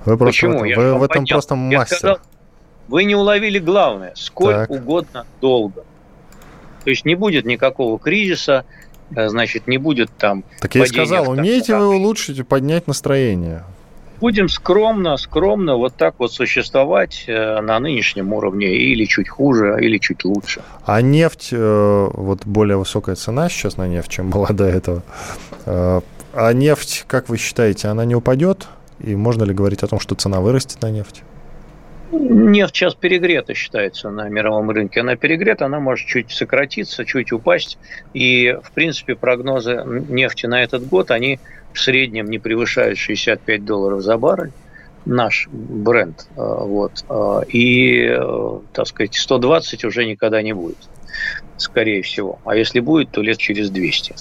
Вы 0.05 0.17
просто 0.17 0.31
Почему? 0.47 0.59
В 0.59 0.63
этом, 0.63 0.67
Я 0.67 0.75
вы 0.77 0.93
в 0.99 1.03
этом 1.03 1.21
поднял. 1.23 1.35
просто 1.35 1.55
мастер. 1.55 1.97
сказал, 1.97 2.17
вы 2.87 3.03
не 3.05 3.15
уловили 3.15 3.59
главное, 3.59 4.13
сколь 4.15 4.53
Так. 4.53 4.69
угодно 4.69 5.25
долго. 5.39 5.83
То 6.83 6.89
есть 6.89 7.05
не 7.05 7.15
будет 7.15 7.45
никакого 7.45 7.97
кризиса, 7.97 8.65
э, 9.15 9.29
значит, 9.29 9.67
не 9.67 9.77
будет 9.77 10.09
там... 10.17 10.43
Так 10.59 10.75
я 10.75 10.83
и 10.83 10.87
сказал, 10.87 11.29
умеете 11.29 11.77
вы 11.77 11.95
улучшить 11.95 12.39
и 12.39 12.43
поднять 12.43 12.87
настроение? 12.87 13.63
Будем 14.23 14.47
скромно, 14.47 15.17
скромно 15.17 15.75
вот 15.75 15.95
так 15.95 16.15
вот 16.17 16.31
существовать 16.31 17.25
э, 17.27 17.59
на 17.59 17.77
нынешнем 17.81 18.31
уровне 18.31 18.73
или 18.73 19.03
чуть 19.03 19.27
хуже, 19.27 19.77
или 19.81 19.97
чуть 19.97 20.23
лучше. 20.23 20.61
А 20.85 21.01
нефть, 21.01 21.49
э, 21.51 22.09
вот 22.13 22.45
более 22.45 22.77
высокая 22.77 23.15
цена 23.15 23.49
сейчас 23.49 23.75
на 23.75 23.85
нефть, 23.85 24.09
чем 24.09 24.29
была 24.29 24.47
до 24.47 24.63
этого. 24.63 25.03
Э, 25.65 25.99
А 26.33 26.53
нефть, 26.53 27.03
как 27.05 27.27
вы 27.27 27.37
считаете, 27.37 27.89
она 27.89 28.05
не 28.05 28.15
упадет? 28.15 28.69
И 29.01 29.13
можно 29.13 29.43
ли 29.43 29.53
говорить 29.53 29.83
о 29.83 29.87
том, 29.87 29.99
что 29.99 30.15
цена 30.15 30.39
вырастет 30.39 30.81
на 30.81 30.89
нефть? 30.89 31.21
Нефть 32.13 32.75
сейчас 32.75 32.95
перегрета 32.95 33.53
считается 33.53 34.09
на 34.09 34.29
мировом 34.29 34.69
рынке. 34.69 35.01
Она 35.01 35.17
перегрета, 35.17 35.65
она 35.65 35.81
может 35.81 36.07
чуть 36.07 36.31
сократиться, 36.31 37.03
чуть 37.03 37.33
упасть. 37.33 37.77
И, 38.13 38.57
в 38.63 38.71
принципе, 38.71 39.15
прогнозы 39.15 39.83
нефти 39.85 40.45
на 40.45 40.63
этот 40.63 40.87
год, 40.87 41.11
они 41.11 41.39
в 41.73 41.79
среднем 41.79 42.29
не 42.29 42.39
превышают 42.39 42.97
65 42.97 43.65
долларов 43.65 44.01
за 44.01 44.17
баррель. 44.17 44.51
Наш 45.05 45.49
бренд. 45.51 46.27
э, 46.29 46.33
Вот. 46.37 47.03
Э, 47.09 47.41
И, 47.49 48.05
э, 48.07 48.59
так 48.71 48.87
сказать, 48.87 49.15
120 49.15 49.83
уже 49.83 50.05
никогда 50.05 50.41
не 50.41 50.53
будет, 50.53 50.77
скорее 51.57 52.01
всего. 52.03 52.39
А 52.45 52.55
если 52.55 52.79
будет, 52.79 53.11
то 53.11 53.21
лет 53.21 53.37
через 53.37 53.69
200. 53.69 54.15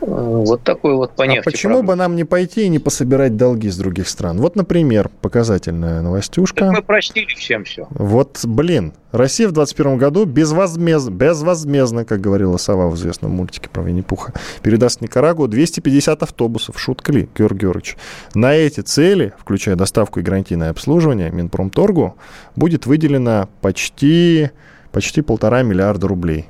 Э, 0.00 0.06
Вот 0.06 0.62
такой 0.62 0.94
вот 0.94 1.12
по 1.14 1.24
а 1.24 1.26
нефти 1.26 1.44
почему 1.44 1.74
прогноз. 1.74 1.88
бы 1.88 1.94
нам 1.96 2.16
не 2.16 2.24
пойти 2.24 2.64
и 2.64 2.68
не 2.68 2.78
пособирать 2.78 3.36
долги 3.36 3.68
с 3.68 3.76
других 3.76 4.08
стран? 4.08 4.38
Вот, 4.38 4.56
например, 4.56 5.10
показательная 5.20 6.00
новостюшка. 6.02 6.60
Так 6.66 6.72
мы 6.72 6.82
простили 6.82 7.26
всем 7.34 7.64
все. 7.64 7.86
Вот, 7.90 8.40
блин, 8.44 8.92
Россия 9.12 9.48
в 9.48 9.52
2021 9.52 9.98
году 9.98 10.24
безвозмездно, 10.24 11.10
безвозмездно, 11.10 12.04
как 12.04 12.20
говорила 12.20 12.56
сова 12.56 12.88
в 12.88 12.94
известном 12.96 13.32
мультике 13.32 13.68
про 13.68 13.82
Винни-Пуха, 13.82 14.32
передаст 14.62 15.00
Никарагуа 15.00 15.48
250 15.48 16.22
автобусов. 16.22 16.78
Шутка 16.80 17.12
ли, 17.12 17.28
Георгий 17.36 17.60
Георгиевич? 17.60 17.96
На 18.34 18.54
эти 18.54 18.80
цели, 18.80 19.32
включая 19.38 19.76
доставку 19.76 20.20
и 20.20 20.22
гарантийное 20.22 20.70
обслуживание, 20.70 21.30
Минпромторгу 21.30 22.16
будет 22.56 22.86
выделено 22.86 23.48
почти, 23.60 24.50
почти 24.92 25.20
полтора 25.22 25.62
миллиарда 25.62 26.08
рублей. 26.08 26.48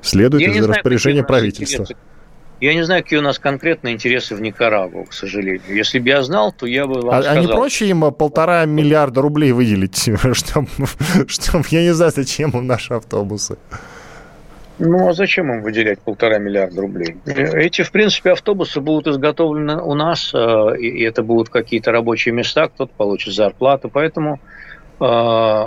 Следует 0.00 0.42
Я 0.42 0.50
из 0.50 0.64
знаю, 0.64 0.72
распоряжения 0.74 1.20
нас 1.22 1.28
правительства. 1.28 1.82
интересы. 1.82 1.96
Я 2.60 2.74
не 2.74 2.82
знаю, 2.82 3.02
какие 3.04 3.20
у 3.20 3.22
нас 3.22 3.38
конкретные 3.38 3.94
интересы 3.94 4.34
в 4.34 4.40
Никарагуа, 4.40 5.04
к 5.04 5.12
сожалению. 5.12 5.62
Если 5.68 6.00
бы 6.00 6.08
я 6.08 6.22
знал, 6.22 6.52
то 6.52 6.66
я 6.66 6.86
бы 6.86 7.00
вам 7.00 7.14
А, 7.14 7.18
а 7.18 7.22
сказал. 7.22 7.42
не 7.42 7.48
проще 7.48 7.86
им 7.86 8.12
полтора 8.12 8.64
миллиарда 8.64 9.20
рублей 9.20 9.52
выделить, 9.52 10.10
чтобы, 10.32 10.68
чтоб, 11.28 11.66
я 11.68 11.82
не 11.82 11.94
знаю, 11.94 12.12
зачем 12.14 12.50
им 12.50 12.66
наши 12.66 12.94
автобусы? 12.94 13.58
Ну, 14.80 15.08
а 15.08 15.12
зачем 15.12 15.52
им 15.52 15.62
выделять 15.62 16.00
полтора 16.00 16.38
миллиарда 16.38 16.80
рублей? 16.80 17.16
Эти, 17.26 17.82
в 17.82 17.90
принципе, 17.90 18.32
автобусы 18.32 18.80
будут 18.80 19.08
изготовлены 19.08 19.80
у 19.80 19.94
нас, 19.94 20.32
э, 20.32 20.78
и 20.78 21.02
это 21.02 21.22
будут 21.22 21.48
какие-то 21.48 21.90
рабочие 21.90 22.32
места, 22.32 22.68
кто-то 22.68 22.92
получит 22.96 23.34
зарплату, 23.34 23.88
поэтому 23.92 24.34
э, 24.34 24.57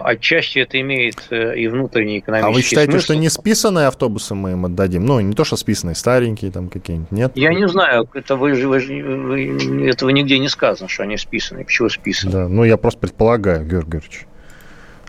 отчасти 0.04 0.60
это 0.60 0.80
имеет 0.82 1.16
э, 1.30 1.58
и 1.58 1.68
внутренний 1.68 2.20
экономический 2.20 2.52
А 2.52 2.54
вы 2.54 2.62
считаете, 2.62 2.92
смысл. 2.92 3.04
что 3.06 3.16
не 3.16 3.30
списанные 3.30 3.88
автобусы 3.88 4.36
мы 4.36 4.52
им 4.52 4.66
отдадим? 4.66 5.06
Ну, 5.06 5.20
не 5.22 5.34
то, 5.34 5.44
что 5.44 5.56
списанные, 5.56 5.96
старенькие 5.96 6.52
там 6.52 6.68
какие-нибудь, 6.70 7.12
нет? 7.12 7.32
Я 7.36 7.54
не 7.54 7.68
знаю, 7.68 8.08
это 8.14 8.36
вы, 8.36 8.54
вы, 8.54 8.80
вы- 8.80 9.88
этого 9.90 10.10
нигде 10.10 10.38
не 10.40 10.50
сказано, 10.50 10.90
что 10.90 11.04
они 11.04 11.18
списаны. 11.18 11.64
Почему 11.64 11.90
списаны? 11.90 12.32
Да, 12.32 12.48
ну 12.48 12.64
я 12.64 12.78
просто 12.78 13.00
предполагаю, 13.00 13.60
Георгий 13.66 13.92
Георгиевич. 13.92 14.26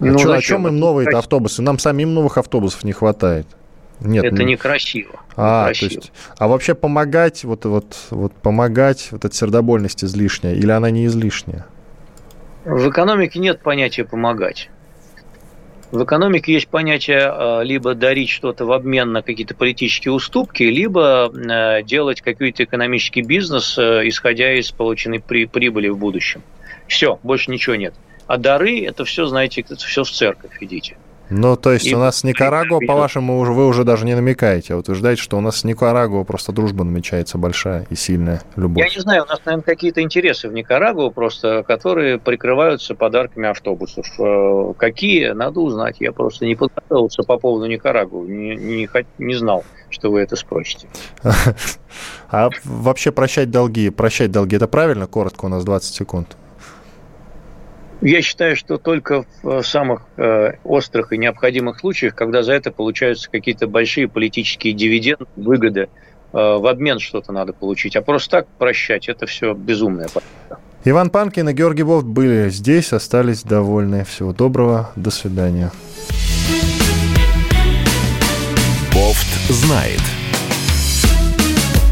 А 0.00 0.04
Ну, 0.04 0.18
чё- 0.18 0.32
о 0.32 0.40
чем 0.40 0.66
им 0.68 0.76
некрасиво. 0.76 1.18
автобусы? 1.18 1.62
Нам 1.62 1.78
самим 1.78 2.14
новых 2.14 2.38
автобусов 2.38 2.82
не 2.84 2.92
хватает. 2.92 3.46
Нет, 4.00 4.24
Это 4.24 4.34
ну- 4.36 4.42
некрасиво. 4.42 5.20
А, 5.36 5.66
то 5.66 5.70
некрасиво. 5.70 6.00
есть, 6.00 6.12
а 6.38 6.48
вообще 6.48 6.74
помогать, 6.74 7.44
вот, 7.44 7.64
вот, 7.66 7.96
вот 8.10 8.32
помогать, 8.32 9.08
вот 9.12 9.24
эта 9.24 9.34
сердобольность 9.34 10.02
излишняя, 10.04 10.54
или 10.54 10.70
она 10.70 10.90
не 10.90 11.06
излишняя? 11.06 11.66
В 12.64 12.88
экономике 12.88 13.38
нет 13.40 13.60
понятия 13.60 14.04
помогать. 14.04 14.70
В 15.90 16.04
экономике 16.04 16.54
есть 16.54 16.68
понятие 16.68 17.30
э, 17.30 17.64
либо 17.64 17.94
дарить 17.94 18.30
что-то 18.30 18.64
в 18.64 18.72
обмен 18.72 19.12
на 19.12 19.20
какие-то 19.20 19.54
политические 19.54 20.12
уступки, 20.12 20.62
либо 20.62 21.30
э, 21.30 21.82
делать 21.82 22.22
какой-то 22.22 22.64
экономический 22.64 23.20
бизнес, 23.20 23.76
э, 23.76 24.08
исходя 24.08 24.54
из 24.54 24.70
полученной 24.70 25.20
при- 25.20 25.44
прибыли 25.44 25.88
в 25.88 25.98
будущем. 25.98 26.42
Все, 26.86 27.18
больше 27.22 27.50
ничего 27.50 27.74
нет. 27.74 27.94
А 28.26 28.38
дары 28.38 28.86
это 28.86 29.04
все, 29.04 29.26
знаете, 29.26 29.60
это 29.60 29.76
все 29.76 30.04
в 30.04 30.10
церковь 30.10 30.56
идите. 30.60 30.96
Ну, 31.34 31.56
то 31.56 31.72
есть 31.72 31.86
И 31.86 31.94
у 31.94 31.98
нас 31.98 32.18
с 32.18 32.24
Никарагуа, 32.24 32.80
по-вашему, 32.86 33.38
уже, 33.38 33.52
вы 33.52 33.66
уже 33.66 33.84
даже 33.84 34.04
не 34.04 34.14
намекаете, 34.14 34.74
а 34.74 34.76
утверждаете, 34.76 35.22
что 35.22 35.38
у 35.38 35.40
нас 35.40 35.58
с 35.58 35.64
Никарагуа 35.64 36.24
просто 36.24 36.52
дружба 36.52 36.84
намечается 36.84 37.38
большая 37.38 37.86
и 37.88 37.94
сильная 37.94 38.42
любовь. 38.56 38.84
Я 38.84 38.92
не 38.92 39.00
знаю, 39.00 39.24
у 39.24 39.26
нас, 39.26 39.40
наверное, 39.44 39.64
какие-то 39.64 40.02
интересы 40.02 40.48
в 40.48 40.52
Никарагуа 40.52 41.08
просто, 41.08 41.62
которые 41.66 42.18
прикрываются 42.18 42.94
подарками 42.94 43.48
автобусов. 43.48 44.06
Э, 44.18 44.74
Какие, 44.76 45.30
надо 45.30 45.60
узнать. 45.60 45.96
Я 46.00 46.12
просто 46.12 46.44
не 46.44 46.54
подготовился 46.54 47.22
по 47.22 47.38
поводу 47.38 47.66
Никарагуа, 47.66 48.26
не, 48.26 48.54
не, 48.56 48.88
не 49.18 49.34
знал, 49.34 49.64
что 49.88 50.10
вы 50.10 50.20
это 50.20 50.36
спросите. 50.36 50.86
А 52.30 52.48
вообще 52.64 53.12
прощать 53.12 53.50
долги, 53.50 53.90
прощать 53.90 54.30
долги, 54.30 54.56
это 54.56 54.66
правильно? 54.66 55.06
Коротко, 55.06 55.44
у 55.44 55.48
нас 55.48 55.64
20 55.64 55.94
секунд. 55.94 56.36
Я 58.03 58.20
считаю, 58.20 58.57
что 58.57 58.78
только 58.78 59.24
в 59.42 59.48
э, 59.48 59.62
самых 59.62 60.03
э, 60.16 60.55
острых 60.64 61.12
и 61.12 61.18
необходимых 61.18 61.78
случаях, 61.78 62.16
когда 62.16 62.42
за 62.42 62.53
это 62.53 62.72
получаются 62.72 63.30
какие-то 63.30 63.68
большие 63.68 64.09
политические 64.09 64.72
дивиденды, 64.72 65.24
выгоды, 65.36 65.82
э, 65.82 65.86
в 66.32 66.66
обмен 66.66 66.98
что-то 66.98 67.30
надо 67.30 67.53
получить. 67.53 67.94
А 67.94 68.03
просто 68.03 68.38
так 68.38 68.48
прощать, 68.59 69.09
это 69.09 69.26
все 69.26 69.55
безумное. 69.55 70.09
Иван 70.84 71.11
Панкин 71.11 71.50
и 71.50 71.53
Георгий 71.53 71.84
Бофт 71.84 72.05
были 72.05 72.48
здесь, 72.48 72.92
остались 72.92 73.44
довольны. 73.44 74.05
Всего 74.05 74.32
доброго, 74.32 74.90
до 74.96 75.12
свидания. 75.12 75.70
Бофт 78.92 79.48
знает. 79.48 80.00